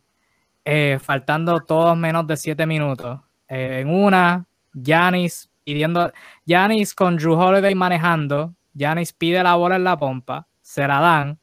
eh, 0.65 0.99
faltando 1.01 1.61
todos 1.61 1.95
menos 1.95 2.27
de 2.27 2.35
siete 2.35 2.65
minutos. 2.65 3.21
Eh, 3.47 3.79
en 3.81 3.89
una, 3.89 4.45
Yanis 4.73 5.49
pidiendo, 5.63 6.11
Yanis 6.45 6.93
con 6.93 7.15
Drew 7.15 7.39
Holiday 7.39 7.75
manejando, 7.75 8.53
Yanis 8.73 9.13
pide 9.13 9.41
la 9.41 9.55
bola 9.55 9.77
en 9.77 9.85
la 9.85 9.97
pompa, 9.97 10.47
se 10.59 10.85
la 10.85 10.99
dan, 10.99 11.39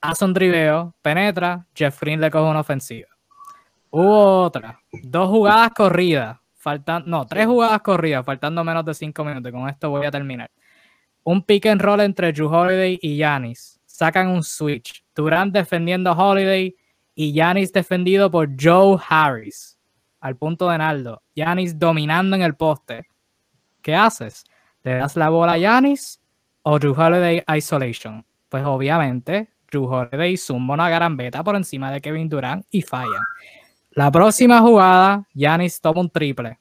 hace 0.00 0.24
un 0.24 0.34
driveo, 0.34 0.92
penetra, 1.02 1.68
Jeff 1.72 2.00
Green 2.00 2.20
le 2.20 2.32
coge 2.32 2.50
una 2.50 2.60
ofensiva. 2.60 3.11
Hubo 3.94 4.44
otra, 4.44 4.80
dos 5.02 5.28
jugadas 5.28 5.70
corridas, 5.76 6.38
faltan, 6.54 7.02
no, 7.04 7.26
tres 7.26 7.44
jugadas 7.44 7.82
corridas, 7.82 8.24
faltando 8.24 8.64
menos 8.64 8.86
de 8.86 8.94
cinco 8.94 9.22
minutos. 9.22 9.52
Con 9.52 9.68
esto 9.68 9.90
voy 9.90 10.06
a 10.06 10.10
terminar. 10.10 10.50
Un 11.24 11.42
pick 11.42 11.66
and 11.66 11.82
roll 11.82 12.00
entre 12.00 12.32
Drew 12.32 12.48
Holiday 12.48 12.98
y 13.02 13.18
Yanis. 13.18 13.78
Sacan 13.84 14.28
un 14.28 14.42
switch. 14.42 15.04
Durant 15.14 15.52
defendiendo 15.52 16.08
a 16.08 16.14
Holiday 16.14 16.74
y 17.14 17.34
Yanis 17.34 17.70
defendido 17.70 18.30
por 18.30 18.48
Joe 18.58 18.98
Harris. 19.06 19.78
Al 20.20 20.38
punto 20.38 20.70
de 20.70 20.78
Naldo. 20.78 21.22
Yanis 21.36 21.78
dominando 21.78 22.34
en 22.34 22.40
el 22.40 22.54
poste. 22.54 23.06
¿Qué 23.82 23.94
haces? 23.94 24.42
¿Le 24.84 24.94
das 24.94 25.16
la 25.16 25.28
bola 25.28 25.52
a 25.52 25.58
Yanis 25.58 26.18
o 26.62 26.78
Drew 26.78 26.98
Holiday 26.98 27.44
isolation? 27.58 28.24
Pues 28.48 28.64
obviamente 28.64 29.50
Drew 29.70 29.84
Holiday 29.84 30.38
zumba 30.38 30.72
una 30.72 30.88
garambeta 30.88 31.44
por 31.44 31.56
encima 31.56 31.92
de 31.92 32.00
Kevin 32.00 32.30
Durant 32.30 32.64
y 32.70 32.80
falla. 32.80 33.20
La 33.94 34.10
próxima 34.10 34.60
jugada, 34.60 35.26
Yanis 35.34 35.80
toma 35.80 36.00
un 36.00 36.10
triple. 36.10 36.58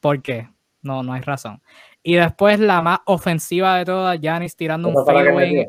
¿Por 0.00 0.20
qué? 0.20 0.48
No, 0.82 1.02
no 1.02 1.12
hay 1.12 1.20
razón. 1.20 1.62
Y 2.02 2.14
después 2.14 2.58
la 2.58 2.82
más 2.82 3.00
ofensiva 3.06 3.76
de 3.76 3.84
todas, 3.84 4.20
Yanis 4.20 4.56
tirando 4.56 4.88
un 4.88 5.06
fadeaway. 5.06 5.68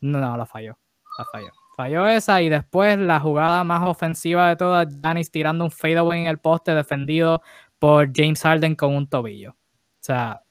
No, 0.00 0.20
no, 0.20 0.36
la 0.36 0.46
falló. 0.46 0.78
La 1.18 1.24
falló. 1.24 1.50
Falló 1.76 2.06
esa 2.06 2.42
y 2.42 2.48
después 2.48 2.98
la 2.98 3.18
jugada 3.18 3.64
más 3.64 3.82
ofensiva 3.88 4.48
de 4.48 4.56
todas, 4.56 4.86
Yanis 5.02 5.30
tirando 5.30 5.64
un 5.64 5.70
fadeaway 5.70 6.20
en 6.20 6.26
el 6.28 6.38
poste 6.38 6.74
defendido 6.74 7.42
por 7.78 8.10
James 8.14 8.40
Harden 8.42 8.76
con 8.76 8.94
un 8.94 9.08
tobillo. 9.08 9.50
O 9.50 10.02
sea, 10.02 10.42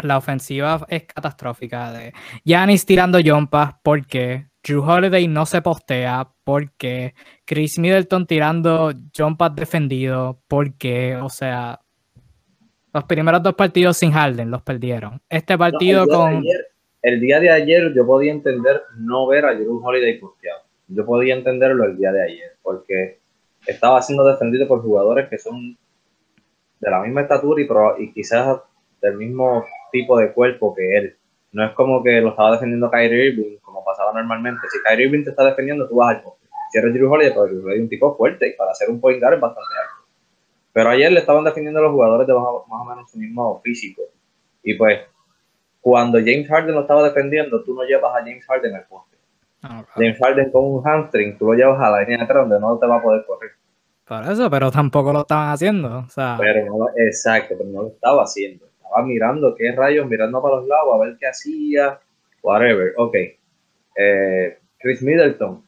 la 0.00 0.18
ofensiva 0.18 0.84
es 0.88 1.04
catastrófica. 1.04 1.92
De 1.92 2.12
Yanis 2.44 2.84
tirando 2.84 3.18
jumpas, 3.24 3.74
¿por 3.82 4.04
qué? 4.06 4.48
Drew 4.66 4.82
Holiday 4.82 5.28
no 5.28 5.46
se 5.46 5.62
postea 5.62 6.28
porque 6.42 7.14
Chris 7.44 7.78
Middleton 7.78 8.26
tirando 8.26 8.92
jump 9.16 9.40
defendido 9.54 10.40
porque, 10.48 11.14
o 11.14 11.28
sea, 11.28 11.80
los 12.92 13.04
primeros 13.04 13.42
dos 13.44 13.54
partidos 13.54 13.96
sin 13.96 14.10
Harden 14.10 14.50
los 14.50 14.62
perdieron. 14.62 15.22
Este 15.28 15.56
partido 15.56 16.06
con... 16.08 16.42
el 17.02 17.20
día 17.20 17.38
de 17.38 17.50
ayer 17.50 17.92
yo 17.94 18.04
podía 18.04 18.32
entender 18.32 18.82
no 18.96 19.28
ver 19.28 19.44
a 19.44 19.54
Drew 19.54 19.80
Holiday 19.84 20.18
posteado. 20.18 20.62
Yo 20.88 21.06
podía 21.06 21.36
entenderlo 21.36 21.84
el 21.84 21.96
día 21.96 22.10
de 22.10 22.24
ayer 22.24 22.56
porque 22.62 23.20
estaba 23.66 24.02
siendo 24.02 24.24
defendido 24.24 24.66
por 24.66 24.82
jugadores 24.82 25.28
que 25.28 25.38
son 25.38 25.78
de 26.80 26.90
la 26.90 27.02
misma 27.02 27.20
estatura 27.20 27.62
y, 27.62 28.02
y 28.02 28.12
quizás 28.12 28.58
del 29.00 29.16
mismo 29.16 29.64
tipo 29.92 30.18
de 30.18 30.32
cuerpo 30.32 30.74
que 30.74 30.96
él. 30.96 31.15
No 31.56 31.64
es 31.64 31.72
como 31.72 32.02
que 32.02 32.20
lo 32.20 32.28
estaba 32.28 32.52
defendiendo 32.52 32.90
Kyrie 32.90 33.28
Irving, 33.28 33.56
como 33.62 33.82
pasaba 33.82 34.12
normalmente. 34.12 34.68
Si 34.70 34.78
Kyrie 34.82 35.06
Irving 35.06 35.24
te 35.24 35.30
está 35.30 35.42
defendiendo, 35.42 35.88
tú 35.88 35.96
vas 35.96 36.14
al 36.14 36.22
poste. 36.22 36.46
Si 36.70 36.76
eres 36.76 36.92
Drew 36.92 37.10
Holiday, 37.10 37.32
pero 37.32 37.46
Drew 37.46 37.82
un 37.82 37.88
tipo 37.88 38.14
fuerte 38.14 38.48
y 38.48 38.52
para 38.52 38.72
hacer 38.72 38.90
un 38.90 39.00
point 39.00 39.18
guard 39.18 39.36
es 39.36 39.40
bastante 39.40 39.72
alto. 39.82 40.06
Pero 40.74 40.90
ayer 40.90 41.10
le 41.10 41.20
estaban 41.20 41.44
defendiendo 41.44 41.80
a 41.80 41.84
los 41.84 41.92
jugadores 41.92 42.26
de 42.26 42.34
más, 42.34 42.44
o 42.44 42.84
menos 42.84 43.10
su 43.10 43.16
mismo 43.16 43.58
físico. 43.64 44.02
Y 44.62 44.74
pues, 44.74 45.00
cuando 45.80 46.18
James 46.18 46.46
Harden 46.46 46.74
lo 46.74 46.82
estaba 46.82 47.02
defendiendo, 47.04 47.64
tú 47.64 47.72
no 47.72 47.84
llevas 47.84 48.14
a 48.14 48.18
James 48.18 48.44
Harden 48.44 48.74
al 48.74 48.84
poste. 48.84 49.16
Ah, 49.62 49.82
James 49.94 50.18
Harden 50.18 50.50
con 50.50 50.62
un 50.62 50.82
hamstring, 50.84 51.38
tú 51.38 51.46
lo 51.46 51.54
llevas 51.54 51.80
a 51.80 51.88
la 51.88 52.00
línea 52.02 52.18
de 52.18 52.24
atrás 52.24 52.46
donde 52.46 52.60
no 52.60 52.76
te 52.78 52.86
va 52.86 52.96
a 52.96 53.02
poder 53.02 53.24
correr. 53.24 53.52
Por 54.04 54.30
eso, 54.30 54.50
pero 54.50 54.70
tampoco 54.70 55.10
lo 55.10 55.20
estaban 55.20 55.48
haciendo. 55.48 56.00
O 56.00 56.08
sea... 56.10 56.36
Pero 56.38 56.66
no, 56.66 56.88
exacto, 56.96 57.54
pero 57.56 57.70
no 57.70 57.82
lo 57.84 57.88
estaba 57.88 58.24
haciendo 58.24 58.66
mirando 59.04 59.54
qué 59.54 59.72
rayos, 59.72 60.08
mirando 60.08 60.40
para 60.40 60.56
los 60.56 60.66
lados, 60.66 60.94
a 60.94 61.04
ver 61.04 61.16
qué 61.18 61.26
hacía, 61.26 61.98
whatever. 62.42 62.94
Ok. 62.96 63.14
Eh, 63.96 64.58
Chris 64.78 65.02
Middleton. 65.02 65.62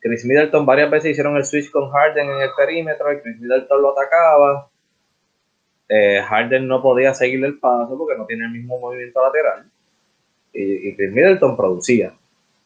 Chris 0.00 0.24
Middleton 0.24 0.66
varias 0.66 0.90
veces 0.90 1.12
hicieron 1.12 1.36
el 1.36 1.44
switch 1.44 1.70
con 1.70 1.90
Harden 1.90 2.28
en 2.28 2.40
el 2.40 2.50
perímetro 2.56 3.12
y 3.12 3.20
Chris 3.20 3.40
Middleton 3.40 3.82
lo 3.82 3.92
atacaba. 3.92 4.68
Eh, 5.88 6.22
Harden 6.22 6.66
no 6.66 6.82
podía 6.82 7.14
seguirle 7.14 7.48
el 7.48 7.58
paso 7.58 7.96
porque 7.96 8.16
no 8.16 8.26
tiene 8.26 8.46
el 8.46 8.50
mismo 8.50 8.78
movimiento 8.78 9.22
lateral. 9.24 9.70
Y, 10.52 10.94
Chris 10.96 11.12
Middleton 11.12 11.56
producía. 11.56 12.14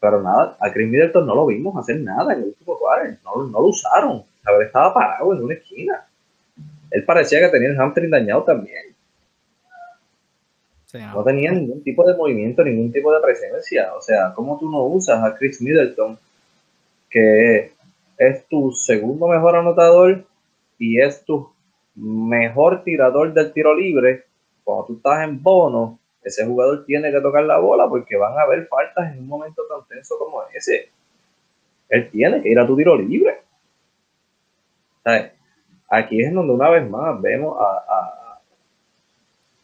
Pero 0.01 0.23
nada, 0.23 0.57
a 0.61 0.73
Chris 0.73 0.89
Middleton 0.89 1.27
no 1.27 1.35
lo 1.35 1.47
vimos 1.47 1.77
hacer 1.77 2.01
nada 2.01 2.33
en 2.33 2.41
el 2.41 2.45
último 2.47 2.79
cuadro. 2.79 3.11
No, 3.25 3.45
no 3.45 3.61
lo 3.61 3.67
usaron. 3.67 4.23
A 4.45 4.53
ver, 4.53 4.67
estaba 4.67 4.95
parado 4.95 5.35
en 5.35 5.45
una 5.45 5.55
esquina. 5.55 6.07
Él 6.91 7.05
parecía 7.05 7.41
que 7.41 7.49
tenía 7.49 7.69
el 7.69 7.77
hamstring 7.77 8.11
dañado 8.11 8.45
también 8.45 8.96
no. 10.99 11.25
tenía 11.25 11.53
ningún 11.53 11.83
tipo 11.83 12.07
de 12.07 12.17
movimiento, 12.17 12.65
ningún 12.65 12.93
tipo 12.93 13.13
de 13.13 13.21
presencia. 13.21 13.93
O 13.97 14.01
sea, 14.01 14.33
¿cómo 14.35 14.59
tú 14.59 14.71
no 14.71 14.85
usas 14.85 15.23
a 15.23 15.35
Chris 15.35 15.61
Middleton, 15.61 16.19
que 17.11 17.73
es 18.19 18.47
tu 18.49 18.73
segundo 18.73 19.29
mejor 19.29 19.57
anotador 19.57 20.25
y 20.79 21.01
es 21.01 21.25
tu 21.25 21.51
mejor 21.95 22.83
tirador 22.85 23.33
del 23.33 23.53
tiro 23.53 23.75
libre? 23.75 24.25
Cuando 24.65 24.87
tú 24.87 24.97
estás 24.97 25.23
en 25.23 25.43
bono, 25.43 25.99
ese 26.23 26.45
jugador 26.45 26.85
tiene 26.85 27.13
que 27.13 27.21
tocar 27.21 27.45
la 27.45 27.59
bola 27.59 27.89
porque 27.89 28.17
van 28.17 28.37
a 28.37 28.43
haber 28.43 28.67
faltas 28.67 29.13
en 29.13 29.21
un 29.21 29.29
momento 29.29 29.63
tan 29.69 29.87
tenso 29.89 30.19
como 30.19 30.43
ese. 30.53 30.91
él 31.89 32.11
tiene 32.11 32.43
que 32.43 32.49
ir 32.51 32.59
a 32.59 32.67
tu 32.67 32.77
tiro 32.77 32.97
libre. 32.97 33.39
Aquí 35.89 36.21
es 36.21 36.35
donde 36.35 36.53
una 36.53 36.69
vez 36.69 36.89
más 36.91 37.21
vemos 37.21 37.57
a, 37.61 38.26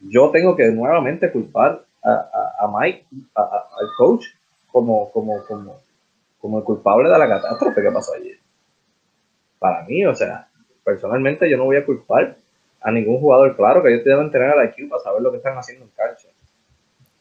yo 0.03 0.31
tengo 0.31 0.57
que 0.57 0.71
nuevamente 0.71 1.31
culpar 1.31 1.85
a, 2.03 2.69
Mike, 2.79 3.07
al 3.35 3.89
coach, 3.97 4.27
como, 4.71 5.11
como, 5.13 5.45
como, 5.45 5.81
como 6.41 6.59
el 6.59 6.65
culpable 6.65 7.09
de 7.09 7.19
la 7.19 7.29
catástrofe 7.29 7.83
que 7.83 7.91
pasó 7.91 8.15
ayer. 8.15 8.39
Para 9.59 9.85
mí, 9.85 10.05
o 10.05 10.15
sea, 10.15 10.49
personalmente 10.83 11.49
yo 11.49 11.57
no 11.57 11.65
voy 11.65 11.77
a 11.77 11.87
culpar 11.87 12.37
a 12.81 12.91
ningún 12.91 13.21
jugador. 13.21 13.55
Claro 13.57 13.83
que 13.83 13.93
ellos 13.93 14.05
deben 14.05 14.31
tener 14.31 14.51
al 14.51 14.69
IQ 14.69 14.89
para 14.89 15.03
saber 15.03 15.23
lo 15.23 15.31
que 15.31 15.37
están 15.37 15.57
haciendo 15.57 15.85
en 15.85 15.91
cancha. 15.91 16.29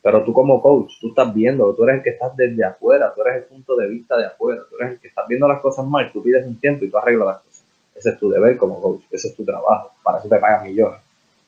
Pero 0.01 0.23
tú 0.23 0.33
como 0.33 0.61
coach, 0.61 0.93
tú 0.99 1.09
estás 1.09 1.31
viendo, 1.31 1.75
tú 1.75 1.83
eres 1.83 1.97
el 1.97 2.03
que 2.03 2.09
estás 2.11 2.35
desde 2.35 2.63
afuera, 2.63 3.13
tú 3.13 3.21
eres 3.21 3.35
el 3.37 3.43
punto 3.43 3.75
de 3.75 3.87
vista 3.87 4.17
de 4.17 4.25
afuera, 4.25 4.63
tú 4.67 4.77
eres 4.79 4.93
el 4.93 4.99
que 4.99 5.09
estás 5.09 5.27
viendo 5.27 5.47
las 5.47 5.61
cosas 5.61 5.85
mal, 5.85 6.11
tú 6.11 6.23
pides 6.23 6.45
un 6.47 6.59
tiempo 6.59 6.85
y 6.85 6.89
tú 6.89 6.97
arreglas 6.97 7.27
las 7.27 7.41
cosas. 7.41 7.65
Ese 7.93 8.09
es 8.09 8.17
tu 8.17 8.29
deber 8.29 8.57
como 8.57 8.81
coach, 8.81 9.03
ese 9.11 9.27
es 9.27 9.35
tu 9.35 9.45
trabajo, 9.45 9.91
para 10.01 10.17
eso 10.17 10.27
te 10.27 10.37
pagan 10.37 10.63
millones. 10.63 10.99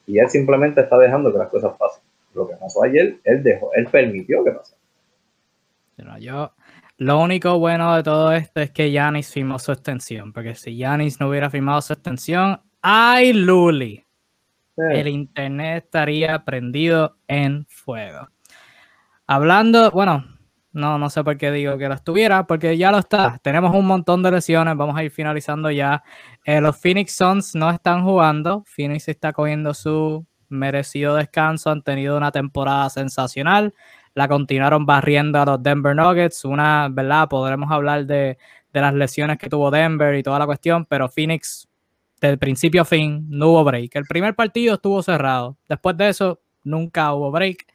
Y 0.05 0.19
él 0.19 0.29
simplemente 0.29 0.81
está 0.81 0.97
dejando 0.97 1.31
que 1.31 1.37
las 1.37 1.49
cosas 1.49 1.75
pasen. 1.77 2.03
Lo 2.33 2.47
que 2.47 2.55
pasó 2.55 2.83
ayer, 2.83 3.17
él 3.23 3.43
dejó, 3.43 3.71
él 3.73 3.87
permitió 3.87 4.43
que 4.43 4.51
pasara. 4.51 6.19
yo, 6.19 6.51
lo 6.97 7.19
único 7.19 7.59
bueno 7.59 7.95
de 7.95 8.03
todo 8.03 8.31
esto 8.33 8.61
es 8.61 8.71
que 8.71 8.91
Yanis 8.91 9.31
firmó 9.31 9.59
su 9.59 9.71
extensión, 9.71 10.33
porque 10.33 10.55
si 10.55 10.77
Yanis 10.77 11.19
no 11.19 11.29
hubiera 11.29 11.49
firmado 11.49 11.81
su 11.81 11.93
extensión, 11.93 12.61
¡ay, 12.81 13.33
Luli! 13.33 14.05
El 14.75 15.07
internet 15.07 15.85
estaría 15.85 16.43
prendido 16.43 17.17
en 17.27 17.65
fuego. 17.67 18.29
Hablando, 19.27 19.91
bueno, 19.91 20.25
no, 20.73 20.97
no 20.97 21.09
sé 21.09 21.23
por 21.23 21.37
qué 21.37 21.51
digo 21.51 21.77
que 21.77 21.87
lo 21.87 21.93
estuviera, 21.93 22.47
porque 22.47 22.77
ya 22.77 22.91
lo 22.91 22.97
está. 22.97 23.39
Tenemos 23.43 23.75
un 23.75 23.85
montón 23.85 24.23
de 24.23 24.31
lesiones, 24.31 24.75
vamos 24.75 24.97
a 24.97 25.03
ir 25.03 25.11
finalizando 25.11 25.69
ya. 25.69 26.03
Eh, 26.45 26.59
los 26.61 26.75
Phoenix 26.77 27.15
Suns 27.15 27.53
no 27.53 27.69
están 27.69 28.03
jugando. 28.03 28.63
Phoenix 28.65 29.07
está 29.07 29.33
cogiendo 29.33 29.75
su 29.75 30.25
merecido 30.49 31.15
descanso, 31.15 31.69
han 31.69 31.83
tenido 31.83 32.17
una 32.17 32.31
temporada 32.31 32.89
sensacional. 32.89 33.73
La 34.15 34.27
continuaron 34.27 34.85
barriendo 34.85 35.39
a 35.39 35.45
los 35.45 35.61
Denver 35.61 35.95
Nuggets. 35.95 36.43
Una, 36.43 36.89
¿verdad? 36.91 37.29
Podremos 37.29 37.71
hablar 37.71 38.07
de, 38.07 38.39
de 38.73 38.81
las 38.81 38.95
lesiones 38.95 39.37
que 39.37 39.49
tuvo 39.49 39.69
Denver 39.69 40.15
y 40.15 40.23
toda 40.23 40.39
la 40.39 40.47
cuestión, 40.47 40.85
pero 40.85 41.07
Phoenix, 41.07 41.67
del 42.19 42.39
principio 42.39 42.81
a 42.81 42.85
fin, 42.85 43.27
no 43.29 43.49
hubo 43.49 43.63
break. 43.63 43.95
El 43.95 44.05
primer 44.05 44.33
partido 44.35 44.73
estuvo 44.75 45.03
cerrado. 45.03 45.57
Después 45.69 45.95
de 45.97 46.09
eso, 46.09 46.41
nunca 46.63 47.13
hubo 47.13 47.29
break. 47.29 47.67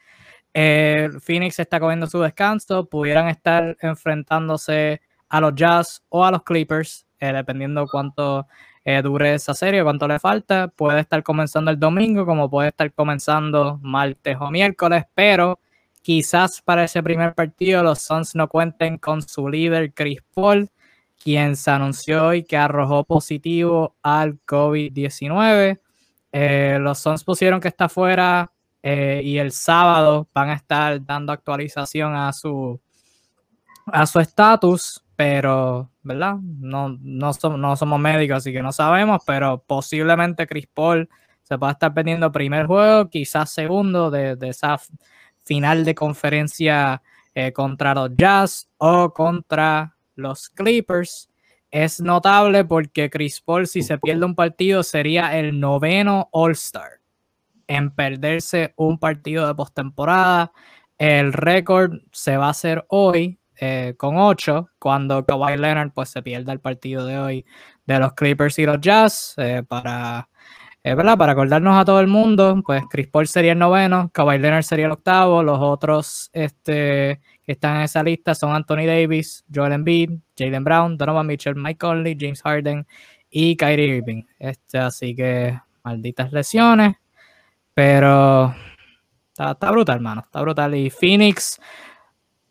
Eh, 0.53 1.09
Phoenix 1.21 1.59
está 1.59 1.79
cogiendo 1.79 2.07
su 2.07 2.19
descanso, 2.19 2.85
pudieran 2.85 3.27
estar 3.27 3.77
enfrentándose 3.81 5.01
a 5.29 5.41
los 5.41 5.53
Jazz 5.55 6.03
o 6.09 6.25
a 6.25 6.31
los 6.31 6.43
Clippers, 6.43 7.05
eh, 7.19 7.31
dependiendo 7.33 7.85
cuánto 7.87 8.47
eh, 8.83 9.01
dure 9.01 9.35
esa 9.35 9.53
serie, 9.53 9.83
cuánto 9.83 10.07
le 10.07 10.19
falta. 10.19 10.67
Puede 10.69 11.01
estar 11.01 11.21
comenzando 11.23 11.69
el 11.71 11.79
domingo, 11.79 12.25
como 12.25 12.49
puede 12.49 12.69
estar 12.69 12.91
comenzando 12.93 13.79
martes 13.81 14.37
o 14.39 14.49
miércoles, 14.49 15.05
pero 15.13 15.59
quizás 16.01 16.61
para 16.61 16.85
ese 16.85 17.03
primer 17.03 17.35
partido 17.35 17.83
los 17.83 18.01
Suns 18.01 18.35
no 18.35 18.47
cuenten 18.47 18.97
con 18.97 19.21
su 19.21 19.47
líder 19.49 19.93
Chris 19.93 20.21
Paul, 20.33 20.69
quien 21.21 21.55
se 21.55 21.69
anunció 21.71 22.27
hoy 22.27 22.43
que 22.43 22.57
arrojó 22.57 23.03
positivo 23.03 23.95
al 24.01 24.39
COVID-19. 24.45 25.79
los 26.79 26.99
Suns 26.99 27.23
pusieron 27.23 27.59
que 27.59 27.67
está 27.67 27.89
fuera 27.89 28.51
eh, 28.81 29.21
y 29.23 29.37
el 29.37 29.51
sábado 29.51 30.27
van 30.33 30.49
a 30.49 30.53
estar 30.53 31.05
dando 31.05 31.33
actualización 31.33 32.15
a 32.15 32.31
su 32.33 32.79
a 33.91 34.05
su 34.05 34.19
estatus, 34.19 35.03
pero, 35.15 35.89
¿verdad? 36.03 36.35
No, 36.41 36.97
no, 37.01 37.33
somos 37.33 37.99
médicos, 37.99 38.37
así 38.37 38.53
que 38.53 38.61
no 38.61 38.71
sabemos, 38.71 39.21
pero 39.25 39.63
posiblemente 39.65 40.47
Chris 40.47 40.67
Paul 40.73 41.09
se 41.43 41.57
pueda 41.57 41.73
estar 41.73 41.93
perdiendo 41.93 42.31
primer 42.31 42.67
juego, 42.67 43.09
quizás 43.09 43.51
segundo 43.51 44.11
de, 44.11 44.37
esa 44.41 44.79
final 45.43 45.83
de 45.83 45.95
conferencia 45.95 47.01
eh, 47.33 47.51
contra 47.51 47.95
los 47.95 48.11
Jazz 48.15 48.69
o 48.77 49.11
contra 49.11 49.95
los 50.15 50.49
Clippers. 50.49 51.29
Es 51.71 51.99
notable 51.99 52.65
porque 52.65 53.09
Chris 53.09 53.41
Paul, 53.41 53.67
si 53.67 53.81
se 53.81 53.97
pierde 53.97 54.25
un 54.25 54.35
partido, 54.35 54.83
sería 54.83 55.37
el 55.37 55.59
noveno 55.59 56.29
All-Star 56.31 56.98
en 57.69 57.91
perderse 57.91 58.73
un 58.75 58.97
partido 58.97 59.47
de 59.47 59.55
postemporada. 59.55 60.51
El 60.97 61.31
récord 61.31 61.93
se 62.11 62.35
va 62.35 62.47
a 62.47 62.49
hacer 62.49 62.83
hoy 62.89 63.39
eh, 63.61 63.93
con 63.97 64.17
8, 64.17 64.71
cuando 64.79 65.25
Kawhi 65.25 65.57
Leonard 65.57 65.91
pues, 65.93 66.09
se 66.09 66.21
pierda 66.23 66.51
el 66.51 66.59
partido 66.59 67.05
de 67.05 67.19
hoy 67.19 67.45
de 67.85 67.99
los 67.99 68.13
Clippers 68.13 68.57
y 68.59 68.65
los 68.65 68.81
Jazz. 68.81 69.35
Eh, 69.37 69.63
para, 69.67 70.29
eh, 70.83 70.95
¿verdad? 70.95 71.17
para 71.17 71.33
acordarnos 71.33 71.77
a 71.77 71.85
todo 71.85 71.99
el 71.99 72.07
mundo, 72.07 72.59
pues 72.65 72.83
Chris 72.89 73.07
Paul 73.07 73.27
sería 73.27 73.51
el 73.51 73.59
noveno, 73.59 74.09
Kawhi 74.11 74.39
Leonard 74.39 74.63
sería 74.63 74.87
el 74.87 74.91
octavo, 74.91 75.43
los 75.43 75.59
otros 75.59 76.31
este, 76.33 77.21
que 77.43 77.51
están 77.51 77.77
en 77.77 77.81
esa 77.83 78.01
lista 78.01 78.33
son 78.33 78.55
Anthony 78.55 78.87
Davis, 78.87 79.45
Joel 79.53 79.73
Embiid, 79.73 80.11
Jalen 80.35 80.63
Brown, 80.63 80.97
Donovan 80.97 81.27
Mitchell, 81.27 81.55
Mike 81.55 81.77
Conley, 81.77 82.17
James 82.19 82.41
Harden 82.41 82.87
y 83.29 83.55
Kyrie 83.55 83.97
Irving. 83.97 84.23
Este, 84.39 84.79
así 84.79 85.15
que 85.15 85.59
malditas 85.83 86.31
lesiones. 86.31 86.95
Pero 87.79 88.53
está, 89.31 89.71
brutal, 89.71 89.95
hermano. 89.95 90.23
Está 90.25 90.41
brutal. 90.41 90.75
Y 90.75 90.89
Phoenix, 90.89 91.61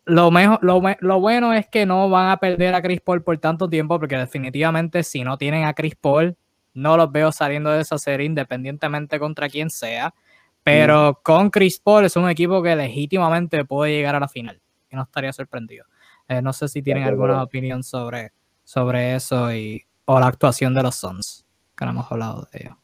lo, 0.05 0.31
mejor, 0.31 0.57
lo, 0.63 1.19
bueno 1.19 1.53
es 1.53 1.67
que 1.67 1.85
no 1.85 2.09
van 2.09 2.31
a 2.31 2.37
perder 2.37 2.73
a 2.73 2.81
Chris 2.81 2.99
Paul 2.99 3.21
por 3.21 3.37
tanto 3.37 3.69
tiempo, 3.69 3.99
porque 3.99 4.17
definitivamente 4.17 5.03
si 5.03 5.23
no 5.23 5.37
tienen 5.37 5.65
a 5.65 5.75
Chris 5.75 5.95
Paul, 5.95 6.35
no 6.73 6.97
los 6.97 7.11
veo 7.11 7.31
saliendo 7.31 7.69
de 7.69 7.81
esa 7.81 7.99
serie 7.99 8.25
independientemente 8.25 9.19
contra 9.19 9.49
quien 9.49 9.69
sea. 9.69 10.15
Pero 10.63 11.11
mm. 11.11 11.15
con 11.21 11.51
Chris 11.51 11.79
Paul 11.79 12.05
es 12.05 12.15
un 12.15 12.27
equipo 12.27 12.63
que 12.63 12.75
legítimamente 12.75 13.63
puede 13.65 13.91
llegar 13.91 14.15
a 14.15 14.19
la 14.21 14.27
final. 14.27 14.59
Y 14.89 14.95
no 14.95 15.03
estaría 15.03 15.31
sorprendido. 15.31 15.85
Eh, 16.27 16.41
no 16.41 16.53
sé 16.53 16.67
si 16.67 16.81
tienen 16.81 17.03
alguna 17.03 17.43
opinión 17.43 17.83
sobre, 17.83 18.31
sobre 18.63 19.13
eso 19.13 19.53
y, 19.53 19.85
o 20.05 20.19
la 20.19 20.25
actuación 20.25 20.73
de 20.73 20.81
los 20.81 20.95
Suns, 20.95 21.45
que 21.77 21.85
no 21.85 21.91
hemos 21.91 22.11
hablado 22.11 22.47
de 22.51 22.61
ello. 22.61 22.79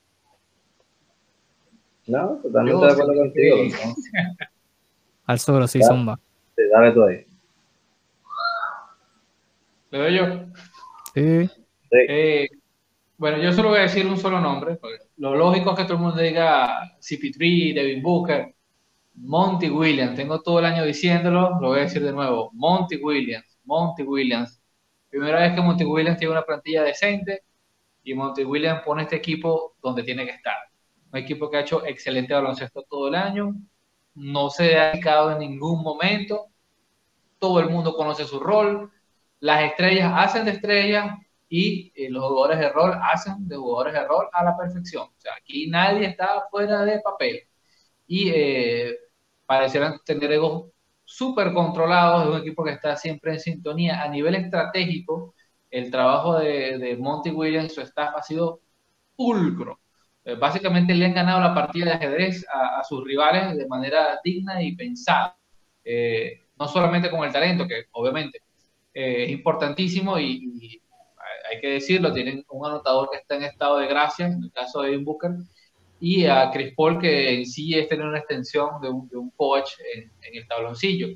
No, 2.08 2.40
totalmente 2.42 2.86
de 2.86 2.92
acuerdo 2.92 3.14
contigo. 3.16 3.56
Al 5.26 5.40
sur, 5.40 5.68
sí, 5.68 5.82
zumba. 5.82 6.20
Sí, 6.56 6.64
dale 6.72 6.92
tú 6.92 7.04
ahí. 7.04 7.26
¿Le 9.90 10.00
doy 10.00 10.16
yo? 10.16 10.26
Sí. 11.14 11.50
Eh, 11.92 12.48
bueno, 13.18 13.38
yo 13.38 13.52
solo 13.54 13.70
voy 13.70 13.80
a 13.80 13.84
decir 13.84 14.06
un 14.06 14.18
solo 14.18 14.40
nombre. 14.40 14.78
Lo 15.18 15.36
lógico 15.36 15.72
es 15.72 15.78
que 15.78 15.84
todo 15.86 15.94
el 15.94 16.04
mundo 16.04 16.22
diga 16.22 16.96
CP3, 17.00 17.74
Devin 17.74 18.04
Booker, 18.04 18.54
Monty 19.16 19.70
Williams. 19.70 20.16
Tengo 20.16 20.42
todo 20.42 20.60
el 20.60 20.66
año 20.66 20.84
diciéndolo, 20.84 21.58
lo 21.62 21.70
voy 21.70 21.80
a 21.80 21.84
decir 21.84 22.04
de 22.04 22.12
nuevo. 22.12 22.52
Monty 22.54 22.98
Williams, 22.98 23.58
Monty 23.64 24.04
Williams. 24.04 24.62
Primera 25.10 25.40
vez 25.40 25.54
que 25.54 25.62
Monty 25.62 25.86
Williams 25.86 26.20
tiene 26.20 26.34
una 26.34 26.44
plantilla 26.44 26.84
decente 26.84 27.44
y 28.04 28.14
Monty 28.14 28.44
Williams 28.44 28.82
pone 28.84 29.04
este 29.04 29.16
equipo 29.16 29.76
donde 29.82 30.04
tiene 30.04 30.26
que 30.26 30.32
estar 30.32 30.56
un 31.16 31.22
equipo 31.24 31.50
que 31.50 31.58
ha 31.58 31.62
hecho 31.62 31.86
excelente 31.86 32.34
baloncesto 32.34 32.84
todo 32.84 33.08
el 33.08 33.16
año, 33.16 33.56
no 34.16 34.50
se 34.50 34.78
ha 34.78 34.92
dedicado 34.92 35.32
en 35.32 35.40
ningún 35.40 35.82
momento, 35.82 36.48
todo 37.40 37.60
el 37.62 37.70
mundo 37.70 37.96
conoce 37.96 38.26
su 38.26 38.40
rol, 38.40 38.92
las 39.40 39.64
estrellas 39.64 40.12
hacen 40.16 40.46
de 40.46 40.52
estrellas 40.52 41.18
y 41.48 41.92
eh, 41.96 42.10
los 42.10 42.24
jugadores 42.26 42.60
de 42.60 42.70
rol 42.70 42.94
hacen 43.02 43.48
de 43.48 43.56
jugadores 43.56 43.94
de 43.94 44.06
rol 44.08 44.28
a 44.34 44.44
la 44.44 44.58
perfección. 44.58 45.08
Aquí 45.40 45.68
nadie 45.70 46.08
está 46.08 46.46
fuera 46.52 46.84
de 46.84 47.00
papel. 47.02 47.44
Y 48.08 48.30
eh, 48.30 48.96
parecieran 49.46 50.00
tener 50.06 50.32
egos 50.34 50.72
súper 51.04 51.54
controlados, 51.54 52.24
es 52.24 52.30
un 52.32 52.42
equipo 52.42 52.64
que 52.64 52.72
está 52.72 52.96
siempre 52.98 53.34
en 53.34 53.40
sintonía. 53.40 54.02
A 54.02 54.10
nivel 54.10 54.36
estratégico, 54.36 55.36
el 55.70 55.92
trabajo 55.92 56.40
de, 56.40 56.78
de 56.80 56.98
Monty 56.98 57.32
Williams, 57.32 57.74
su 57.74 57.82
staff, 57.82 58.16
ha 58.18 58.24
sido 58.24 58.62
pulcro. 59.16 59.80
Eh, 60.26 60.34
básicamente 60.34 60.96
le 60.96 61.06
han 61.06 61.14
ganado 61.14 61.40
la 61.40 61.54
partida 61.54 61.86
de 61.86 61.92
ajedrez 61.92 62.46
a, 62.52 62.84
sus 62.84 63.04
rivales 63.04 63.56
de 63.56 63.68
manera 63.68 64.20
digna 64.24 64.62
y 64.62 64.76
pensada. 64.76 65.38
Eh, 65.84 66.42
no 66.58 66.68
solamente 66.68 67.12
con 67.12 67.24
el 67.24 67.32
talento, 67.32 67.68
que 67.68 67.86
obviamente 67.92 68.40
eh, 68.94 69.26
es 69.26 69.30
importantísimo 69.30 70.20
y, 70.20 70.82
hay 71.52 71.62
que 71.62 71.74
decirlo, 71.74 72.12
tienen 72.12 72.44
un 72.50 72.66
anotador 72.66 73.10
que 73.12 73.18
está 73.18 73.36
en 73.36 73.44
estado 73.44 73.78
de 73.78 73.88
gracia, 73.88 74.26
en 74.26 74.44
el 74.44 74.52
caso 74.52 74.82
de 74.82 74.90
Devin 74.90 75.06
Booker, 75.06 75.32
y 76.00 76.26
a 76.26 76.50
Chris 76.52 76.74
Paul, 76.76 77.00
que 77.00 77.36
en 77.36 77.46
sí 77.46 77.78
es 77.78 77.88
tener 77.88 78.06
una 78.06 78.18
extensión 78.18 78.82
de 78.82 78.90
un, 78.90 79.30
coach 79.36 79.74
en, 79.94 80.12
el 80.36 80.48
tabloncillo. 80.48 81.10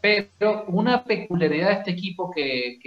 Pero 0.00 0.64
una 0.68 1.04
peculiaridad 1.04 1.68
de 1.68 1.74
este 1.74 1.90
equipo 1.90 2.30
que 2.30 2.78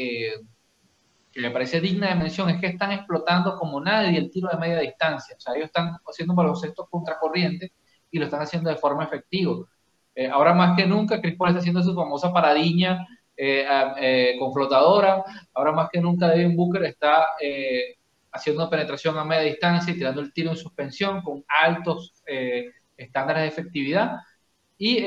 que 1.37 1.47
me 1.47 1.51
parece 1.51 1.79
digna 1.79 2.09
de 2.09 2.15
mención 2.15 2.49
es 2.49 2.59
que 2.59 2.65
están 2.65 2.91
explotando 2.93 3.55
como 3.57 3.79
nadie 3.79 4.17
el 4.17 4.31
tiro 4.31 4.49
de 4.49 4.57
media 4.57 4.79
distancia. 4.79 5.35
O 5.37 5.39
sea, 5.39 5.53
ellos 5.53 5.67
están 5.67 5.95
haciendo 6.03 6.33
un 6.33 6.37
baloncesto 6.37 6.87
contracorriente 6.89 7.73
y 8.09 8.17
lo 8.17 8.25
están 8.25 8.41
haciendo 8.41 8.71
de 8.71 8.75
forma 8.75 9.03
efectiva. 9.03 9.55
Eh, 10.15 10.27
ahora 10.27 10.55
más 10.55 10.75
que 10.75 10.87
nunca, 10.87 11.21
Chris 11.21 11.35
Paul 11.37 11.49
está 11.49 11.59
haciendo 11.59 11.83
su 11.83 11.93
famosa 11.93 12.33
paradiña 12.33 13.05
con 14.39 14.51
flotadora. 14.51 15.23
Ahora 15.53 15.73
más 15.73 15.89
que 15.91 16.01
nunca 16.01 16.27
Devin 16.27 16.55
Booker 16.55 16.83
está 16.85 17.27
haciendo 18.31 18.67
penetración 18.67 19.15
a 19.19 19.23
media 19.23 19.43
distancia 19.43 19.93
y 19.93 19.97
tirando 19.97 20.21
el 20.21 20.33
tiro 20.33 20.49
en 20.49 20.57
suspensión 20.57 21.21
con 21.21 21.45
altos 21.47 22.23
estándares 22.97 23.43
de 23.43 23.47
efectividad. 23.49 24.17
Y 24.79 24.97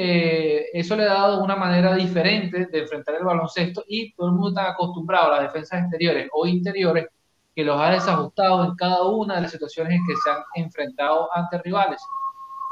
eso 0.72 0.96
le 0.96 1.04
ha 1.04 1.14
dado 1.14 1.44
una 1.44 1.54
manera 1.54 1.94
diferente 1.94 2.66
de 2.66 2.78
enfrentar 2.80 3.14
el 3.14 3.24
baloncesto 3.24 3.84
y 3.86 4.12
todo 4.14 4.28
el 4.28 4.32
mundo 4.32 4.48
está 4.48 4.70
acostumbrado 4.70 5.32
a 5.32 5.36
las 5.36 5.52
defensas 5.52 5.82
exteriores 5.82 6.28
o 6.32 6.46
interiores 6.46 7.06
que 7.54 7.64
los 7.64 7.80
ha 7.80 7.90
desajustado 7.90 8.64
en 8.64 8.74
cada 8.74 9.04
una 9.04 9.36
de 9.36 9.42
las 9.42 9.50
situaciones 9.50 9.94
en 9.94 10.06
que 10.06 10.14
se 10.16 10.30
han 10.30 10.42
enfrentado 10.54 11.28
ante 11.34 11.58
rivales. 11.58 12.00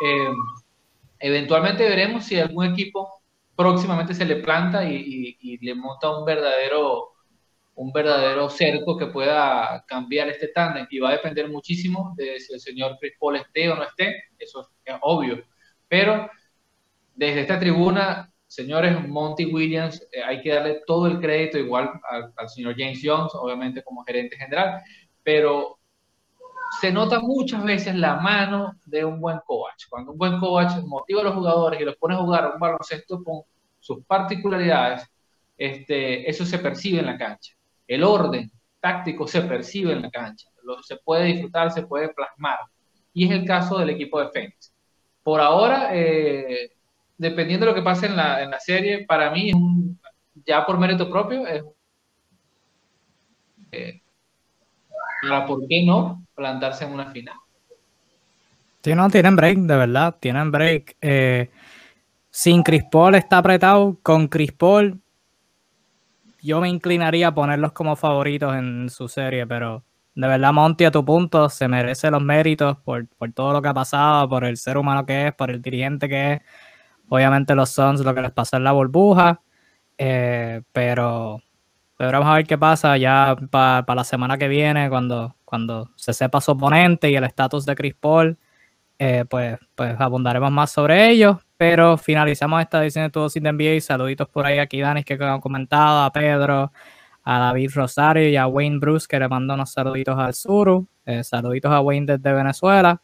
Eh, 0.05 0.33
eventualmente 1.19 1.89
veremos 1.89 2.25
si 2.25 2.39
algún 2.39 2.67
equipo 2.67 3.09
próximamente 3.57 4.15
se 4.15 4.25
le 4.25 4.37
planta 4.37 4.85
y, 4.85 5.59
le 5.61 5.75
monta 5.75 6.17
un 6.17 6.25
verdadero 6.25 7.15
un 7.75 7.93
verdadero 7.93 8.51
cerco 8.51 8.97
que 8.97 9.07
pueda 9.07 9.85
cambiar 9.87 10.29
este 10.29 10.49
tándem 10.49 10.87
y 10.91 10.99
va 10.99 11.11
a 11.11 11.13
depender 11.13 11.49
muchísimo 11.49 12.13
de 12.17 12.41
si 12.41 12.53
el 12.53 12.61
señor 12.61 12.97
Chris 12.99 13.13
Paul 13.21 13.37
esté 13.37 13.71
o 13.71 13.77
no 13.77 13.85
esté, 13.85 14.25
eso 14.37 14.69
es 14.85 14.97
obvio, 15.01 15.41
pero 15.87 16.29
desde 17.19 17.41
esta 17.41 17.59
tribuna 17.59 18.33
señores, 18.49 19.07
Monty 19.07 19.45
Williams, 19.45 20.03
eh, 20.11 20.23
hay 20.23 20.41
que 20.41 20.53
darle 20.53 20.81
todo 20.87 21.07
el 21.07 21.21
crédito 21.21 21.59
igual 21.59 21.93
al, 22.11 22.49
señor 22.49 22.75
James 22.77 22.99
Jones, 23.03 23.33
obviamente 23.35 23.85
como 23.85 24.03
gerente 24.05 24.37
general, 24.37 24.83
pero 25.23 25.79
se 26.81 26.91
nota 26.91 27.21
muchas 27.21 27.63
veces 27.63 27.95
la 27.95 28.17
mano 28.17 28.73
de 28.87 29.05
un 29.05 29.21
buen 29.21 29.39
coach. 29.47 29.85
Cuando 29.89 30.13
un 30.13 30.19
buen 30.19 30.39
coach 30.39 30.73
motiva 30.87 31.21
a 31.21 31.25
los 31.25 31.35
jugadores 31.35 31.81
y 31.81 31.85
los 31.85 31.97
pone 31.97 32.15
a 32.15 32.19
jugar 32.19 32.53
un 32.55 32.61
baloncesto 32.61 33.23
con 33.23 33.43
sus 33.79 34.05
particularidades, 34.05 35.07
este, 35.57 36.29
eso 36.29 36.45
se 36.45 36.59
percibe 36.59 37.01
en 37.01 37.07
la 37.07 37.19
cancha. 37.19 37.55
El 37.87 38.03
orden 38.03 38.51
táctico 38.81 39.27
se 39.27 39.43
percibe 39.43 39.93
en 39.93 40.03
la 40.03 40.11
cancha. 40.11 40.49
Lo, 40.63 40.83
se 40.83 40.97
puede 40.97 41.25
disfrutar, 41.25 41.71
se 41.71 41.83
puede 41.83 42.11
plasmar. 42.11 42.59
Y 43.13 43.27
es 43.27 43.31
el 43.33 43.45
caso 43.45 43.79
del 43.79 43.91
equipo 43.91 44.21
de 44.21 44.31
Phoenix. 44.31 44.73
Por 45.23 45.41
ahora, 45.41 45.91
eh, 45.93 46.78
dependiendo 47.19 47.67
de 47.67 47.73
lo 47.73 47.77
que 47.77 47.83
pase 47.83 48.07
en 48.07 48.17
la, 48.17 48.43
en 48.43 48.51
la 48.51 48.61
serie, 48.61 49.05
para 49.07 49.31
mí, 49.31 49.53
ya 50.47 50.65
por 50.65 50.79
mérito 50.79 51.11
propio, 51.11 51.47
es 51.47 51.63
eh, 53.73 54.01
¿por 55.47 55.67
qué 55.69 55.85
no 55.85 56.25
plantarse 56.35 56.85
en 56.85 56.93
una 56.93 57.11
final? 57.11 57.37
Sí, 58.83 58.95
no, 58.95 59.11
tienen 59.11 59.37
break, 59.37 59.59
de 59.59 59.77
verdad, 59.77 60.17
tienen 60.19 60.51
break. 60.51 60.97
Eh, 61.03 61.51
sin 62.31 62.63
Chris 62.63 62.85
Paul 62.91 63.17
está 63.17 63.39
apretado, 63.39 63.99
con 64.03 64.29
Chris 64.29 64.53
Paul 64.53 65.01
yo 66.41 66.61
me 66.61 66.69
inclinaría 66.69 67.29
a 67.29 67.35
ponerlos 67.35 67.73
como 67.73 67.97
favoritos 67.97 68.55
en 68.55 68.89
su 68.91 69.09
serie, 69.09 69.47
pero 69.47 69.85
de 70.15 70.27
verdad, 70.27 70.53
Monty, 70.53 70.85
a 70.85 70.91
tu 70.91 71.05
punto, 71.05 71.49
se 71.49 71.69
merece 71.69 72.11
los 72.11 72.23
méritos 72.23 72.77
por, 72.79 73.07
por 73.07 73.33
todo 73.33 73.53
lo 73.53 73.63
que 73.63 73.69
ha 73.69 73.75
pasado, 73.75 74.29
por 74.29 74.45
el 74.45 74.57
ser 74.57 74.77
humano 74.77 75.07
que 75.07 75.29
es, 75.29 75.35
por 75.35 75.51
el 75.51 75.63
dirigente 75.63 76.09
que 76.09 76.33
es. 76.35 76.41
Obviamente 77.09 77.55
los 77.55 77.71
Suns 77.71 78.01
lo 78.01 78.15
que 78.15 78.23
les 78.23 78.33
pasó 78.33 78.57
en 78.57 78.65
la 78.65 78.73
burbuja, 78.73 79.41
eh, 79.97 80.63
pero, 80.73 81.43
pero 81.97 82.13
vamos 82.19 82.33
a 82.33 82.37
ver 82.37 82.47
qué 82.47 82.59
pasa 82.59 82.97
ya 82.97 83.37
para 83.51 83.95
la 83.95 84.05
semana 84.05 84.39
que 84.39 84.49
viene, 84.49 84.89
cuando, 84.91 85.37
cuando 85.45 85.91
se 85.97 86.13
sepa 86.13 86.41
su 86.41 86.53
oponente 86.53 87.11
y 87.11 87.17
el 87.17 87.25
estatus 87.25 87.67
de 87.67 87.75
Chris 87.75 87.95
Paul, 87.95 88.39
eh, 88.99 89.25
pues, 89.29 89.59
pues 89.75 89.95
abundaremos 90.01 90.51
más 90.51 90.71
sobre 90.71 91.11
ello. 91.11 91.41
Pero 91.57 91.97
finalizamos 91.97 92.61
esta 92.61 92.83
edición 92.83 93.05
de 93.05 93.11
Todo 93.11 93.29
Sin 93.29 93.45
NBA. 93.45 93.81
Saluditos 93.81 94.29
por 94.29 94.47
ahí 94.47 94.59
aquí, 94.59 94.81
Danis, 94.81 95.05
que 95.05 95.15
han 95.21 95.41
comentado, 95.41 96.03
a 96.03 96.13
Pedro, 96.13 96.73
a 97.25 97.39
David 97.39 97.71
Rosario 97.75 98.29
y 98.29 98.37
a 98.37 98.47
Wayne 98.47 98.79
Bruce, 98.79 99.07
que 99.09 99.19
le 99.19 99.29
mandó 99.29 99.55
unos 99.55 99.73
saluditos 99.73 100.17
al 100.19 100.35
Suru. 100.35 100.87
Eh, 101.05 101.25
saluditos 101.25 101.73
a 101.73 101.81
Wayne 101.81 102.17
desde 102.17 102.33
Venezuela. 102.33 103.01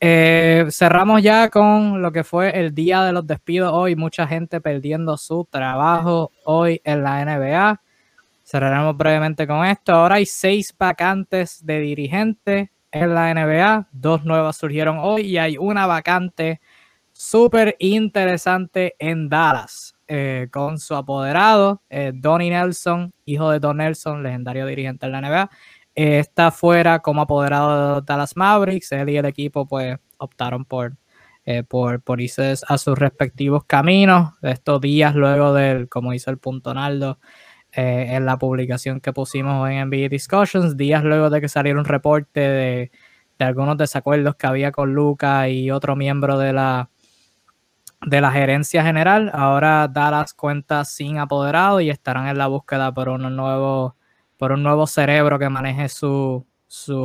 Eh, 0.00 0.66
cerramos 0.70 1.22
ya 1.22 1.50
con 1.50 2.00
lo 2.02 2.12
que 2.12 2.22
fue 2.22 2.58
el 2.60 2.72
día 2.72 3.02
de 3.02 3.12
los 3.12 3.26
despidos 3.26 3.72
hoy. 3.72 3.96
Mucha 3.96 4.26
gente 4.26 4.60
perdiendo 4.60 5.16
su 5.16 5.46
trabajo 5.50 6.30
hoy 6.44 6.80
en 6.84 7.02
la 7.02 7.24
NBA. 7.24 7.80
Cerraremos 8.44 8.96
brevemente 8.96 9.46
con 9.46 9.64
esto. 9.66 9.92
Ahora 9.92 10.16
hay 10.16 10.26
seis 10.26 10.74
vacantes 10.78 11.64
de 11.66 11.80
dirigente 11.80 12.70
en 12.92 13.14
la 13.14 13.34
NBA. 13.34 13.88
Dos 13.90 14.24
nuevas 14.24 14.56
surgieron 14.56 14.98
hoy 15.00 15.22
y 15.22 15.38
hay 15.38 15.58
una 15.58 15.86
vacante 15.86 16.60
súper 17.12 17.74
interesante 17.80 18.94
en 19.00 19.28
Dallas 19.28 19.96
eh, 20.06 20.46
con 20.52 20.78
su 20.78 20.94
apoderado, 20.94 21.82
eh, 21.90 22.12
Donnie 22.14 22.50
Nelson, 22.50 23.12
hijo 23.24 23.50
de 23.50 23.58
Don 23.58 23.78
Nelson, 23.78 24.22
legendario 24.22 24.64
dirigente 24.66 25.06
en 25.06 25.12
la 25.12 25.20
NBA 25.20 25.50
está 25.98 26.52
fuera 26.52 27.00
como 27.00 27.22
apoderado 27.22 27.96
de 28.00 28.06
Dallas 28.06 28.36
Mavericks. 28.36 28.92
Él 28.92 29.08
y 29.10 29.16
el 29.16 29.24
equipo 29.24 29.66
pues 29.66 29.98
optaron 30.18 30.64
por, 30.64 30.96
eh, 31.44 31.64
por, 31.64 32.00
por, 32.02 32.20
irse 32.20 32.54
a 32.68 32.78
sus 32.78 32.96
respectivos 32.96 33.64
caminos. 33.64 34.34
Estos 34.42 34.80
días 34.80 35.16
luego 35.16 35.52
del, 35.54 35.88
como 35.88 36.14
hizo 36.14 36.30
el 36.30 36.38
punto 36.38 36.72
Naldo, 36.72 37.18
eh, 37.72 38.06
en 38.10 38.26
la 38.26 38.38
publicación 38.38 39.00
que 39.00 39.12
pusimos 39.12 39.68
en 39.68 39.88
NBA 39.88 40.08
Discussions, 40.08 40.76
días 40.76 41.02
luego 41.02 41.30
de 41.30 41.40
que 41.40 41.48
saliera 41.48 41.78
un 41.78 41.84
reporte 41.84 42.40
de, 42.40 42.90
de 43.38 43.44
algunos 43.44 43.76
desacuerdos 43.76 44.36
que 44.36 44.46
había 44.46 44.70
con 44.70 44.94
Luca 44.94 45.48
y 45.48 45.70
otro 45.72 45.96
miembro 45.96 46.38
de 46.38 46.52
la, 46.52 46.90
de 48.06 48.20
la 48.20 48.30
gerencia 48.30 48.84
general. 48.84 49.30
Ahora 49.34 49.88
Dallas 49.88 50.32
cuenta 50.32 50.84
sin 50.84 51.18
apoderado 51.18 51.80
y 51.80 51.90
estarán 51.90 52.28
en 52.28 52.38
la 52.38 52.46
búsqueda 52.46 52.94
por 52.94 53.08
unos 53.08 53.32
nuevos 53.32 53.94
por 54.38 54.52
un 54.52 54.62
nuevo 54.62 54.86
cerebro 54.86 55.38
que 55.38 55.48
maneje 55.50 55.88
sus 55.88 56.44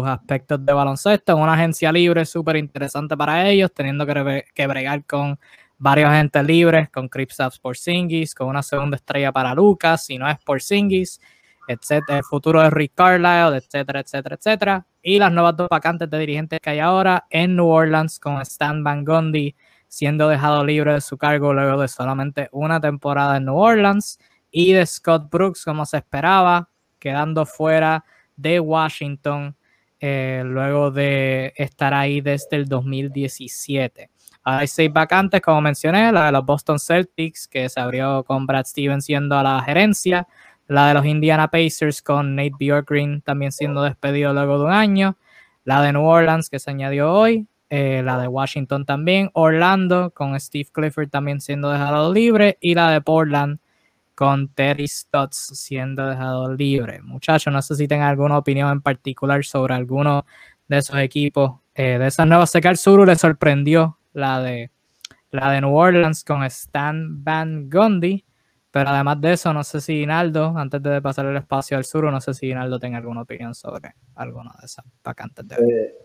aspectos 0.06 0.66
de 0.66 0.72
baloncesto. 0.72 1.36
Una 1.36 1.54
agencia 1.54 1.92
libre 1.92 2.26
súper 2.26 2.56
interesante 2.56 3.18
para 3.18 3.50
ellos, 3.50 3.74
teniendo 3.74 4.06
que, 4.06 4.46
que, 4.54 4.68
bregar 4.68 5.06
con 5.06 5.38
varios 5.78 6.10
agentes 6.10 6.46
libres, 6.46 6.90
con 6.90 7.10
Kristaps 7.10 7.60
Porzingis, 7.60 8.34
con 8.36 8.48
una 8.48 8.64
segunda 8.64 8.96
estrella 8.96 9.32
para 9.32 9.54
Lucas, 9.54 10.06
si 10.06 10.18
no 10.18 10.30
es 10.30 10.38
Porzingis, 10.46 11.20
etcétera, 11.68 12.20
el 12.20 12.24
futuro 12.24 12.62
de 12.62 12.70
Rick 12.70 12.94
Carlisle, 12.96 13.58
etcétera, 13.58 14.00
etcétera, 14.02 14.36
etcétera. 14.36 14.88
Y 15.02 15.18
las 15.20 15.32
nuevas 15.32 15.58
dos 15.58 15.68
vacantes 15.70 16.10
de 16.10 16.20
dirigentes 16.20 16.60
que 16.62 16.70
hay 16.70 16.80
ahora 16.80 17.26
en 17.30 17.56
New 17.56 17.68
Orleans 17.68 18.20
con 18.20 18.40
Stan 18.42 18.84
Van 18.84 19.04
Gundy 19.04 19.56
siendo 19.88 20.28
dejado 20.28 20.66
libre 20.66 20.94
de 20.94 21.02
su 21.02 21.18
cargo 21.20 21.54
luego 21.54 21.80
de 21.80 21.88
solamente 21.88 22.50
una 22.52 22.82
temporada 22.82 23.38
en 23.38 23.46
New 23.46 23.56
Orleans 23.56 24.18
y 24.50 24.74
de 24.74 24.86
Scott 24.88 25.30
Brooks 25.30 25.64
como 25.64 25.86
se 25.86 25.98
esperaba 25.98 26.70
quedando 27.04 27.46
fuera 27.46 28.06
de 28.38 28.62
Washington 28.62 29.54
eh, 30.00 30.42
luego 30.46 30.90
de 30.90 31.54
estar 31.58 31.94
ahí 31.94 32.22
desde 32.22 32.56
el 32.56 32.66
2017. 32.66 34.10
Hay 34.46 34.68
seis 34.68 34.92
vacantes, 34.92 35.42
como 35.42 35.60
mencioné, 35.60 36.14
la 36.14 36.28
de 36.28 36.32
los 36.32 36.46
Boston 36.46 36.80
Celtics, 36.80 37.48
que 37.48 37.68
se 37.68 37.80
abrió 37.80 38.24
con 38.24 38.46
Brad 38.46 38.66
Stevens 38.66 39.04
siendo 39.06 39.38
a 39.38 39.44
la 39.44 39.62
gerencia, 39.62 40.28
la 40.68 40.88
de 40.88 40.94
los 40.94 41.06
Indiana 41.06 41.50
Pacers 41.50 42.02
con 42.02 42.36
Nate 42.36 42.54
Bjorkgren 42.58 43.22
también 43.22 43.52
siendo 43.52 43.84
despedido 43.84 44.34
luego 44.34 44.60
de 44.60 44.66
un 44.66 44.72
año, 44.72 45.18
la 45.66 45.82
de 45.82 45.92
New 45.92 46.06
Orleans 46.06 46.50
que 46.50 46.60
se 46.60 46.72
añadió 46.72 47.12
hoy, 47.12 47.48
eh, 47.70 48.02
la 48.04 48.18
de 48.18 48.28
Washington 48.30 48.86
también, 48.86 49.30
Orlando 49.34 50.12
con 50.12 50.40
Steve 50.40 50.70
Clifford 50.72 51.10
también 51.10 51.42
siendo 51.42 51.70
dejado 51.70 52.14
libre 52.14 52.58
y 52.62 52.76
la 52.76 52.92
de 52.92 53.02
Portland 53.02 53.60
con 54.16 54.48
Terry 54.50 54.88
Stotts 54.88 55.52
siendo 55.54 56.08
dejado 56.08 56.54
libre. 56.54 57.02
Muchachos, 57.02 57.52
no 57.52 57.62
sé 57.62 57.76
si 57.76 57.88
tengan 57.88 58.10
alguna 58.10 58.38
opinión 58.38 58.72
en 58.72 58.82
particular 58.82 59.44
sobre 59.44 59.74
alguno 59.74 60.26
de 60.68 60.78
esos 60.78 60.98
equipos. 61.00 61.60
Eh, 61.76 61.98
de 61.98 62.08
esas 62.08 62.28
nuevas, 62.28 62.52
sé 62.52 62.62
que 62.62 62.68
al 62.68 62.78
Suru 62.78 63.06
le 63.06 63.16
sorprendió 63.16 63.98
la 64.14 64.42
de, 64.42 64.70
la 65.32 65.52
de 65.52 65.62
New 65.62 65.76
Orleans 65.76 66.24
con 66.24 66.44
Stan 66.44 67.24
Van 67.24 67.70
Gundy. 67.70 68.24
Pero 68.72 68.90
además 68.90 69.22
de 69.22 69.34
eso, 69.34 69.54
no 69.54 69.64
sé 69.64 69.82
si 69.82 70.02
Inaldo, 70.02 70.58
antes 70.58 70.82
de 70.82 71.00
pasar 71.00 71.28
el 71.28 71.38
espacio 71.38 71.78
al 71.78 71.86
sur, 71.86 72.12
no 72.12 72.20
sé 72.20 72.34
si 72.34 72.50
Inaldo 72.50 72.80
tenga 72.80 72.98
alguna 72.98 73.22
opinión 73.22 73.54
sobre 73.54 73.94
alguna 74.16 74.52
de 74.60 74.66
esas 74.66 74.84
vacantes 75.04 75.48
de 75.48 75.56
eh, 75.56 75.96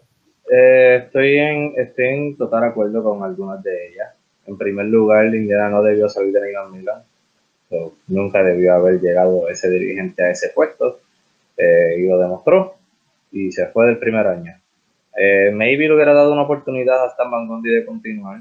eh, 0.51 1.03
estoy, 1.05 1.39
en, 1.39 1.73
estoy 1.79 2.05
en 2.07 2.37
total 2.37 2.65
acuerdo 2.65 3.03
con 3.03 3.23
algunas 3.23 3.63
de 3.63 3.89
ellas. 3.89 4.09
En 4.47 4.59
primer 4.59 4.87
lugar, 4.87 5.35
Indiana 5.35 5.71
no 5.71 5.83
debió 5.83 6.09
salir 6.11 6.33
de 6.33 6.41
Milan 6.43 6.73
Milan 6.73 7.03
nunca 8.07 8.43
debió 8.43 8.75
haber 8.75 9.01
llegado 9.01 9.49
ese 9.49 9.69
dirigente 9.69 10.23
a 10.23 10.31
ese 10.31 10.51
puesto 10.51 11.01
eh, 11.57 11.97
y 11.99 12.03
lo 12.07 12.19
demostró 12.19 12.75
y 13.33 13.53
se 13.53 13.67
fue 13.67 13.87
del 13.87 13.99
primer 13.99 14.27
año. 14.27 14.55
Eh, 15.17 15.51
maybe 15.53 15.89
le 15.89 15.95
hubiera 15.95 16.15
dado 16.15 16.33
una 16.33 16.43
oportunidad 16.43 17.05
a 17.05 17.09
Stan 17.09 17.31
Van 17.31 17.47
Gundy 17.47 17.71
de 17.71 17.85
continuar. 17.85 18.41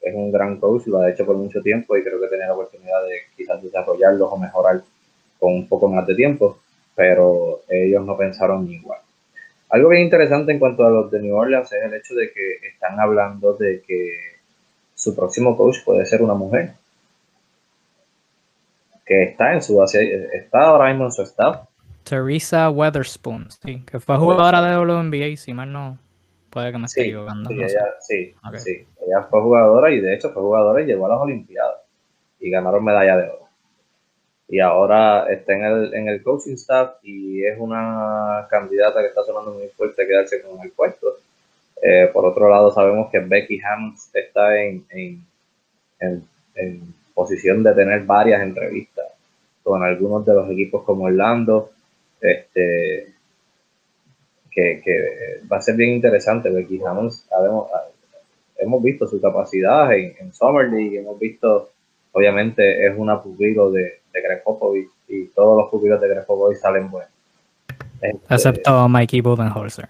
Es 0.00 0.14
un 0.14 0.30
gran 0.30 0.58
coach, 0.58 0.86
lo 0.86 1.00
ha 1.00 1.10
hecho 1.10 1.24
por 1.24 1.36
mucho 1.36 1.62
tiempo 1.62 1.96
y 1.96 2.02
creo 2.02 2.20
que 2.20 2.28
tenía 2.28 2.46
la 2.46 2.54
oportunidad 2.54 3.02
de 3.04 3.20
quizás 3.36 3.62
desarrollarlo 3.62 4.28
o 4.28 4.36
mejorar 4.36 4.82
con 5.38 5.54
un 5.54 5.68
poco 5.68 5.88
más 5.88 6.06
de 6.06 6.14
tiempo, 6.14 6.58
pero 6.94 7.60
ellos 7.68 8.04
no 8.04 8.16
pensaron 8.16 8.70
igual. 8.70 9.00
Algo 9.68 9.88
bien 9.88 10.02
interesante 10.02 10.52
en 10.52 10.58
cuanto 10.58 10.86
a 10.86 10.90
los 10.90 11.10
de 11.10 11.20
New 11.20 11.34
Orleans 11.34 11.72
es 11.72 11.82
el 11.82 11.94
hecho 11.94 12.14
de 12.14 12.30
que 12.30 12.66
están 12.68 13.00
hablando 13.00 13.54
de 13.54 13.82
que 13.86 14.16
su 14.94 15.14
próximo 15.14 15.56
coach 15.56 15.78
puede 15.84 16.06
ser 16.06 16.22
una 16.22 16.34
mujer 16.34 16.72
que 19.06 19.22
está 19.22 19.54
en 19.54 19.62
su 19.62 19.82
está 19.82 20.62
ahora 20.62 20.88
mismo 20.88 21.04
en 21.04 21.12
su 21.12 21.22
staff. 21.22 21.68
Teresa 22.02 22.70
Weatherspoon, 22.70 23.50
sí, 23.50 23.82
que 23.84 23.98
fue 24.00 24.16
jugadora 24.16 24.60
de 24.62 24.76
WNBA, 24.76 25.36
si 25.36 25.54
mal 25.54 25.72
no 25.72 25.98
puede 26.50 26.72
que 26.72 26.78
me 26.78 26.86
esté 26.86 27.02
equivocando. 27.02 27.50
Sí, 27.50 27.56
ella, 27.62 27.94
sí, 28.00 28.34
sí, 28.56 28.86
ella 29.06 29.22
fue 29.30 29.40
jugadora 29.40 29.90
y 29.90 30.00
de 30.00 30.14
hecho 30.14 30.30
fue 30.30 30.42
jugadora 30.42 30.82
y 30.82 30.86
llegó 30.86 31.06
a 31.06 31.10
las 31.10 31.18
Olimpiadas 31.18 31.78
y 32.40 32.50
ganaron 32.50 32.84
medalla 32.84 33.16
de 33.16 33.28
oro. 33.28 33.46
Y 34.48 34.60
ahora 34.60 35.26
está 35.32 35.54
en 35.54 35.64
el, 35.64 35.94
en 35.94 36.08
el 36.08 36.22
coaching 36.22 36.54
staff 36.54 36.96
y 37.02 37.44
es 37.44 37.58
una 37.58 38.46
candidata 38.48 39.00
que 39.00 39.08
está 39.08 39.24
sonando 39.24 39.52
muy 39.52 39.68
fuerte 39.68 40.02
a 40.02 40.06
quedarse 40.06 40.42
con 40.42 40.60
el 40.60 40.70
puesto. 40.70 41.06
Eh, 41.82 42.08
por 42.12 42.24
otro 42.24 42.48
lado, 42.48 42.72
sabemos 42.72 43.10
que 43.10 43.18
Becky 43.18 43.60
Hammonds 43.60 44.08
está 44.14 44.56
en, 44.62 44.86
en, 44.90 45.26
en 46.54 46.94
posición 47.16 47.62
de 47.62 47.72
tener 47.72 48.04
varias 48.04 48.42
entrevistas 48.42 49.06
con 49.62 49.82
algunos 49.82 50.24
de 50.26 50.34
los 50.34 50.50
equipos 50.50 50.84
como 50.84 51.04
Orlando, 51.04 51.70
este, 52.20 53.14
que, 54.50 55.40
va 55.50 55.56
a 55.56 55.62
ser 55.62 55.76
bien 55.76 55.90
interesante. 55.90 56.50
Becky 56.50 56.80
Hammonds, 56.86 57.26
hemos 58.58 58.82
visto 58.82 59.06
su 59.06 59.18
capacidad 59.20 59.92
en, 59.92 60.14
en, 60.20 60.34
Summer 60.34 60.68
League, 60.68 60.98
hemos 60.98 61.18
visto, 61.18 61.70
obviamente, 62.12 62.86
es 62.86 62.92
una 62.96 63.20
pupilo 63.22 63.70
de, 63.70 64.00
de 64.12 64.22
Greg 64.22 64.42
Popovich 64.44 64.90
y 65.08 65.24
todos 65.28 65.56
los 65.56 65.70
pupilos 65.70 66.00
de 66.00 66.08
Greg 66.08 66.26
Popovich 66.26 66.58
salen 66.58 66.90
buenos. 66.90 67.10
Este, 68.00 68.34
Excepto 68.34 68.88
Mikey 68.88 69.22
Budenholzer. 69.22 69.88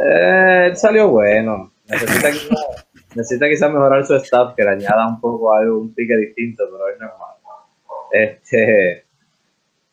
Eh, 0.00 0.66
él 0.66 0.76
salió 0.76 1.08
bueno. 1.08 1.72
Necesita 1.88 2.28
necesita 3.16 3.48
quizás 3.48 3.72
mejorar 3.72 4.04
su 4.06 4.14
staff, 4.16 4.54
que 4.54 4.62
le 4.62 4.70
añada 4.70 5.08
un 5.08 5.20
poco 5.20 5.52
algo, 5.52 5.78
un 5.78 5.94
pique 5.94 6.16
distinto, 6.16 6.64
pero 6.70 6.88
es 6.88 7.00
normal. 7.00 7.36
Este, 8.12 9.04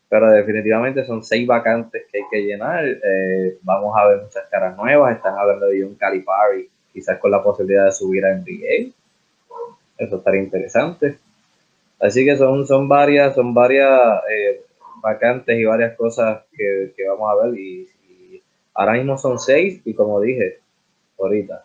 pero 0.10 0.30
definitivamente 0.30 1.06
son 1.06 1.24
seis 1.24 1.48
vacantes 1.48 2.04
que 2.12 2.20
hay 2.20 2.24
que 2.30 2.42
llenar. 2.44 2.86
Eh, 2.86 3.58
vamos 3.64 3.96
a 3.98 4.08
ver 4.08 4.22
muchas 4.24 4.46
caras 4.50 4.78
nuevas. 4.78 5.16
Están 5.16 5.36
hablando 5.38 5.68
de 5.68 5.84
un 5.84 5.96
Calipari, 5.96 6.70
quizás 6.92 7.18
con 7.18 7.32
la 7.32 7.42
posibilidad 7.42 7.86
de 7.86 7.92
subir 7.92 8.26
a 8.26 8.36
NBA. 8.36 8.92
Eso 9.98 10.18
estaría 10.18 10.42
interesante. 10.42 11.18
Así 12.00 12.26
que 12.26 12.36
son, 12.38 12.68
son 12.68 12.88
varias, 12.88 13.34
son 13.34 13.54
varias 13.54 14.22
eh, 14.30 14.62
vacantes 15.02 15.58
y 15.58 15.64
varias 15.64 15.96
cosas 15.96 16.44
que, 16.56 16.94
vamos 17.08 17.32
a 17.32 17.46
ver. 17.46 17.58
y, 17.58 17.90
ahora 18.76 18.94
mismo 18.94 19.18
son 19.18 19.40
seis, 19.40 19.82
y 19.86 19.94
como 19.94 20.20
dije 20.20 20.60
ahorita, 21.20 21.64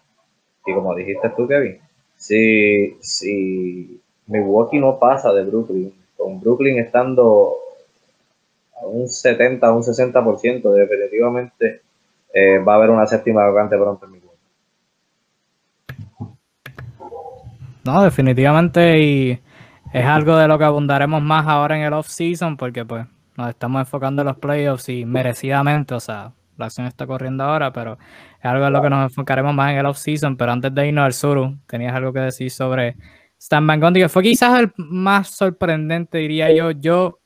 y 0.67 0.75
como 0.75 0.95
dijiste 0.95 1.31
tú, 1.37 1.47
Kevin, 1.47 1.79
si, 2.17 2.97
si 3.01 4.01
Milwaukee 4.27 4.79
no 4.79 4.99
pasa 4.99 5.33
de 5.33 5.45
Brooklyn, 5.45 5.93
con 6.17 6.41
Brooklyn 6.41 6.79
estando 6.79 7.55
a 8.81 8.87
un 8.87 9.09
70, 9.09 9.73
un 9.73 9.83
60%, 9.83 10.73
definitivamente 10.73 11.83
eh, 12.33 12.59
va 12.59 12.75
a 12.75 12.77
haber 12.77 12.91
una 12.91 13.07
séptima 13.07 13.47
vacante 13.47 13.77
pronto 13.77 14.07
en 14.07 14.13
Milwaukee. 14.13 14.29
No, 17.85 18.03
definitivamente 18.03 18.99
y 19.01 19.41
es 19.93 20.05
algo 20.05 20.37
de 20.37 20.47
lo 20.47 20.59
que 20.59 20.65
abundaremos 20.65 21.23
más 21.23 21.47
ahora 21.47 21.77
en 21.77 21.85
el 21.85 21.95
off-season 21.95 22.57
porque 22.57 22.85
pues 22.85 23.07
nos 23.37 23.49
estamos 23.49 23.81
enfocando 23.81 24.23
en 24.23 24.29
los 24.29 24.37
playoffs 24.37 24.89
y 24.91 25.07
merecidamente, 25.07 25.95
o 25.95 26.01
sea, 26.01 26.33
la 26.59 26.67
acción 26.67 26.87
está 26.87 27.07
corriendo 27.07 27.45
ahora, 27.45 27.73
pero 27.73 27.99
es 28.39 28.45
algo 28.45 28.67
en 28.67 28.73
lo 28.73 28.83
que 28.83 28.91
nos 28.91 29.11
enfocaremos 29.11 29.55
más 29.55 29.73
en 29.73 29.79
el 29.79 29.87
off-season. 29.87 30.37
Pero 30.37 30.53
antes 30.53 30.75
de 30.75 30.89
irnos 30.89 31.05
al 31.05 31.13
sur, 31.13 31.55
tenías 31.67 31.95
algo 31.95 32.13
que 32.13 32.21
decir 32.21 32.51
sobre 32.51 32.97
Stan 33.39 33.67
Van 33.67 33.81
Gundy, 33.81 34.01
que 34.01 34.09
fue 34.09 34.23
quizás 34.23 34.59
el 34.59 34.73
más 34.77 35.29
sorprendente, 35.29 36.19
diría 36.19 36.53
yo. 36.53 36.73
Yo 36.73 37.21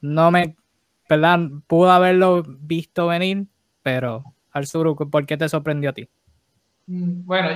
no 0.00 0.30
me, 0.30 0.56
¿verdad? 1.08 1.38
Pude 1.66 1.90
haberlo 1.90 2.42
visto 2.46 3.06
venir, 3.06 3.46
pero 3.82 4.24
al 4.50 4.66
sur, 4.66 4.96
¿por 5.10 5.26
qué 5.26 5.36
te 5.36 5.48
sorprendió 5.48 5.90
a 5.90 5.92
ti? 5.94 6.08
Mm, 6.86 7.24
bueno, 7.24 7.48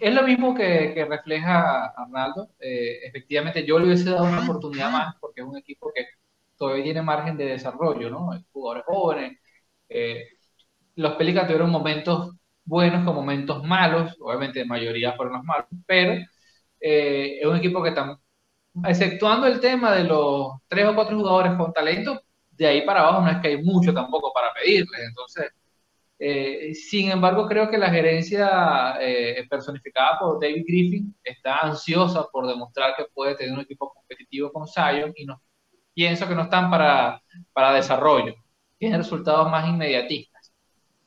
es 0.00 0.14
lo 0.14 0.22
mismo 0.22 0.54
que, 0.54 1.06
refleja 1.08 1.86
Arnaldo. 1.86 2.50
Eh, 2.58 3.06
efectivamente, 3.06 3.64
yo 3.64 3.78
le 3.78 3.86
hubiese 3.86 4.10
dado 4.10 4.24
una 4.24 4.42
oportunidad 4.42 4.90
más 4.90 5.14
porque 5.20 5.40
es 5.42 5.46
un 5.46 5.56
equipo 5.56 5.92
que 5.94 6.06
todavía 6.56 6.84
tiene 6.84 7.02
margen 7.02 7.36
de 7.36 7.46
desarrollo, 7.46 8.10
¿no? 8.10 8.30
Jugadores 8.52 8.84
jóvenes. 8.86 9.38
Eh, 9.88 10.28
los 10.96 11.14
Pelicans 11.14 11.46
tuvieron 11.46 11.70
momentos 11.70 12.34
buenos 12.64 13.04
con 13.04 13.14
momentos 13.14 13.62
malos, 13.64 14.16
obviamente 14.20 14.60
la 14.60 14.66
mayoría 14.66 15.12
fueron 15.12 15.34
los 15.34 15.44
malos, 15.44 15.66
pero 15.86 16.14
eh, 16.80 17.38
es 17.40 17.46
un 17.46 17.56
equipo 17.56 17.82
que 17.82 17.90
está, 17.90 18.18
exceptuando 18.86 19.46
el 19.46 19.60
tema 19.60 19.92
de 19.92 20.04
los 20.04 20.52
tres 20.68 20.86
o 20.86 20.94
cuatro 20.94 21.16
jugadores 21.16 21.54
con 21.54 21.72
talento, 21.72 22.22
de 22.50 22.66
ahí 22.66 22.82
para 22.82 23.00
abajo 23.00 23.22
no 23.22 23.30
es 23.30 23.38
que 23.38 23.48
hay 23.48 23.62
mucho 23.62 23.92
tampoco 23.92 24.32
para 24.32 24.52
pedirles, 24.54 25.00
entonces, 25.08 25.50
eh, 26.18 26.74
sin 26.74 27.10
embargo, 27.10 27.48
creo 27.48 27.68
que 27.68 27.78
la 27.78 27.90
gerencia 27.90 28.96
eh, 29.00 29.44
personificada 29.50 30.18
por 30.20 30.40
David 30.40 30.64
Griffin 30.66 31.16
está 31.24 31.58
ansiosa 31.58 32.28
por 32.30 32.46
demostrar 32.46 32.94
que 32.96 33.06
puede 33.12 33.34
tener 33.34 33.52
un 33.54 33.60
equipo 33.60 33.92
competitivo 33.92 34.52
con 34.52 34.68
Zion 34.68 35.12
y 35.16 35.24
no, 35.26 35.42
pienso 35.94 36.28
que 36.28 36.34
no 36.34 36.42
están 36.42 36.70
para, 36.70 37.20
para 37.52 37.72
desarrollo, 37.74 38.34
tienen 38.78 38.98
resultados 38.98 39.50
más 39.50 39.68
inmediatistas. 39.68 40.31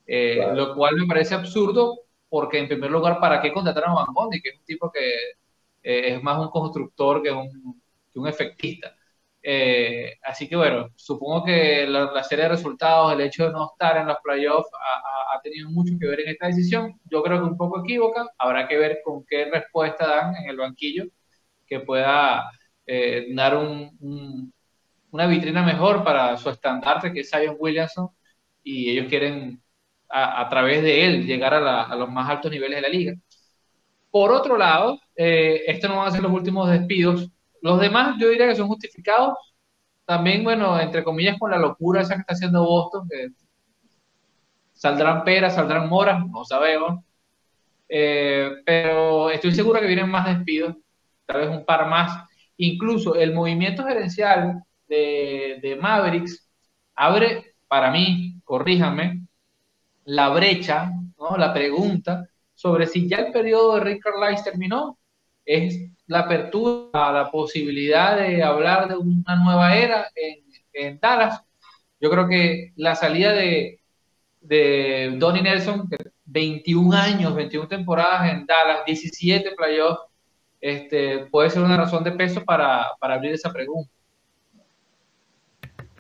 Eh, 0.08 0.40
lo 0.54 0.76
cual 0.76 0.96
me 0.98 1.08
parece 1.08 1.36
absurdo 1.36 2.02
porque 2.30 2.60
en 2.60 2.68
primer 2.68 2.92
lugar, 2.92 3.20
¿para 3.20 3.42
qué 3.42 3.52
contratar 3.52 3.86
a 3.86 3.94
Van 3.94 4.14
Bondi? 4.14 4.42
Que 4.42 4.50
es 4.50 4.60
un 4.60 4.66
tipo 4.66 4.92
que 4.92 5.00
eh, 5.84 6.16
es 6.16 6.24
más 6.24 6.40
un 6.40 6.50
constructor 6.50 7.24
que 7.24 7.32
un, 7.32 7.82
que 8.12 8.20
un 8.20 8.28
efectista. 8.28 8.96
Eh, 9.42 10.18
así 10.24 10.48
que 10.50 10.56
bueno, 10.56 10.90
supongo 10.96 11.46
que 11.46 11.86
la, 11.88 12.24
serie 12.24 12.46
de 12.46 12.50
resultados, 12.50 13.14
el 13.14 13.22
hecho 13.22 13.46
de 13.46 13.52
no 13.52 13.72
estar 13.72 13.98
en 13.98 14.08
los 14.08 14.18
playoffs 14.24 14.70
ha, 14.74 15.36
ha, 15.36 15.42
tenido 15.42 15.70
mucho 15.70 15.94
que 16.00 16.08
ver 16.08 16.22
en 16.22 16.30
esta 16.30 16.48
decisión. 16.48 17.00
Yo 17.06 17.22
creo 17.24 17.40
que 17.40 17.46
un 17.46 17.58
poco 17.58 17.82
equívoca. 17.82 18.28
Habrá 18.38 18.68
que 18.68 18.78
ver 18.78 19.00
con 19.04 19.24
qué 19.26 19.46
respuesta 19.46 20.08
dan 20.08 20.36
en 20.36 20.50
el 20.50 20.58
banquillo 20.58 21.06
que 21.68 21.80
pueda 21.80 22.52
dar 23.36 23.56
un, 23.58 24.54
una 25.12 25.28
vitrina 25.28 25.64
mejor 25.64 26.04
para 26.04 26.38
su 26.38 26.50
estandarte 26.50 27.14
que 27.14 27.22
es 27.22 27.30
Zion 27.30 27.56
Williamson 27.60 28.10
y 28.64 28.92
ellos 28.92 29.08
quieren 29.10 29.62
a, 30.10 30.48
través 30.50 30.82
de 30.84 31.06
él 31.06 31.26
llegar 31.26 31.54
a, 31.54 31.96
los 31.96 32.10
más 32.10 32.30
altos 32.30 32.52
niveles 32.52 32.78
de 32.78 32.82
la 32.82 32.90
liga. 32.90 33.14
Por 34.12 34.32
otro 34.32 34.58
lado, 34.58 35.00
eh, 35.16 35.64
estos 35.68 35.90
no 35.90 35.98
van 35.98 36.08
a 36.08 36.12
ser 36.12 36.22
los 36.22 36.32
últimos 36.32 36.70
despidos. 36.70 37.30
Los 37.62 37.80
demás 37.80 38.16
yo 38.20 38.30
diría 38.30 38.48
que 38.48 38.56
son 38.56 38.68
justificados. 38.68 39.34
También, 40.06 40.44
bueno, 40.44 40.80
entre 40.80 41.04
comillas, 41.04 41.38
con 41.40 41.52
la 41.52 41.58
locura 41.58 42.02
esa 42.02 42.16
que 42.16 42.22
está 42.22 42.34
haciendo 42.34 42.64
Boston, 42.64 43.10
saldrán 44.74 45.24
peras, 45.24 45.56
saldrán 45.56 45.90
moras, 45.90 46.26
no 46.28 46.46
sabemos. 46.46 47.04
Eh, 47.90 48.52
pero 48.66 49.30
estoy 49.30 49.54
seguro 49.54 49.80
que 49.80 49.88
vienen 49.88 50.10
más 50.10 50.26
despidos, 50.26 50.76
tal 51.26 51.42
vez 51.42 51.50
un 51.50 51.66
par 51.66 51.88
más. 51.88 52.28
Incluso 52.58 53.16
el 53.16 53.34
movimiento 53.34 53.84
gerencial 53.84 54.64
de, 54.88 55.60
de 55.62 55.76
Mavericks 55.76 56.48
abre, 56.96 57.56
para 57.68 57.92
mí, 57.92 58.40
corríjame, 58.44 59.25
la 60.06 60.30
brecha, 60.30 60.92
¿no? 61.20 61.38
la 61.38 61.54
pregunta 61.54 62.28
sobre 62.54 62.88
si 62.88 63.08
ya 63.08 63.18
el 63.18 63.32
periodo 63.32 63.76
de 63.76 63.82
Rick 63.82 64.04
Carlisle 64.04 64.44
terminó, 64.44 64.98
es 65.44 65.78
la 66.08 66.20
apertura 66.20 67.10
a 67.10 67.12
la 67.12 67.32
posibilidad 67.32 68.18
de 68.18 68.42
hablar 68.42 68.88
de 68.88 68.96
una 68.96 69.36
nueva 69.36 69.76
era 69.76 70.08
en, 70.16 70.44
en 70.74 71.00
Dallas. 71.00 71.42
Yo 72.00 72.10
creo 72.10 72.28
que 72.28 72.72
la 72.76 72.96
salida 72.96 73.34
de, 73.34 73.80
de 74.42 75.16
Donnie 75.18 75.44
Nelson, 75.44 75.90
21 76.26 76.96
años, 76.96 77.36
21 77.36 77.68
temporadas 77.68 78.32
en 78.32 78.46
Dallas, 78.46 78.86
17 78.86 79.52
playoffs, 79.56 80.02
este, 80.62 81.26
puede 81.28 81.50
ser 81.50 81.62
una 81.62 81.78
razón 81.78 82.04
de 82.04 82.12
peso 82.12 82.44
para, 82.44 82.88
para 83.00 83.16
abrir 83.16 83.34
esa 83.34 83.52
pregunta. 83.52 83.92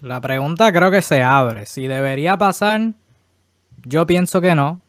La 0.01 0.21
pregunta 0.21 0.71
creo 0.71 0.91
que 0.91 1.01
se 1.01 1.21
abre. 1.23 1.65
Si 1.65 1.87
debería 1.87 2.37
pasar, 2.37 2.93
yo 3.85 4.05
pienso 4.05 4.41
que 4.41 4.55
no. 4.55 4.81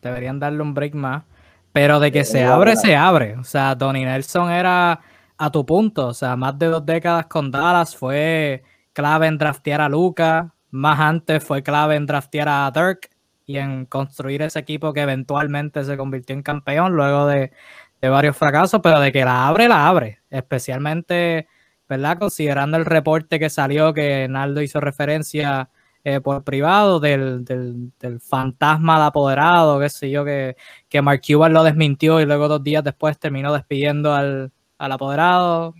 Deberían 0.00 0.38
darle 0.38 0.62
un 0.62 0.74
break 0.74 0.94
más. 0.94 1.24
Pero 1.72 2.00
de 2.00 2.12
que 2.12 2.24
se 2.24 2.44
abre, 2.44 2.76
se 2.76 2.94
abre. 2.94 3.36
O 3.38 3.44
sea, 3.44 3.76
Tony 3.76 4.04
Nelson 4.04 4.50
era 4.50 5.00
a 5.38 5.50
tu 5.50 5.64
punto. 5.64 6.08
O 6.08 6.14
sea, 6.14 6.36
más 6.36 6.58
de 6.58 6.66
dos 6.66 6.84
décadas 6.84 7.26
con 7.26 7.50
Dallas 7.50 7.96
fue 7.96 8.62
clave 8.92 9.26
en 9.26 9.38
draftear 9.38 9.80
a 9.80 9.88
Luca. 9.88 10.54
Más 10.70 11.00
antes 11.00 11.42
fue 11.42 11.62
clave 11.62 11.96
en 11.96 12.06
draftear 12.06 12.48
a 12.48 12.70
Dirk 12.70 13.10
y 13.46 13.56
en 13.56 13.86
construir 13.86 14.42
ese 14.42 14.58
equipo 14.58 14.92
que 14.92 15.00
eventualmente 15.00 15.82
se 15.84 15.96
convirtió 15.96 16.34
en 16.36 16.42
campeón 16.42 16.94
luego 16.94 17.26
de, 17.26 17.52
de 18.00 18.08
varios 18.08 18.36
fracasos. 18.36 18.80
Pero 18.82 19.00
de 19.00 19.10
que 19.10 19.24
la 19.24 19.48
abre, 19.48 19.66
la 19.68 19.88
abre. 19.88 20.20
Especialmente, 20.28 21.48
¿verdad? 21.88 22.18
Considerando 22.18 22.76
el 22.76 22.84
reporte 22.84 23.38
que 23.38 23.48
salió 23.48 23.94
que 23.94 24.28
Naldo 24.28 24.60
hizo 24.60 24.78
referencia 24.78 25.70
eh, 26.04 26.20
por 26.20 26.42
privado 26.42 26.98
del, 27.00 27.44
del, 27.44 27.92
del, 27.98 28.20
fantasma 28.20 28.98
de 28.98 29.06
apoderado, 29.06 29.78
qué 29.80 29.88
sé 29.88 30.10
yo, 30.10 30.24
que, 30.24 30.56
que 30.88 31.02
Mark 31.02 31.20
Cuban 31.26 31.52
lo 31.52 31.62
desmintió 31.62 32.20
y 32.20 32.26
luego 32.26 32.48
dos 32.48 32.62
días 32.62 32.82
después 32.82 33.18
terminó 33.18 33.52
despidiendo 33.52 34.14
al, 34.14 34.52
al 34.78 34.92
apoderado. 34.92 35.74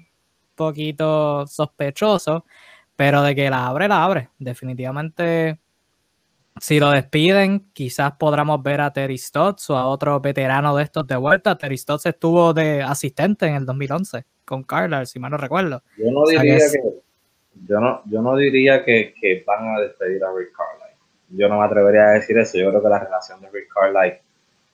poquito 0.55 1.47
sospechoso, 1.47 2.45
pero 2.95 3.23
de 3.23 3.35
que 3.35 3.51
la 3.51 3.66
abre, 3.66 3.89
la 3.89 4.05
abre. 4.05 4.31
Definitivamente, 4.39 5.59
si 6.61 6.79
lo 6.79 6.91
despiden, 6.91 7.70
quizás 7.73 8.12
podamos 8.12 8.62
ver 8.62 8.81
a 8.81 8.93
Terry 8.93 9.18
Stotts 9.18 9.70
o 9.70 9.77
a 9.77 9.87
otro 9.87 10.20
veterano 10.20 10.77
de 10.77 10.85
estos 10.85 11.07
de 11.07 11.16
vuelta. 11.16 11.59
Terry 11.59 11.79
Stotts 11.79 12.07
estuvo 12.07 12.53
de 12.55 12.83
asistente 12.83 13.47
en 13.47 13.57
el 13.57 13.66
2011 13.66 14.25
con 14.45 14.62
Carla, 14.62 15.05
si 15.07 15.18
mal 15.18 15.33
no 15.33 15.37
recuerdo. 15.37 15.83
Yo 15.97 16.11
no 16.12 16.25
diría 16.29 16.59
que, 16.59 17.02
yo 17.55 17.81
no, 17.81 18.03
yo 18.07 18.23
no 18.23 18.37
diría 18.37 18.85
que, 18.85 19.15
que, 19.21 19.43
van 19.47 19.77
a 19.77 19.81
despedir 19.81 20.23
a 20.25 20.33
Rick 20.33 20.53
Carlisle. 20.53 20.97
Yo 21.31 21.49
no 21.49 21.59
me 21.59 21.67
atrevería 21.67 22.09
a 22.09 22.13
decir 22.13 22.37
eso. 22.39 22.59
Yo 22.59 22.71
creo 22.71 22.83
que 22.83 22.89
la 22.89 22.99
relación 22.99 23.41
de 23.41 23.51
Rick 23.51 23.69
Carlisle, 23.69 24.21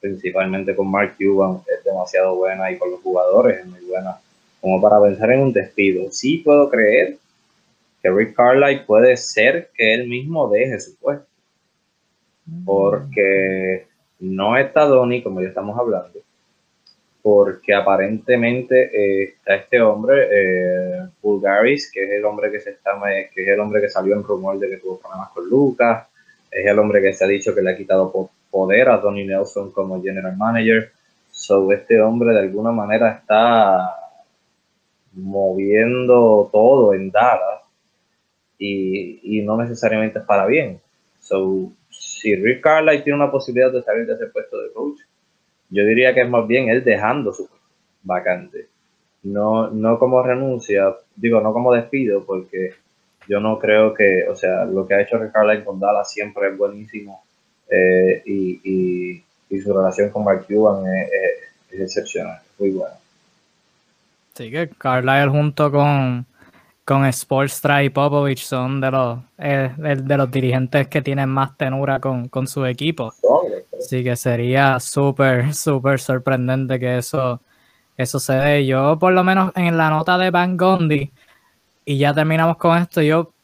principalmente 0.01 0.75
con 0.75 0.91
Mark 0.91 1.15
Cuban, 1.19 1.61
es 1.67 1.85
demasiado 1.85 2.37
buena 2.37 2.71
y 2.71 2.79
con 2.79 2.91
los 2.91 3.01
jugadores 3.01 3.59
es 3.59 3.67
muy 3.67 3.81
buena 3.81 4.19
como 4.61 4.81
para 4.81 5.01
pensar 5.01 5.31
en 5.31 5.41
un 5.41 5.53
despido. 5.53 6.11
Sí 6.11 6.39
puedo 6.39 6.69
creer 6.69 7.17
que 8.03 8.11
Rick 8.11 8.35
Carlisle 8.35 8.85
puede 8.85 9.17
ser 9.17 9.71
que 9.75 9.95
él 9.95 10.09
mismo 10.09 10.49
deje 10.49 10.81
su 10.81 10.97
puesto. 10.97 11.27
Porque 12.65 13.87
no 14.21 14.57
está 14.57 14.85
Donny, 14.87 15.23
como 15.23 15.43
ya 15.43 15.49
estamos 15.49 15.79
hablando, 15.79 16.19
porque 17.23 17.75
aparentemente 17.75 18.91
eh, 18.93 19.35
está 19.37 19.57
este 19.57 19.81
hombre, 19.81 20.29
eh, 20.31 21.09
Bulgaris, 21.21 21.91
que 21.91 22.05
es 22.05 22.11
el 22.13 22.25
hombre 22.25 22.51
que 22.51 22.61
se 22.61 22.71
está, 22.71 22.93
que 23.35 23.43
es 23.43 23.49
el 23.49 23.61
hombre 23.61 23.81
que 23.81 23.89
salió 23.89 24.15
en 24.15 24.23
rumor 24.23 24.59
de 24.59 24.69
que 24.69 24.77
tuvo 24.79 24.99
problemas 24.99 25.31
con 25.31 25.49
Lucas, 25.49 26.07
es 26.51 26.67
el 26.67 26.79
hombre 26.79 27.03
que 27.03 27.13
se 27.13 27.25
ha 27.25 27.29
dicho 27.29 27.55
que 27.55 27.63
le 27.63 27.71
ha 27.71 27.77
quitado 27.77 28.31
poder 28.51 28.89
a 28.89 28.99
Donny 28.99 29.27
Nelson 29.27 29.71
como 29.73 30.03
general 30.03 30.37
manager. 30.37 30.93
So 31.31 31.71
este 31.73 32.01
hombre 32.01 32.33
de 32.33 32.41
alguna 32.41 32.73
manera 32.73 33.11
está 33.11 33.95
moviendo 35.13 36.49
todo 36.53 36.95
en 36.95 37.11
Dallas 37.11 37.63
y, 38.59 39.43
no 39.43 39.57
necesariamente 39.57 40.19
es 40.19 40.25
para 40.25 40.47
bien. 40.47 40.81
So, 41.21 41.71
si 41.91 42.35
Rick 42.35 42.63
Carlisle 42.63 43.03
tiene 43.03 43.17
una 43.17 43.31
posibilidad 43.31 43.73
de 43.73 43.83
salir 43.83 44.07
de 44.07 44.15
ese 44.15 44.27
puesto 44.27 44.61
de 44.61 44.73
coach, 44.73 45.01
yo 45.71 45.85
diría 45.85 46.15
que 46.15 46.23
es 46.23 46.29
más 46.29 46.47
bien 46.47 46.69
él 46.69 46.85
dejando 46.85 47.33
su 47.33 47.49
vacante. 48.03 48.67
No, 49.23 49.69
no 49.71 49.99
como 49.99 50.23
renuncia, 50.23 50.95
digo, 51.17 51.41
no 51.41 51.53
como 51.53 51.75
despido, 51.75 52.25
porque 52.25 52.75
yo 53.29 53.41
no 53.41 53.59
creo 53.59 53.93
que, 53.93 54.27
o 54.29 54.35
sea, 54.35 54.65
lo 54.65 54.87
que 54.87 54.95
ha 54.95 55.03
hecho 55.03 55.19
Carlisle 55.33 55.65
con 55.65 55.79
Dallas 55.79 56.11
siempre 56.11 56.49
es 56.49 56.57
buenísimo 56.57 57.23
eh, 57.71 58.23
y, 58.25 59.23
su 59.63 59.73
relación 59.73 60.11
con 60.11 60.25
Mark 60.25 60.47
Cuban 60.47 60.87
es, 60.87 61.11
es 61.73 61.81
excepcional, 61.81 62.39
muy 62.59 62.71
buena. 62.71 62.95
Sí, 64.35 64.51
que 64.51 64.69
Carlisle 64.79 65.29
junto 65.29 65.71
con, 65.71 66.25
con 66.89 67.05
Sportstra 67.13 67.85
y 67.85 67.91
Popovich 67.91 68.45
son 68.45 68.81
de 68.81 68.91
los, 68.91 69.19
eh, 69.37 69.71
de, 69.77 70.17
los 70.17 70.31
dirigentes 70.31 70.89
que 70.89 71.03
tienen 71.03 71.29
más 71.29 71.55
tenura 71.55 72.01
con, 72.01 72.47
su 72.47 72.65
equipo. 72.65 73.13
Así 73.79 74.03
que 74.03 74.17
sería 74.17 74.81
súper, 74.81 75.55
súper 75.55 76.01
sorprendente 76.01 76.81
que 76.81 76.97
eso, 76.97 77.43
eso 77.95 78.19
se 78.19 78.33
dé. 78.33 78.65
Yo, 78.65 78.99
por 78.99 79.13
lo 79.13 79.23
menos 79.23 79.53
en 79.55 79.77
la 79.77 79.91
nota 79.91 80.17
de 80.17 80.31
Van 80.31 80.57
Gondi, 80.57 81.13
y 81.85 81.99
ya 81.99 82.15
terminamos 82.15 82.57
con 82.57 82.79
esto, 82.79 83.03
yo 83.03 83.35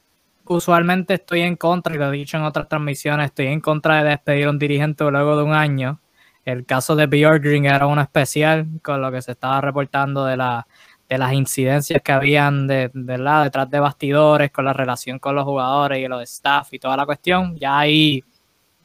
usualmente 0.46 1.12
estoy 1.12 1.42
en 1.42 1.56
contra, 1.56 1.94
y 1.94 1.98
lo 1.98 2.08
he 2.08 2.16
dicho 2.16 2.38
en 2.38 2.44
otras 2.44 2.66
transmisiones, 2.66 3.26
estoy 3.26 3.48
en 3.48 3.60
contra 3.60 4.02
de 4.02 4.08
despedir 4.08 4.46
a 4.46 4.50
un 4.50 4.58
dirigente 4.58 5.04
luego 5.10 5.36
de 5.36 5.42
un 5.42 5.52
año. 5.52 6.00
El 6.46 6.64
caso 6.64 6.96
de 6.96 7.06
Bjorkgren 7.06 7.66
era 7.66 7.86
uno 7.86 8.00
especial 8.00 8.66
con 8.82 9.02
lo 9.02 9.12
que 9.12 9.20
se 9.20 9.32
estaba 9.32 9.60
reportando 9.60 10.24
de, 10.24 10.38
la, 10.38 10.66
de 11.14 11.18
las 11.18 11.32
incidencias 11.32 12.02
que 12.02 12.12
habían 12.12 12.66
de, 12.66 12.90
lado 12.92 13.44
detrás 13.44 13.70
de 13.70 13.80
bastidores, 13.80 14.50
con 14.50 14.64
la 14.64 14.72
relación 14.72 15.18
con 15.18 15.34
los 15.36 15.44
jugadores 15.44 16.04
y 16.04 16.08
los 16.08 16.22
staff 16.22 16.72
y 16.72 16.78
toda 16.78 16.96
la 16.96 17.06
cuestión. 17.06 17.56
Ya 17.56 17.78
ahí, 17.78 18.22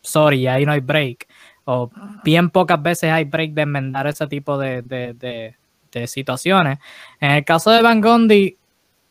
sorry, 0.02 0.42
ya 0.42 0.54
ahí 0.54 0.66
no 0.66 0.72
hay 0.72 0.80
break. 0.80 1.28
O 1.66 1.90
bien 2.24 2.50
pocas 2.50 2.82
veces 2.82 3.12
hay 3.12 3.26
break 3.26 3.54
de 3.54 3.64
enmendar 3.64 4.08
ese 4.08 4.28
tipo 4.28 4.58
de, 4.58 4.82
de 4.82 6.08
situaciones. 6.08 6.80
En 7.20 7.32
el 7.32 7.44
caso 7.44 7.72
de 7.72 7.82
Van 7.82 8.02
Gondi, 8.02 8.56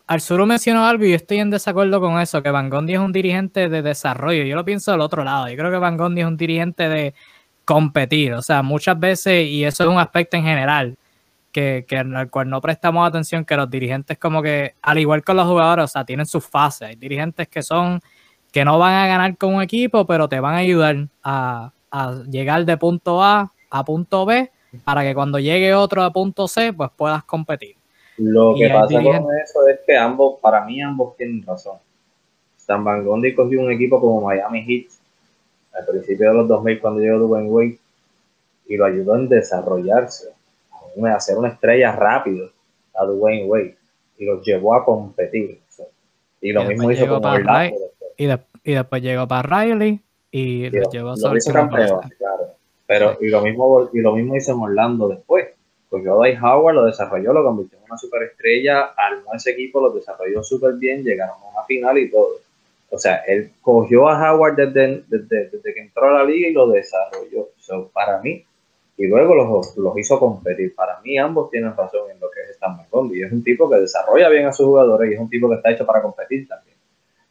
Arzuru 0.06 0.46
mencionó 0.46 0.86
algo 0.86 1.04
y 1.04 1.10
yo 1.10 1.16
estoy 1.16 1.38
en 1.38 1.50
desacuerdo 1.50 2.00
con 2.00 2.18
eso, 2.20 2.42
que 2.42 2.50
Van 2.50 2.70
Gondi 2.70 2.94
es 2.94 2.98
un 2.98 3.12
dirigente 3.12 3.68
de 3.68 3.82
desarrollo. 3.82 4.44
Yo 4.44 4.56
lo 4.56 4.64
pienso 4.64 4.92
del 4.92 5.00
otro 5.00 5.24
lado. 5.24 5.48
Yo 5.48 5.56
creo 5.56 5.70
que 5.70 5.78
Van 5.78 5.96
Gondi 5.96 6.22
es 6.22 6.26
un 6.26 6.36
dirigente 6.36 6.88
de 6.88 7.14
competir. 7.64 8.32
O 8.32 8.42
sea, 8.42 8.62
muchas 8.62 8.98
veces, 8.98 9.46
y 9.46 9.64
eso 9.64 9.84
es 9.84 9.90
un 9.90 9.98
aspecto 9.98 10.36
en 10.36 10.44
general, 10.44 10.96
que, 11.53 11.84
que 11.88 11.96
al 11.99 12.30
cual 12.30 12.49
no 12.49 12.61
prestamos 12.61 13.07
atención, 13.07 13.44
que 13.44 13.57
los 13.57 13.70
dirigentes 13.70 14.18
como 14.18 14.42
que, 14.42 14.74
al 14.82 14.99
igual 14.99 15.22
que 15.24 15.34
los 15.34 15.46
jugadores, 15.46 15.84
o 15.84 15.88
sea, 15.88 16.05
tienen 16.05 16.26
sus 16.26 16.46
fases. 16.46 16.88
Hay 16.88 16.96
dirigentes 16.96 17.49
que 17.49 17.62
son, 17.62 18.01
que 18.53 18.64
no 18.64 18.78
van 18.78 18.94
a 18.94 19.07
ganar 19.07 19.36
con 19.36 19.55
un 19.55 19.62
equipo, 19.62 20.07
pero 20.07 20.28
te 20.28 20.40
van 20.40 20.55
a 20.55 20.59
ayudar 20.59 21.09
a, 21.22 21.72
llegar 22.30 22.64
de 22.64 22.76
punto 22.76 23.22
A 23.22 23.53
a 23.70 23.84
punto 23.84 24.26
B 24.26 24.51
para 24.84 25.03
que 25.03 25.14
cuando 25.14 25.38
llegue 25.38 25.74
otro 25.74 26.03
a 26.03 26.12
punto 26.12 26.46
C, 26.46 26.72
pues 26.72 26.90
puedas 26.96 27.24
competir. 27.24 27.76
Lo 28.18 28.55
que 28.55 28.68
pasa 28.68 29.03
con 29.03 29.26
eso 29.42 29.68
es 29.68 29.80
que 29.86 29.96
ambos, 29.96 30.38
para 30.40 30.64
mí 30.64 30.82
ambos 30.82 31.16
tienen 31.16 31.42
razón. 31.46 31.78
Stan 32.59 32.82
Van 32.84 33.05
Gundy 33.05 33.34
cogió 33.34 33.61
un 33.62 33.72
equipo 33.72 34.01
como 34.01 34.20
Miami 34.20 34.62
Heat 34.62 34.90
al 35.72 35.86
principio 35.86 36.28
de 36.28 36.34
los 36.34 36.49
2000 36.49 36.80
cuando 36.80 37.01
llegó 37.01 37.18
Dwayne 37.18 37.49
Wade 37.49 37.78
y 38.66 38.76
lo 38.76 38.84
ayudó 38.84 39.16
en 39.16 39.28
desarrollarse, 39.28 40.28
a 41.05 41.14
hacer 41.14 41.36
una 41.36 41.49
estrella 41.49 41.93
rápido 41.93 42.51
a 42.95 43.05
Dwayne 43.05 43.45
Wade 43.47 43.76
y 44.18 44.24
los 44.24 44.45
llevó 44.45 44.74
a 44.74 44.84
competir. 44.84 45.61
Y 46.41 46.53
lo 46.53 46.64
mismo 46.64 46.91
hizo 46.91 47.07
con 47.09 47.24
Orlando. 47.24 47.76
Y, 48.16 48.28
y, 48.64 48.74
después 48.74 49.03
llegó 49.03 49.26
para 49.26 49.64
Riley 49.64 50.01
y, 50.30 50.70
lo, 50.70 50.91
llevó 50.91 51.11
a 51.11 51.36
hizo 51.36 51.53
campeón, 51.53 52.01
claro. 52.18 52.55
Pero, 52.86 53.18
y, 53.20 53.28
lo 53.28 53.43
mismo, 53.43 53.91
y 53.93 54.01
lo 54.01 54.14
mismo 54.14 54.36
hizo 54.36 54.53
en 54.53 54.61
Orlando 54.61 55.09
después. 55.09 55.49
Cogió 55.89 56.12
a 56.12 56.16
Dwight 56.16 56.43
Howard, 56.43 56.74
lo 56.74 56.84
desarrolló, 56.84 57.32
lo 57.32 57.45
convirtió 57.45 57.78
en 57.78 57.84
una 57.84 57.99
superestrella, 57.99 58.93
armó 58.97 59.34
ese 59.34 59.53
equipo, 59.53 59.80
lo 59.80 59.91
desarrolló 59.91 60.43
súper 60.43 60.74
bien, 60.74 61.03
llegaron 61.03 61.36
a 61.36 61.49
una 61.53 61.64
final 61.64 61.97
y 61.99 62.11
todo. 62.11 62.28
O 62.91 62.99
sea, 62.99 63.16
él 63.26 63.51
cogió 63.61 64.09
a 64.09 64.32
Howard 64.32 64.57
desde, 64.57 65.03
desde, 65.09 65.74
que 65.74 65.80
entró 65.80 66.09
a 66.09 66.22
la 66.22 66.24
liga 66.24 66.49
y 66.49 66.53
lo 66.53 66.68
desarrolló. 66.68 67.49
So, 67.59 67.91
para 67.93 68.20
mí, 68.20 68.45
y 68.99 69.07
luego 69.07 69.34
los, 69.34 69.76
los, 69.76 69.96
hizo 69.96 70.18
competir. 70.18 70.74
Para 70.74 71.01
mí, 71.01 71.16
ambos 71.16 71.51
tienen 71.51 71.74
razón 71.74 72.11
en 72.11 72.20
lo 72.20 72.30
que 72.30 72.42
es 72.42 72.51
Stan 72.51 72.76
Y 73.12 73.22
Es 73.22 73.32
un 73.32 73.42
tipo 73.42 73.70
que 73.70 73.76
desarrolla 73.76 74.28
bien 74.28 74.46
a 74.46 74.53
sus 74.53 74.66
jugadores 74.66 75.11
y 75.11 75.14
es 75.14 75.20
un 75.20 75.30
tipo 75.30 75.49
que 75.49 75.55
está 75.55 75.70
hecho 75.70 75.86
para 75.86 76.03
competir 76.03 76.46
también. 76.46 76.76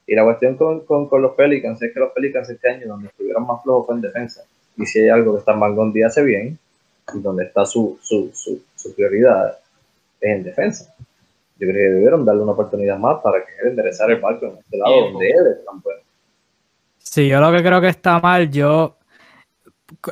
Y 0.07 0.15
la 0.15 0.24
cuestión 0.24 0.55
con, 0.55 0.86
con, 0.86 1.07
con 1.07 1.22
los 1.22 1.36
Pelicans 1.36 1.82
es 1.82 1.93
que 1.93 1.99
los 1.99 2.11
Pelicans 2.13 2.49
este 2.49 2.70
año, 2.70 2.88
donde 2.88 3.09
estuvieron 3.09 3.45
más 3.45 3.61
flojos 3.61 3.86
fue 3.86 3.95
en 3.95 4.01
defensa. 4.01 4.43
Y 4.78 4.86
si 4.86 4.99
hay 4.99 5.09
algo 5.09 5.34
que 5.34 5.39
Stan 5.39 5.59
Gondi 5.59 6.01
hace 6.01 6.24
bien, 6.24 6.57
y 7.13 7.20
donde 7.20 7.43
está 7.45 7.65
su, 7.65 7.99
su, 8.01 8.32
su, 8.34 8.63
su 8.76 8.95
prioridad, 8.95 9.59
es 10.20 10.32
en 10.32 10.43
defensa 10.43 10.95
yo 11.59 11.68
creo 11.68 11.74
que 11.74 11.93
debieron 11.95 12.26
darle 12.26 12.43
una 12.43 12.51
oportunidad 12.51 12.97
más 12.99 13.20
para 13.22 13.43
que 13.43 13.51
él 13.61 13.70
enderezara 13.70 14.13
el 14.13 14.22
barco 14.22 14.45
en 14.45 14.57
este 14.57 14.78
lado 14.78 15.11
donde 15.11 15.30
él 15.30 15.47
es 15.57 15.65
tan 15.65 15.82
bueno. 15.82 16.01
Sí, 16.99 17.28
yo 17.28 17.39
lo 17.39 17.51
que 17.51 17.63
creo 17.63 17.82
que 17.82 17.88
está 17.88 18.20
mal, 18.20 18.51
yo 18.51 18.96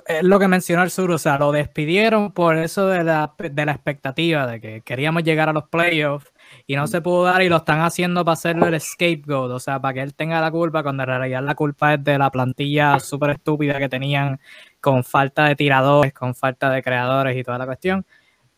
es 0.07 0.23
lo 0.23 0.39
que 0.39 0.47
mencionó 0.47 0.83
el 0.83 0.91
sur, 0.91 1.11
o 1.11 1.17
sea, 1.17 1.37
lo 1.37 1.51
despidieron 1.51 2.31
por 2.31 2.57
eso 2.57 2.87
de 2.87 3.03
la, 3.03 3.33
de 3.37 3.65
la 3.65 3.71
expectativa 3.73 4.47
de 4.47 4.61
que 4.61 4.81
queríamos 4.81 5.23
llegar 5.23 5.49
a 5.49 5.53
los 5.53 5.65
playoffs 5.69 6.31
y 6.67 6.75
no 6.75 6.87
se 6.87 7.01
pudo 7.01 7.23
dar 7.25 7.41
y 7.41 7.49
lo 7.49 7.57
están 7.57 7.81
haciendo 7.81 8.23
para 8.23 8.33
hacerlo 8.33 8.67
el 8.67 8.79
scapegoat, 8.79 9.51
o 9.51 9.59
sea, 9.59 9.79
para 9.81 9.93
que 9.95 10.01
él 10.01 10.13
tenga 10.15 10.39
la 10.41 10.51
culpa 10.51 10.83
cuando 10.83 11.03
en 11.03 11.07
realidad 11.07 11.43
la 11.43 11.55
culpa 11.55 11.95
es 11.95 12.03
de 12.03 12.17
la 12.17 12.31
plantilla 12.31 12.99
súper 12.99 13.31
estúpida 13.31 13.79
que 13.79 13.89
tenían 13.89 14.39
con 14.79 15.03
falta 15.03 15.45
de 15.45 15.55
tiradores, 15.55 16.13
con 16.13 16.35
falta 16.35 16.69
de 16.69 16.81
creadores 16.81 17.37
y 17.37 17.43
toda 17.43 17.57
la 17.57 17.65
cuestión. 17.65 18.05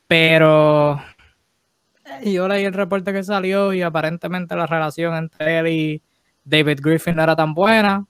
Pero 0.07 1.01
y 2.22 2.34
yo 2.34 2.47
leí 2.47 2.63
el 2.65 2.74
reporte 2.74 3.13
que 3.13 3.24
salió 3.24 3.74
y 3.74 3.82
aparentemente 3.82 4.55
la 4.55 4.65
relación 4.65 5.15
entre 5.15 5.59
él 5.59 5.68
y 5.68 6.03
David 6.43 6.80
Griffin 6.82 7.15
no 7.15 7.24
era 7.24 7.36
tan 7.36 7.53
buena. 7.53 8.05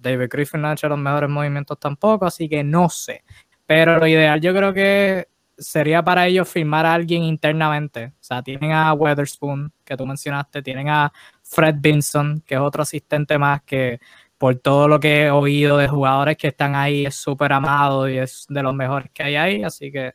David 0.00 0.28
Griffin 0.30 0.60
no 0.60 0.68
ha 0.68 0.72
hecho 0.72 0.88
los 0.88 0.98
mejores 0.98 1.30
movimientos 1.30 1.78
tampoco, 1.78 2.26
así 2.26 2.48
que 2.48 2.62
no 2.64 2.88
sé. 2.88 3.24
Pero 3.66 3.98
lo 3.98 4.06
ideal 4.06 4.40
yo 4.40 4.54
creo 4.54 4.72
que 4.72 5.28
sería 5.56 6.02
para 6.02 6.26
ellos 6.26 6.48
firmar 6.48 6.86
a 6.86 6.94
alguien 6.94 7.22
internamente. 7.22 8.06
O 8.06 8.22
sea, 8.22 8.42
tienen 8.42 8.72
a 8.72 8.92
Weatherspoon, 8.94 9.72
que 9.84 9.96
tú 9.96 10.06
mencionaste, 10.06 10.62
tienen 10.62 10.88
a 10.88 11.12
Fred 11.42 11.76
Vinson, 11.78 12.42
que 12.46 12.54
es 12.54 12.60
otro 12.60 12.82
asistente 12.82 13.38
más 13.38 13.62
que 13.62 14.00
por 14.38 14.56
todo 14.56 14.88
lo 14.88 14.98
que 14.98 15.24
he 15.24 15.30
oído 15.30 15.76
de 15.76 15.86
jugadores 15.86 16.38
que 16.38 16.48
están 16.48 16.74
ahí 16.74 17.04
es 17.04 17.14
súper 17.14 17.52
amado 17.52 18.08
y 18.08 18.16
es 18.16 18.46
de 18.48 18.62
los 18.62 18.74
mejores 18.74 19.10
que 19.12 19.22
hay 19.22 19.36
ahí, 19.36 19.62
así 19.62 19.92
que 19.92 20.14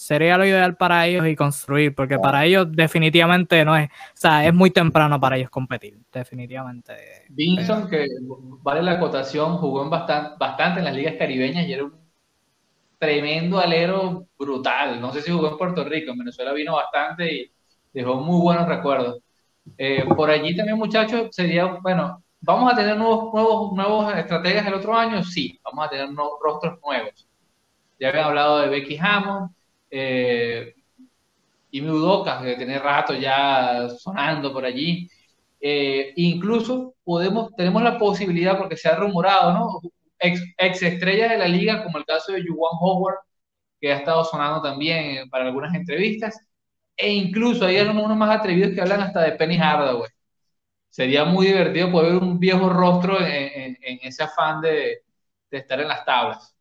sería 0.00 0.38
lo 0.38 0.46
ideal 0.46 0.78
para 0.78 1.06
ellos 1.06 1.26
y 1.26 1.36
construir, 1.36 1.94
porque 1.94 2.18
para 2.18 2.46
ellos 2.46 2.66
definitivamente 2.72 3.62
no 3.66 3.76
es, 3.76 3.90
o 3.90 4.16
sea, 4.16 4.46
es 4.46 4.54
muy 4.54 4.70
temprano 4.70 5.20
para 5.20 5.36
ellos 5.36 5.50
competir, 5.50 5.98
definitivamente. 6.10 6.94
Vinson, 7.28 7.86
que 7.86 8.06
vale 8.62 8.82
la 8.82 8.92
acotación, 8.92 9.58
jugó 9.58 9.84
en 9.84 9.90
bastante, 9.90 10.36
bastante 10.38 10.78
en 10.78 10.86
las 10.86 10.96
ligas 10.96 11.16
caribeñas 11.18 11.66
y 11.66 11.74
era 11.74 11.84
un 11.84 11.92
tremendo 12.98 13.58
alero 13.58 14.26
brutal. 14.38 14.98
No 15.02 15.12
sé 15.12 15.20
si 15.20 15.30
jugó 15.30 15.50
en 15.50 15.58
Puerto 15.58 15.84
Rico, 15.84 16.12
en 16.12 16.18
Venezuela 16.18 16.54
vino 16.54 16.76
bastante 16.76 17.34
y 17.34 17.52
dejó 17.92 18.14
muy 18.22 18.40
buenos 18.40 18.66
recuerdos. 18.66 19.20
Eh, 19.76 20.06
por 20.16 20.30
allí 20.30 20.56
también, 20.56 20.78
muchachos, 20.78 21.28
sería, 21.30 21.66
bueno, 21.66 22.22
¿vamos 22.40 22.72
a 22.72 22.74
tener 22.74 22.96
nuevos, 22.96 23.34
nuevos, 23.34 23.72
nuevos 23.74 24.14
estrategias 24.16 24.66
el 24.66 24.74
otro 24.74 24.96
año? 24.96 25.22
Sí, 25.22 25.60
vamos 25.62 25.84
a 25.84 25.90
tener 25.90 26.10
nuevos 26.10 26.38
rostros 26.42 26.78
nuevos. 26.82 27.28
Ya 27.98 28.08
habían 28.08 28.24
hablado 28.24 28.60
de 28.60 28.68
Becky 28.70 28.96
Hammond, 28.96 29.50
eh, 29.90 30.74
y 31.70 31.82
Udoka, 31.82 32.42
que 32.42 32.56
tiene 32.56 32.78
rato 32.78 33.14
ya 33.14 33.88
sonando 33.98 34.52
por 34.52 34.64
allí. 34.64 35.08
Eh, 35.60 36.12
incluso 36.16 36.94
podemos, 37.04 37.54
tenemos 37.56 37.82
la 37.82 37.98
posibilidad, 37.98 38.58
porque 38.58 38.76
se 38.76 38.88
ha 38.88 38.96
rumorado, 38.96 39.52
¿no? 39.52 39.80
Ex, 40.18 40.42
ex 40.58 40.82
estrellas 40.82 41.30
de 41.30 41.38
la 41.38 41.48
liga, 41.48 41.84
como 41.84 41.98
el 41.98 42.04
caso 42.04 42.32
de 42.32 42.42
Juwan 42.46 42.72
Howard, 42.80 43.18
que 43.80 43.92
ha 43.92 43.98
estado 43.98 44.24
sonando 44.24 44.62
también 44.62 45.28
para 45.30 45.46
algunas 45.46 45.74
entrevistas, 45.74 46.38
e 46.96 47.12
incluso 47.12 47.66
hay 47.66 47.78
algunos 47.78 48.16
más 48.16 48.38
atrevidos 48.38 48.72
que 48.74 48.80
hablan 48.82 49.02
hasta 49.02 49.22
de 49.22 49.32
Penny 49.32 49.56
Hardaway. 49.58 50.10
Sería 50.90 51.24
muy 51.24 51.46
divertido 51.46 51.90
poder 51.90 52.14
ver 52.14 52.22
un 52.22 52.38
viejo 52.38 52.68
rostro 52.68 53.18
en, 53.20 53.78
ese 54.02 54.24
afán 54.24 54.60
de, 54.60 55.02
de, 55.50 55.58
estar 55.58 55.80
en 55.80 55.88
las 55.88 56.04
tablas. 56.04 56.56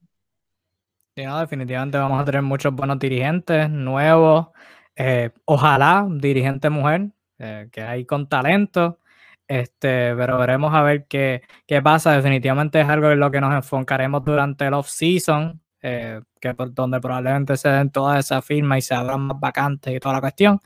Sí, 1.20 1.26
no, 1.26 1.38
definitivamente 1.38 1.98
vamos 1.98 2.22
a 2.22 2.24
tener 2.24 2.42
muchos 2.42 2.74
buenos 2.74 2.98
dirigentes 2.98 3.70
nuevos. 3.70 4.48
Eh, 4.96 5.32
ojalá 5.44 6.08
dirigente 6.10 6.70
mujer, 6.70 7.10
eh, 7.40 7.68
que 7.74 7.82
hay 7.82 8.06
con 8.06 8.30
talento. 8.30 9.00
Este, 9.46 10.16
pero 10.16 10.38
veremos 10.38 10.74
a 10.74 10.82
ver 10.82 11.08
qué, 11.08 11.42
qué, 11.68 11.82
pasa. 11.82 12.14
Definitivamente 12.14 12.80
es 12.80 12.88
algo 12.88 13.12
en 13.12 13.20
lo 13.20 13.30
que 13.32 13.42
nos 13.42 13.54
enfocaremos 13.54 14.24
durante 14.24 14.66
el 14.68 14.74
off-season. 14.74 15.62
Eh, 15.82 16.22
que 16.40 16.54
por 16.54 16.74
donde 16.74 17.02
probablemente 17.02 17.58
se 17.58 17.68
den 17.68 17.90
todas 17.92 18.26
esas 18.26 18.46
firmas 18.46 18.78
y 18.78 18.82
se 18.84 18.96
abran 18.96 19.20
más 19.22 19.40
vacantes 19.42 19.94
y 19.94 20.00
toda 20.00 20.16
la 20.16 20.22
cuestión. 20.22 20.62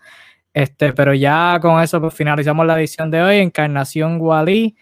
Este, 0.54 0.94
pero 0.94 1.16
ya 1.16 1.58
con 1.62 1.82
eso 1.82 2.00
pues, 2.00 2.14
finalizamos 2.14 2.68
la 2.68 2.78
edición 2.78 3.10
de 3.10 3.24
hoy. 3.24 3.38
Encarnación 3.38 4.20
Gualí, 4.20 4.78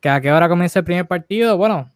que 0.00 0.08
a 0.10 0.20
qué 0.20 0.32
hora 0.32 0.48
comienza 0.48 0.80
el 0.80 0.84
primer 0.84 1.08
partido. 1.08 1.56
Bueno, 1.56 1.90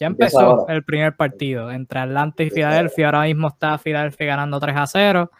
ya 0.00 0.06
empezó 0.06 0.66
el 0.68 0.82
primer 0.82 1.14
partido 1.14 1.70
entre 1.70 2.00
Atlanta 2.00 2.42
y 2.42 2.50
Filadelfia. 2.50 3.06
Ahora 3.06 3.22
mismo 3.22 3.48
está 3.48 3.78
Filadelfia 3.78 4.26
ganando 4.26 4.58
3 4.58 4.76
a 4.76 4.86
0. 4.86 5.30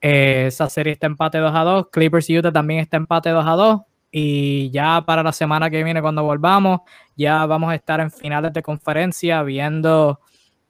Eh, 0.00 0.44
esa 0.46 0.70
serie 0.70 0.94
está 0.94 1.06
empate 1.06 1.38
2 1.38 1.52
a 1.54 1.64
2. 1.64 1.88
Clippers 1.90 2.30
y 2.30 2.38
Utah 2.38 2.52
también 2.52 2.80
está 2.80 2.96
empate 2.96 3.30
2 3.30 3.44
a 3.46 3.50
2. 3.50 3.80
Y 4.12 4.70
ya 4.70 5.02
para 5.04 5.22
la 5.22 5.32
semana 5.32 5.68
que 5.68 5.84
viene, 5.84 6.00
cuando 6.00 6.22
volvamos, 6.22 6.80
ya 7.16 7.44
vamos 7.44 7.70
a 7.70 7.74
estar 7.74 8.00
en 8.00 8.10
finales 8.10 8.52
de 8.52 8.62
conferencia 8.62 9.42
viendo 9.42 10.20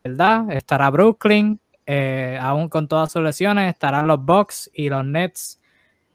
¿verdad? 0.06 0.52
Estará 0.52 0.88
Brooklyn, 0.90 1.60
eh, 1.84 2.38
aún 2.40 2.68
con 2.68 2.86
todas 2.86 3.10
sus 3.10 3.22
lesiones, 3.22 3.72
estarán 3.72 4.06
los 4.06 4.24
Bucks 4.24 4.70
y 4.72 4.88
los 4.88 5.04
Nets 5.04 5.60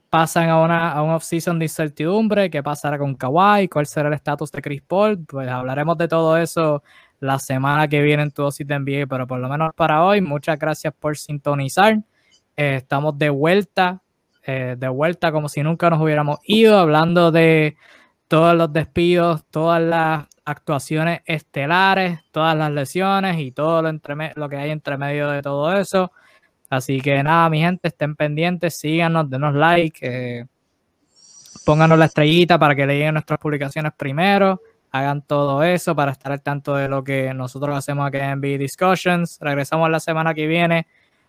pasan 0.08 0.48
a, 0.48 0.60
una, 0.60 0.92
a 0.92 1.02
un 1.02 1.10
off-season 1.10 1.58
de 1.58 1.66
incertidumbre, 1.66 2.50
qué 2.50 2.62
pasará 2.62 2.98
con 2.98 3.14
Kawhi, 3.14 3.68
cuál 3.68 3.86
será 3.86 4.08
el 4.08 4.14
estatus 4.14 4.50
de 4.52 4.62
Chris 4.62 4.82
Paul, 4.82 5.24
pues 5.26 5.48
hablaremos 5.48 5.96
de 5.98 6.08
todo 6.08 6.36
eso 6.38 6.82
la 7.22 7.38
semana 7.38 7.86
que 7.86 8.02
viene 8.02 8.24
en 8.24 8.32
tu 8.32 8.42
dosis 8.42 8.66
de 8.66 8.76
NBA, 8.78 9.06
pero 9.06 9.28
por 9.28 9.38
lo 9.38 9.48
menos 9.48 9.72
para 9.76 10.04
hoy, 10.04 10.20
muchas 10.20 10.58
gracias 10.58 10.92
por 10.98 11.16
sintonizar. 11.16 11.98
Eh, 12.56 12.76
estamos 12.78 13.16
de 13.16 13.30
vuelta, 13.30 14.02
eh, 14.44 14.74
de 14.76 14.88
vuelta 14.88 15.30
como 15.30 15.48
si 15.48 15.62
nunca 15.62 15.88
nos 15.88 16.00
hubiéramos 16.00 16.40
ido, 16.44 16.76
hablando 16.76 17.30
de 17.30 17.76
todos 18.26 18.56
los 18.56 18.72
despidos, 18.72 19.44
todas 19.50 19.80
las 19.80 20.26
actuaciones 20.44 21.20
estelares, 21.24 22.18
todas 22.32 22.56
las 22.56 22.72
lesiones 22.72 23.38
y 23.38 23.52
todo 23.52 23.82
lo, 23.82 23.88
entre, 23.88 24.32
lo 24.34 24.48
que 24.48 24.56
hay 24.56 24.70
entre 24.70 24.98
medio 24.98 25.30
de 25.30 25.42
todo 25.42 25.72
eso. 25.78 26.10
Así 26.70 27.00
que 27.00 27.22
nada, 27.22 27.48
mi 27.48 27.60
gente, 27.60 27.86
estén 27.86 28.16
pendientes, 28.16 28.80
síganos, 28.80 29.30
denos 29.30 29.54
like, 29.54 29.98
eh, 30.02 30.46
pónganos 31.64 31.96
la 32.00 32.06
estrellita 32.06 32.58
para 32.58 32.74
que 32.74 32.84
lean 32.84 33.14
nuestras 33.14 33.38
publicaciones 33.38 33.92
primero, 33.96 34.60
hagan 34.92 35.22
todo 35.22 35.62
eso 35.64 35.96
para 35.96 36.12
estar 36.12 36.30
al 36.30 36.42
tanto 36.42 36.76
de 36.76 36.88
lo 36.88 37.02
que 37.02 37.34
nosotros 37.34 37.76
hacemos 37.76 38.06
aquí 38.06 38.18
en 38.18 38.38
NBA 38.38 38.58
Discussions. 38.58 39.38
Regresamos 39.40 39.90
la 39.90 39.98
semana 39.98 40.34
que 40.34 40.46
viene 40.46 40.86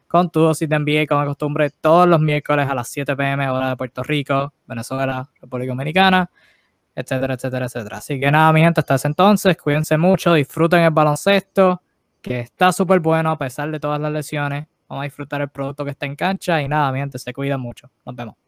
con 0.07 0.29
tu 0.29 0.41
dosis 0.41 0.69
de 0.69 0.77
NBA, 0.77 1.07
como 1.07 1.21
de 1.21 1.27
costumbre, 1.27 1.69
todos 1.71 2.07
los 2.07 2.19
miércoles 2.19 2.69
a 2.69 2.75
las 2.75 2.87
7 2.89 3.15
pm, 3.15 3.49
hora 3.49 3.69
de 3.69 3.77
Puerto 3.77 4.03
Rico, 4.03 4.53
Venezuela, 4.67 5.27
República 5.41 5.71
Dominicana 5.71 6.29
etcétera, 6.95 7.33
etcétera, 7.35 7.65
etcétera. 7.65 7.97
Así 7.97 8.19
que 8.19 8.31
nada, 8.31 8.51
mi 8.53 8.61
gente, 8.61 8.79
hasta 8.81 8.95
ese 8.95 9.07
entonces, 9.07 9.57
cuídense 9.57 9.97
mucho, 9.97 10.33
disfruten 10.33 10.81
el 10.81 10.91
baloncesto, 10.91 11.81
que 12.21 12.39
está 12.39 12.71
súper 12.71 12.99
bueno 12.99 13.31
a 13.31 13.37
pesar 13.37 13.71
de 13.71 13.79
todas 13.79 13.99
las 13.99 14.11
lesiones. 14.11 14.67
Vamos 14.87 15.03
a 15.03 15.05
disfrutar 15.05 15.41
el 15.41 15.49
producto 15.49 15.83
que 15.85 15.91
está 15.91 16.05
en 16.05 16.15
cancha 16.15 16.61
y 16.61 16.67
nada, 16.67 16.91
mi 16.91 16.99
gente, 16.99 17.19
se 17.19 17.33
cuida 17.33 17.57
mucho. 17.57 17.89
Nos 18.05 18.15
vemos. 18.15 18.42